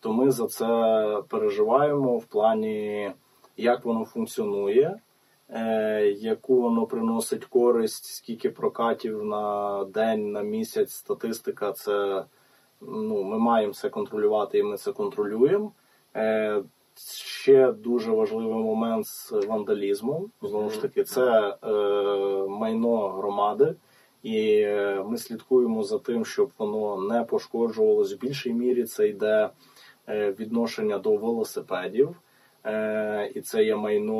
то 0.00 0.12
ми 0.12 0.30
за 0.30 0.46
це 0.46 0.66
переживаємо 1.28 2.18
в 2.18 2.24
плані, 2.24 3.12
як 3.56 3.84
воно 3.84 4.04
функціонує, 4.04 5.00
яку 6.16 6.60
воно 6.60 6.86
приносить 6.86 7.44
користь, 7.44 8.04
скільки 8.04 8.50
прокатів 8.50 9.24
на 9.24 9.84
день, 9.84 10.32
на 10.32 10.42
місяць, 10.42 10.92
статистика. 10.92 11.72
Це 11.72 12.24
ну, 12.80 13.22
ми 13.22 13.38
маємо 13.38 13.72
це 13.72 13.88
контролювати, 13.88 14.58
і 14.58 14.62
ми 14.62 14.76
це 14.76 14.92
контролюємо. 14.92 15.72
Е, 16.16 16.62
Ще 17.24 17.72
дуже 17.72 18.10
важливий 18.10 18.62
момент 18.62 19.06
з 19.06 19.32
вандалізмом. 19.32 20.30
Знову 20.42 20.70
ж 20.70 20.82
таки, 20.82 21.04
це 21.04 21.56
е, 21.62 21.68
майно 22.48 23.08
громади, 23.08 23.74
і 24.22 24.60
е, 24.60 25.04
ми 25.08 25.18
слідкуємо 25.18 25.82
за 25.82 25.98
тим, 25.98 26.24
щоб 26.24 26.50
воно 26.58 27.02
не 27.02 27.24
пошкоджувалось. 27.24 28.12
В 28.12 28.18
більшій 28.18 28.52
мірі 28.52 28.84
це 28.84 29.08
йде 29.08 29.50
е, 30.08 30.32
відношення 30.32 30.98
до 30.98 31.16
велосипедів. 31.16 32.16
Е, 32.64 33.32
і 33.34 33.40
це 33.40 33.64
є 33.64 33.76
майно 33.76 34.12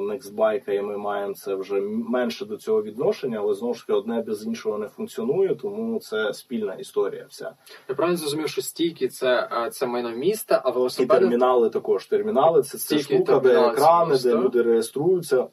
Nextbike, 0.00 0.70
і 0.70 0.82
ми 0.82 0.96
маємо 0.96 1.34
це 1.34 1.54
вже 1.54 1.80
менше 2.08 2.44
до 2.44 2.56
цього 2.56 2.82
відношення, 2.82 3.38
але 3.38 3.54
знову 3.54 3.74
ж 3.74 3.80
таки 3.80 3.92
одне 3.92 4.22
без 4.22 4.46
іншого 4.46 4.78
не 4.78 4.88
функціонує, 4.88 5.54
тому 5.54 6.00
це 6.00 6.34
спільна 6.34 6.74
історія 6.74 7.26
вся. 7.28 7.54
Я 7.88 7.94
правильно 7.94 8.18
зрозумів, 8.18 8.48
що 8.48 8.62
стійки 8.62 9.08
це, 9.08 9.48
е, 9.52 9.70
це 9.70 9.86
майно 9.86 10.10
міста, 10.10 10.62
а 10.64 10.88
І 11.02 11.06
термінали 11.06 11.70
також. 11.70 12.06
Термінали 12.06 12.62
це, 12.62 12.78
це 12.78 12.98
штука, 12.98 13.38
де 13.38 13.68
екрани, 13.68 14.16
це 14.16 14.30
де 14.30 14.38
люди 14.38 14.62
реєструються. 14.62 15.46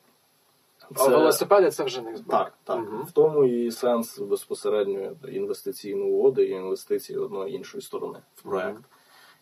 а 0.95 1.07
велосипеди 1.07 1.71
це 1.71 1.83
вже 1.83 2.01
Nextbike. 2.01 2.29
Так, 2.29 2.53
так. 2.63 2.77
Мгм. 2.77 3.03
В 3.03 3.11
тому 3.11 3.45
і 3.45 3.71
сенс 3.71 4.19
безпосередньо 4.19 5.11
інвестиційної 5.31 6.11
угоди 6.11 6.43
і 6.43 6.51
інвестиції 6.51 7.19
одної 7.19 7.55
іншої 7.55 7.81
сторони 7.81 8.19
в 8.35 8.41
проект. 8.41 8.69
Мгм. 8.69 8.83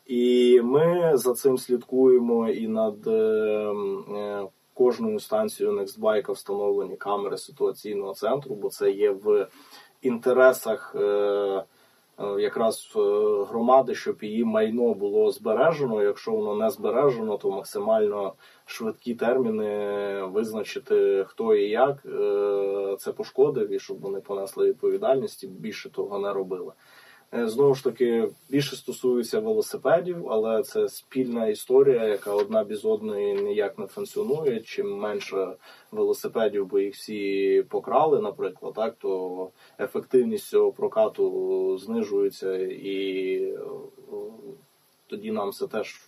І 0.07 0.61
ми 0.63 1.11
за 1.17 1.33
цим 1.33 1.57
слідкуємо 1.57 2.49
і 2.49 2.67
над 2.67 3.07
е, 3.07 3.11
е, 3.11 4.47
кожною 4.73 5.19
станцією 5.19 5.79
Nextbike 5.79 6.31
встановлені 6.31 6.95
камери 6.95 7.37
ситуаційного 7.37 8.13
центру, 8.13 8.55
бо 8.55 8.69
це 8.69 8.91
є 8.91 9.11
в 9.11 9.47
інтересах 10.01 10.95
е, 10.95 11.63
якраз 12.39 12.91
громади, 13.49 13.95
щоб 13.95 14.23
її 14.23 14.43
майно 14.43 14.93
було 14.93 15.31
збережено. 15.31 16.03
Якщо 16.03 16.31
воно 16.31 16.55
не 16.55 16.69
збережено, 16.69 17.37
то 17.37 17.51
максимально 17.51 18.33
швидкі 18.65 19.15
терміни 19.15 20.23
визначити, 20.23 21.25
хто 21.27 21.55
і 21.55 21.69
як 21.69 22.03
це 22.99 23.11
пошкодив 23.11 23.71
і 23.71 23.79
щоб 23.79 23.99
вони 23.99 24.19
понесли 24.19 24.67
відповідальність 24.67 25.43
і 25.43 25.47
більше 25.47 25.89
того 25.89 26.19
не 26.19 26.33
робили. 26.33 26.71
Е, 27.33 27.47
знову 27.49 27.75
ж 27.75 27.83
таки, 27.83 28.29
більше 28.49 28.75
стосується 28.75 29.39
велосипедів, 29.39 30.29
але 30.29 30.63
це 30.63 30.89
спільна 30.89 31.47
історія, 31.47 32.03
яка 32.03 32.31
одна 32.31 32.63
без 32.63 32.85
одної 32.85 33.33
ніяк 33.41 33.79
не 33.79 33.87
функціонує. 33.87 34.59
Чим 34.59 34.97
менше 34.97 35.55
велосипедів, 35.91 36.65
бо 36.65 36.79
їх 36.79 36.95
всі 36.95 37.63
покрали, 37.69 38.21
наприклад, 38.21 38.73
так 38.73 38.95
то 38.97 39.49
ефективність 39.79 40.49
цього 40.49 40.71
прокату 40.71 41.77
знижується 41.77 42.57
і 42.67 43.57
тоді 45.07 45.31
нам 45.31 45.51
це 45.51 45.67
теж 45.67 46.01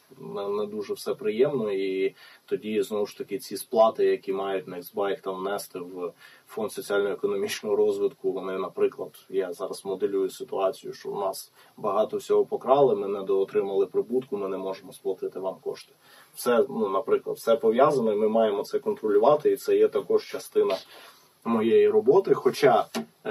не 0.49 0.65
дуже 0.65 0.93
все 0.93 1.13
приємно, 1.13 1.71
і 1.71 2.15
тоді 2.45 2.81
знову 2.81 3.05
ж 3.05 3.17
таки 3.17 3.37
ці 3.37 3.57
сплати, 3.57 4.05
які 4.05 4.33
мають 4.33 4.67
Nextbike 4.67 5.21
там 5.21 5.35
внести 5.35 5.79
в 5.79 6.11
фонд 6.47 6.71
соціально-економічного 6.71 7.75
розвитку. 7.75 8.31
Вони, 8.31 8.57
наприклад, 8.57 9.25
я 9.29 9.53
зараз 9.53 9.85
моделюю 9.85 10.29
ситуацію, 10.29 10.93
що 10.93 11.09
у 11.09 11.19
нас 11.19 11.51
багато 11.77 12.17
всього 12.17 12.45
покрали, 12.45 12.95
ми 12.95 13.07
не 13.07 13.21
доотримали 13.21 13.85
прибутку, 13.85 14.37
ми 14.37 14.47
не 14.47 14.57
можемо 14.57 14.93
сплатити 14.93 15.39
вам 15.39 15.55
кошти. 15.61 15.93
Все, 16.35 16.65
ну 16.69 16.89
наприклад, 16.89 17.37
все 17.37 17.55
пов'язано, 17.55 18.13
і 18.13 18.15
ми 18.15 18.29
маємо 18.29 18.63
це 18.63 18.79
контролювати, 18.79 19.51
і 19.51 19.57
це 19.57 19.77
є 19.77 19.87
також 19.87 20.25
частина. 20.25 20.77
Моєї 21.43 21.89
роботи, 21.89 22.33
хоча 22.33 22.85
е, 23.25 23.29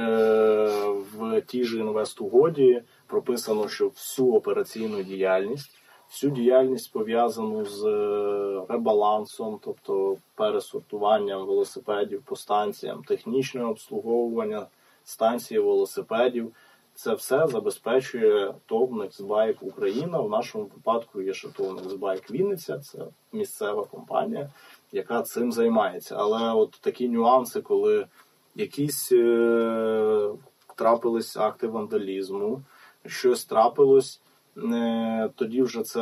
в 1.14 1.40
тій 1.46 1.64
же 1.64 1.78
інвестугоді 1.78 2.82
прописано, 3.08 3.68
що 3.68 3.88
всю 3.88 4.34
операційну 4.34 5.02
діяльність, 5.02 5.70
всю 6.10 6.32
діяльність 6.32 6.92
пов'язану 6.92 7.64
з 7.64 7.84
е, 7.84 8.66
ребалансом, 8.68 9.60
тобто 9.64 10.16
пересортуванням 10.34 11.46
велосипедів 11.46 12.22
по 12.22 12.36
станціям, 12.36 13.04
технічне 13.04 13.64
обслуговування 13.64 14.66
станції 15.04 15.60
велосипедів. 15.60 16.52
Це 16.94 17.14
все 17.14 17.46
забезпечує 17.46 18.54
ТОВ 18.66 18.92
Nextbike 18.92 19.56
Україна. 19.60 20.20
В 20.20 20.30
нашому 20.30 20.64
випадку 20.64 21.22
є 21.22 21.34
ще 21.34 21.48
ТОВ 21.48 21.76
Nextbike 21.76 22.32
Вінниця, 22.32 22.78
це 22.78 22.98
місцева 23.32 23.84
компанія, 23.84 24.50
яка 24.92 25.22
цим 25.22 25.52
займається. 25.52 26.16
Але 26.18 26.52
от 26.52 26.78
такі 26.80 27.08
нюанси, 27.08 27.60
коли 27.60 28.06
якісь 28.54 29.12
е- 29.12 30.30
трапились 30.76 31.36
акти 31.36 31.66
вандалізму, 31.66 32.62
щось 33.06 33.44
трапилось, 33.44 34.20
е, 34.56 35.30
тоді 35.36 35.62
вже 35.62 35.82
це 35.82 36.00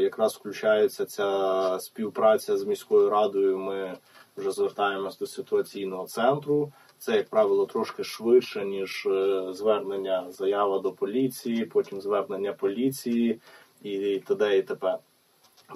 якраз 0.00 0.34
включається 0.34 1.06
ця 1.06 1.78
співпраця 1.80 2.56
з 2.56 2.64
міською 2.64 3.10
радою. 3.10 3.58
Ми 3.58 3.96
вже 4.36 4.50
звертаємось 4.50 5.18
до 5.18 5.26
ситуаційного 5.26 6.06
центру. 6.06 6.72
Це, 6.98 7.16
як 7.16 7.28
правило, 7.28 7.66
трошки 7.66 8.04
швидше, 8.04 8.64
ніж 8.64 9.06
е, 9.06 9.46
звернення 9.52 10.30
заява 10.30 10.78
до 10.78 10.92
поліції, 10.92 11.64
потім 11.64 12.00
звернення 12.00 12.52
поліції 12.52 13.40
і 13.82 14.18
т.д. 14.18 14.58
і 14.58 14.62
т.п. 14.62 14.98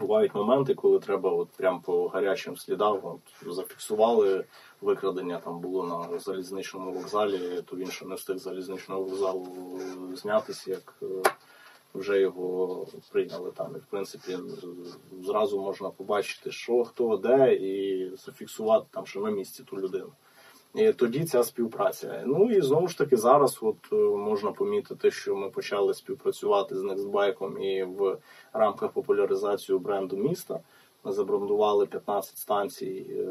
Бувають 0.01 0.35
моменти, 0.35 0.75
коли 0.75 0.99
треба 0.99 1.31
от 1.31 1.49
прям 1.49 1.81
по 1.81 2.09
гарячим 2.09 2.57
слідам 2.57 3.01
от, 3.03 3.55
зафіксували 3.55 4.45
викрадення. 4.83 5.39
Там 5.39 5.61
було 5.61 6.09
на 6.11 6.19
залізничному 6.19 6.93
вокзалі, 6.93 7.63
то 7.67 7.77
він 7.77 7.91
ще 7.91 8.07
не 8.07 8.15
встиг 8.15 8.39
залізничного 8.39 9.03
вокзалу 9.03 9.47
знятися, 10.15 10.71
як 10.71 10.95
е, 11.03 11.07
вже 11.95 12.21
його 12.21 12.87
прийняли 13.13 13.51
там. 13.51 13.77
І 13.77 13.79
в 13.79 13.87
принципі 13.91 14.39
зразу 15.23 15.61
можна 15.61 15.91
побачити, 15.91 16.51
що 16.51 16.85
хто 16.85 17.17
де, 17.17 17.55
і 17.55 18.11
зафіксувати 18.17 18.87
там 18.91 19.07
ще 19.07 19.21
на 19.21 19.31
місці 19.31 19.65
ту 19.65 19.77
людину. 19.77 20.13
І 20.75 20.93
тоді 20.93 21.25
ця 21.25 21.45
співпраця. 21.45 22.23
Ну 22.27 22.51
і 22.51 22.61
знову 22.61 22.89
ж 22.89 22.99
таки 22.99 23.17
зараз 23.17 23.59
от 23.63 23.77
е, 23.93 23.97
можна 23.97 24.53
помітити, 24.53 25.11
що 25.11 25.37
ми 25.37 25.51
почали 25.51 25.95
співпрацювати 25.95 26.77
з 26.77 26.83
Nextbike 26.83 27.59
і 27.59 27.85
в 27.85 28.19
рамках 28.53 28.93
популяризації 28.93 29.79
бренду 29.79 30.17
міста. 30.17 30.61
Ми 31.05 31.13
забрендували 31.13 31.87
15 31.87 32.39
станцій 32.39 33.07
е, 33.11 33.23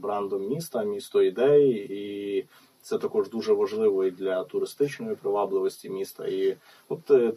брендом 0.00 0.48
міста, 0.48 0.84
місто 0.84 1.22
ідей, 1.22 1.86
і 1.90 2.44
це 2.82 2.98
також 2.98 3.30
дуже 3.30 3.52
важливо 3.52 4.04
і 4.04 4.10
для 4.10 4.44
туристичної 4.44 5.16
привабливості 5.16 5.90
міста. 5.90 6.26
І 6.26 6.56
от 6.88 7.10
е, 7.10 7.32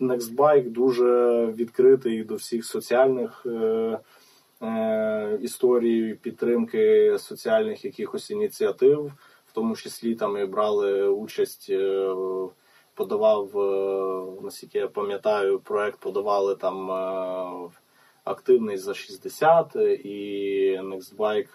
Nextbike 0.00 0.70
дуже 0.70 1.46
відкритий 1.46 2.24
до 2.24 2.34
всіх 2.34 2.64
соціальних. 2.64 3.46
Е, 4.62 5.38
історії 5.42 6.14
підтримки 6.14 7.16
соціальних 7.18 7.84
якихось 7.84 8.30
ініціатив, 8.30 9.12
в 9.46 9.52
тому 9.52 9.76
числі 9.76 10.14
там 10.14 10.36
і 10.36 10.44
брали 10.44 11.08
участь, 11.08 11.66
е, 11.70 12.14
подавав, 12.94 13.58
е, 13.58 14.42
наскільки 14.42 14.78
я 14.78 14.88
пам'ятаю, 14.88 15.58
проект 15.58 16.00
подавали 16.00 16.54
там 16.54 16.90
активний 18.24 18.76
за 18.76 18.94
60 18.94 19.76
і 20.04 20.78
Nextbike 20.82 21.48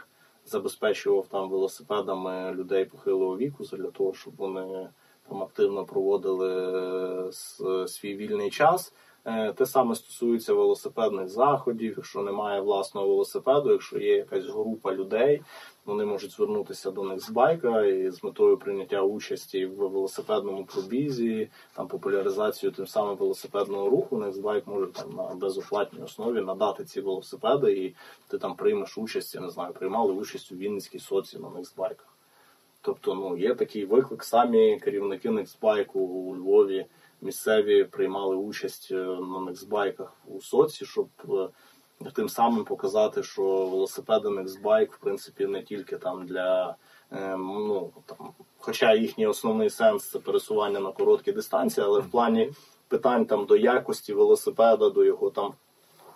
забезпечував 0.46 1.28
там 1.28 1.50
велосипедами 1.50 2.52
людей 2.52 2.86
похилого 2.86 3.38
віку 3.38 3.64
для 3.64 3.92
того, 3.92 4.14
щоб 4.14 4.36
вони 4.38 4.90
там 5.30 5.44
активно 5.44 5.86
проводили 5.86 7.32
свій 7.88 8.16
вільний 8.16 8.50
час. 8.50 8.94
Е, 9.26 9.54
те 9.54 9.66
саме 9.66 9.96
стосується 9.96 10.54
велосипедних 10.54 11.30
заходів. 11.30 11.94
Якщо 11.98 12.22
немає 12.22 12.62
власного 12.62 13.08
велосипеду, 13.08 13.72
якщо 13.72 14.00
є 14.00 14.16
якась 14.16 14.46
група 14.46 14.94
людей, 14.94 15.42
вони 15.86 16.06
можуть 16.06 16.32
звернутися 16.32 16.92
до 16.92 17.02
Nextbike 17.02 17.84
і 17.86 18.12
з 18.12 18.24
метою 18.24 18.58
прийняття 18.58 19.02
участі 19.02 19.66
в 19.66 19.76
велосипедному 19.76 20.66
пробізі, 20.66 21.50
там 21.74 21.88
популяризацію 21.88 22.72
тим 22.72 22.88
самим 22.88 23.16
велосипедного 23.16 23.90
руху. 23.90 24.18
Nextbike 24.18 24.64
може 24.66 24.88
там 24.88 25.16
на 25.16 25.36
безоплатній 25.36 26.04
основі 26.04 26.42
надати 26.42 26.84
ці 26.84 27.02
велосипеди, 27.02 27.72
і 27.72 27.96
ти 28.28 28.38
там 28.38 28.56
приймеш 28.56 28.98
участь, 28.98 29.36
я 29.36 29.42
не 29.42 29.50
знаю, 29.50 29.74
приймали 29.74 30.14
участь 30.14 30.52
у 30.52 30.56
Вінницькій 30.56 31.00
соці 31.00 31.40
на 31.40 31.48
Nextbike. 31.48 32.04
Тобто, 32.82 33.16
ну 33.16 33.38
є 33.38 33.56
такий 33.56 33.86
виклик. 33.86 34.24
Самі 34.24 34.80
керівники 34.80 35.30
Nextbike 35.30 35.92
у 35.94 36.36
Львові 36.36 36.86
місцеві 37.22 37.84
приймали 37.84 38.36
участь 38.36 38.88
е, 38.92 38.96
на 38.96 39.40
нексбайках 39.40 40.14
у 40.28 40.42
соці, 40.42 40.86
щоб 40.86 41.08
е, 41.30 41.50
тим 42.14 42.30
самим 42.30 42.64
показати, 42.66 43.24
що 43.24 43.44
велосипеди 43.44 44.30
Нексбайк, 44.30 44.94
в 44.94 44.98
принципі, 44.98 45.46
не 45.46 45.64
тільки 45.64 45.98
там 45.98 46.26
для 46.26 46.76
е, 47.12 47.38
ну 47.38 47.92
там, 48.06 48.18
хоча 48.58 48.94
їхній 48.94 49.28
основний 49.28 49.70
сенс 49.70 50.10
це 50.10 50.20
пересування 50.20 50.80
на 50.80 50.92
короткі 50.92 51.32
дистанції, 51.32 51.86
але 51.86 52.00
в 52.00 52.12
плані 52.12 52.52
питань 52.88 53.26
там 53.26 53.46
до 53.46 53.58
якості 53.58 54.14
велосипеда, 54.14 54.90
до 54.90 55.04
його 55.04 55.30
там 55.30 55.54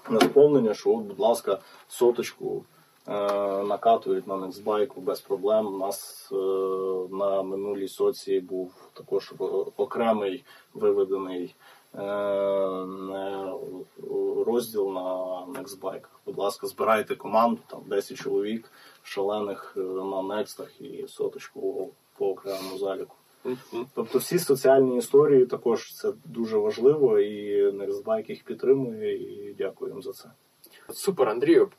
наповнення, 0.09 0.73
що, 0.73 0.95
будь 0.95 1.19
ласка, 1.19 1.59
соточку. 1.87 2.65
Накатують 3.07 4.27
на 4.27 4.37
Нексбайку 4.37 5.01
без 5.01 5.21
проблем. 5.21 5.67
У 5.67 5.77
нас 5.77 6.29
на 7.11 7.43
минулій 7.43 7.87
соці 7.87 8.39
був 8.39 8.73
також 8.93 9.33
окремий 9.77 10.43
виведений 10.73 11.55
е, 11.95 11.99
розділ 14.45 14.91
на 14.91 15.01
Nextbike. 15.45 16.07
Будь 16.25 16.37
ласка, 16.37 16.67
збирайте 16.67 17.15
команду, 17.15 17.59
там 17.67 17.81
10 17.87 18.17
чоловік, 18.17 18.71
шалених 19.03 19.73
е, 19.77 19.79
на 19.79 20.21
некстах 20.21 20.81
і 20.81 21.07
соточку 21.07 21.89
по 22.17 22.29
окремому 22.29 22.77
заліку. 22.77 23.15
Тобто 23.93 24.19
всі 24.19 24.39
соціальні 24.39 24.97
історії 24.97 25.45
також 25.45 25.93
це 25.93 26.13
дуже 26.25 26.57
важливо, 26.57 27.19
і 27.19 27.65
Nextbike 27.71 28.29
їх 28.29 28.43
підтримує, 28.43 29.15
і 29.15 29.55
дякую 29.57 29.91
їм 29.91 30.01
за 30.01 30.11
це. 30.11 30.29
Супер, 30.89 31.29
Андрію. 31.29 31.69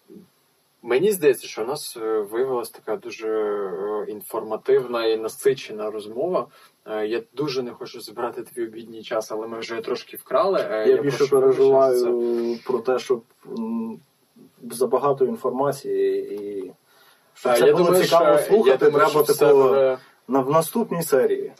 Мені 0.83 1.13
здається, 1.13 1.47
що 1.47 1.63
у 1.63 1.67
нас 1.67 1.97
е, 1.97 2.21
виявилася 2.21 2.73
така 2.73 2.97
дуже 2.97 3.29
е, 3.29 4.07
інформативна 4.09 5.07
і 5.07 5.17
насичена 5.17 5.91
розмова. 5.91 6.47
Е, 6.87 7.07
я 7.07 7.23
дуже 7.33 7.63
не 7.63 7.71
хочу 7.71 8.01
збирати 8.01 8.43
твій 8.43 8.67
обідній 8.67 9.03
час, 9.03 9.33
але 9.33 9.47
ми 9.47 9.59
вже 9.59 9.81
трошки 9.81 10.17
вкрали. 10.17 10.61
Я, 10.71 10.87
я 10.87 11.03
більше 11.03 11.27
переживаю 11.27 12.59
про 12.67 12.79
те, 12.79 12.99
щоб 12.99 13.23
забагато 14.71 15.25
інформації 15.25 16.35
і 16.35 16.73
щоб 17.35 17.53
це 17.53 17.67
я 17.67 17.73
було 17.73 17.85
думаю, 17.85 18.05
цікаво 18.05 18.39
слухати. 18.39 18.91
Треба 18.91 19.23
такого 19.23 19.99
на 20.29 20.41
в 20.41 20.51
наступній 20.51 21.03
серії. 21.03 21.53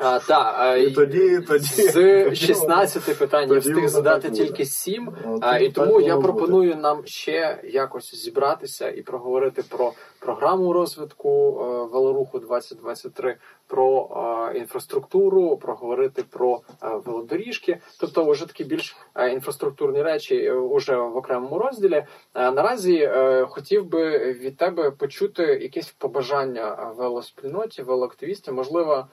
А, 0.00 0.18
та, 0.18 0.76
І 0.76 0.90
тоді, 0.90 1.40
тоді. 1.40 1.64
з 1.64 2.34
16 2.34 3.18
питань 3.18 3.52
я 3.52 3.58
встиг 3.58 3.88
задати 3.88 4.30
тільки 4.30 4.64
7, 4.64 5.12
От 5.26 5.42
а, 5.44 5.58
і 5.58 5.68
тому 5.68 6.00
я 6.00 6.16
пропоную 6.16 6.76
нам 6.76 7.02
ще 7.04 7.60
якось 7.64 8.14
зібратися 8.14 8.90
і 8.90 9.02
проговорити 9.02 9.62
про 9.68 9.92
програму 10.18 10.72
розвитку 10.72 11.28
е, 11.60 11.92
велоруху 11.92 12.38
2023, 12.38 13.36
про 13.66 14.08
е, 14.54 14.58
інфраструктуру, 14.58 15.56
проговорити 15.56 16.24
про 16.30 16.60
е, 16.82 16.88
велодоріжки, 17.04 17.78
тобто 18.00 18.30
вже 18.30 18.46
такі 18.46 18.64
більш 18.64 18.96
е, 19.14 19.30
інфраструктурні 19.32 20.02
речі 20.02 20.50
уже 20.50 20.96
в 20.96 21.16
окремому 21.16 21.58
розділі. 21.58 22.04
Е, 22.34 22.50
Наразі 22.50 22.96
е, 22.96 23.46
хотів 23.50 23.84
би 23.84 24.32
від 24.32 24.56
тебе 24.56 24.90
почути 24.90 25.42
якесь 25.42 25.94
побажання 25.98 26.92
велоспільноті, 26.96 27.82
велоактивістів. 27.82 28.54
Можливо, 28.54 29.06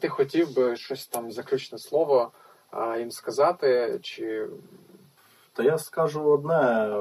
ти 0.00 0.08
хотів 0.08 0.54
би 0.54 0.76
щось 0.76 1.06
там 1.06 1.32
заключне 1.32 1.78
слово 1.78 2.32
їм 2.98 3.10
сказати, 3.10 3.98
чи 4.02 4.48
Та 5.52 5.62
я 5.62 5.78
скажу 5.78 6.30
одне: 6.30 6.88
е, 6.88 7.00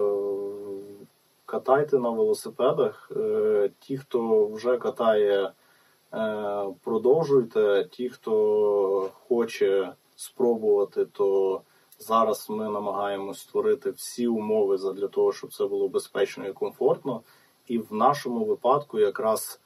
катайте 1.46 2.00
на 2.00 2.10
велосипедах. 2.10 3.12
Е, 3.16 3.72
Ті, 3.80 3.98
хто 3.98 4.48
вже 4.48 4.78
катає, 4.78 5.52
е, 6.14 6.66
продовжуйте. 6.84 7.88
Ті, 7.92 8.10
хто 8.10 9.10
хоче 9.28 9.94
спробувати, 10.16 11.06
то 11.06 11.62
зараз 12.00 12.50
ми 12.50 12.70
намагаємось 12.70 13.40
створити 13.40 13.92
всі 13.92 14.28
умови 14.28 14.78
для 14.78 15.08
того, 15.08 15.34
щоб 15.34 15.54
це 15.54 15.66
було 15.66 15.90
безпечно 15.90 16.48
і 16.48 16.54
комфортно. 16.54 17.22
І 17.68 17.78
в 17.78 17.94
нашому 17.94 18.46
випадку 18.46 19.00
якраз 19.00 19.62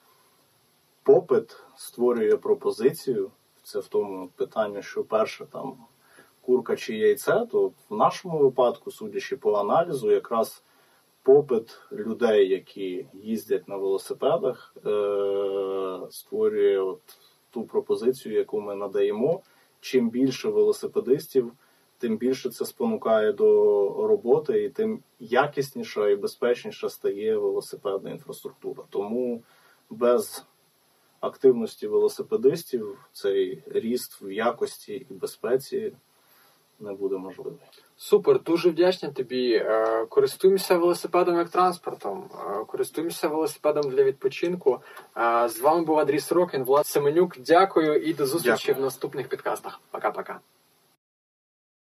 попит 1.10 1.56
створює 1.76 2.36
пропозицію. 2.36 3.30
Це 3.62 3.78
в 3.78 3.86
тому 3.86 4.28
питанні, 4.36 4.82
що 4.82 5.04
перше 5.04 5.44
там 5.44 5.76
курка 6.40 6.76
чи 6.76 6.96
яйце, 6.96 7.46
то 7.50 7.72
в 7.88 7.96
нашому 7.96 8.38
випадку, 8.38 8.90
судячи 8.90 9.36
по 9.36 9.52
аналізу, 9.52 10.10
якраз 10.10 10.62
попит 11.22 11.80
людей, 11.92 12.48
які 12.48 13.06
їздять 13.14 13.68
на 13.68 13.76
велосипедах, 13.76 14.76
е- 14.86 16.10
створює 16.10 16.78
от 16.78 17.00
ту 17.50 17.64
пропозицію, 17.64 18.34
яку 18.34 18.60
ми 18.60 18.74
надаємо. 18.74 19.40
Чим 19.80 20.10
більше 20.10 20.48
велосипедистів, 20.48 21.52
тим 21.98 22.16
більше 22.16 22.50
це 22.50 22.64
спонукає 22.64 23.32
до 23.32 23.46
роботи, 24.08 24.64
і 24.64 24.68
тим 24.68 25.02
якісніша 25.20 26.08
і 26.08 26.16
безпечніша 26.16 26.88
стає 26.88 27.36
велосипедна 27.36 28.10
інфраструктура. 28.10 28.82
Тому 28.90 29.42
без 29.90 30.46
активності 31.20 31.86
велосипедистів 31.86 32.98
цей 33.12 33.62
ріст 33.66 34.22
в 34.22 34.30
якості 34.32 35.06
і 35.10 35.14
безпеці 35.14 35.92
не 36.80 36.92
буде 36.92 37.16
можливий. 37.16 37.58
Супер, 37.96 38.42
дуже 38.42 38.70
вдячні 38.70 39.08
тобі. 39.12 39.52
Е, 39.54 40.06
Користуємося 40.08 40.78
велосипедом 40.78 41.36
як 41.36 41.48
транспортом, 41.48 42.30
е, 42.34 42.64
користуємося 42.64 43.28
велосипедом 43.28 43.90
для 43.90 44.04
відпочинку. 44.04 44.80
Е, 45.16 45.48
З 45.48 45.60
вами 45.60 45.84
був 45.84 45.98
Андрій 45.98 46.20
Сорокін, 46.20 46.64
Влад 46.64 46.86
Семенюк. 46.86 47.38
Дякую 47.38 47.96
і 48.02 48.14
до 48.14 48.26
зустрічі 48.26 48.66
Дякую. 48.66 48.82
в 48.82 48.84
наступних 48.84 49.28
підкастах. 49.28 49.80
Пока-пока. 49.90 50.40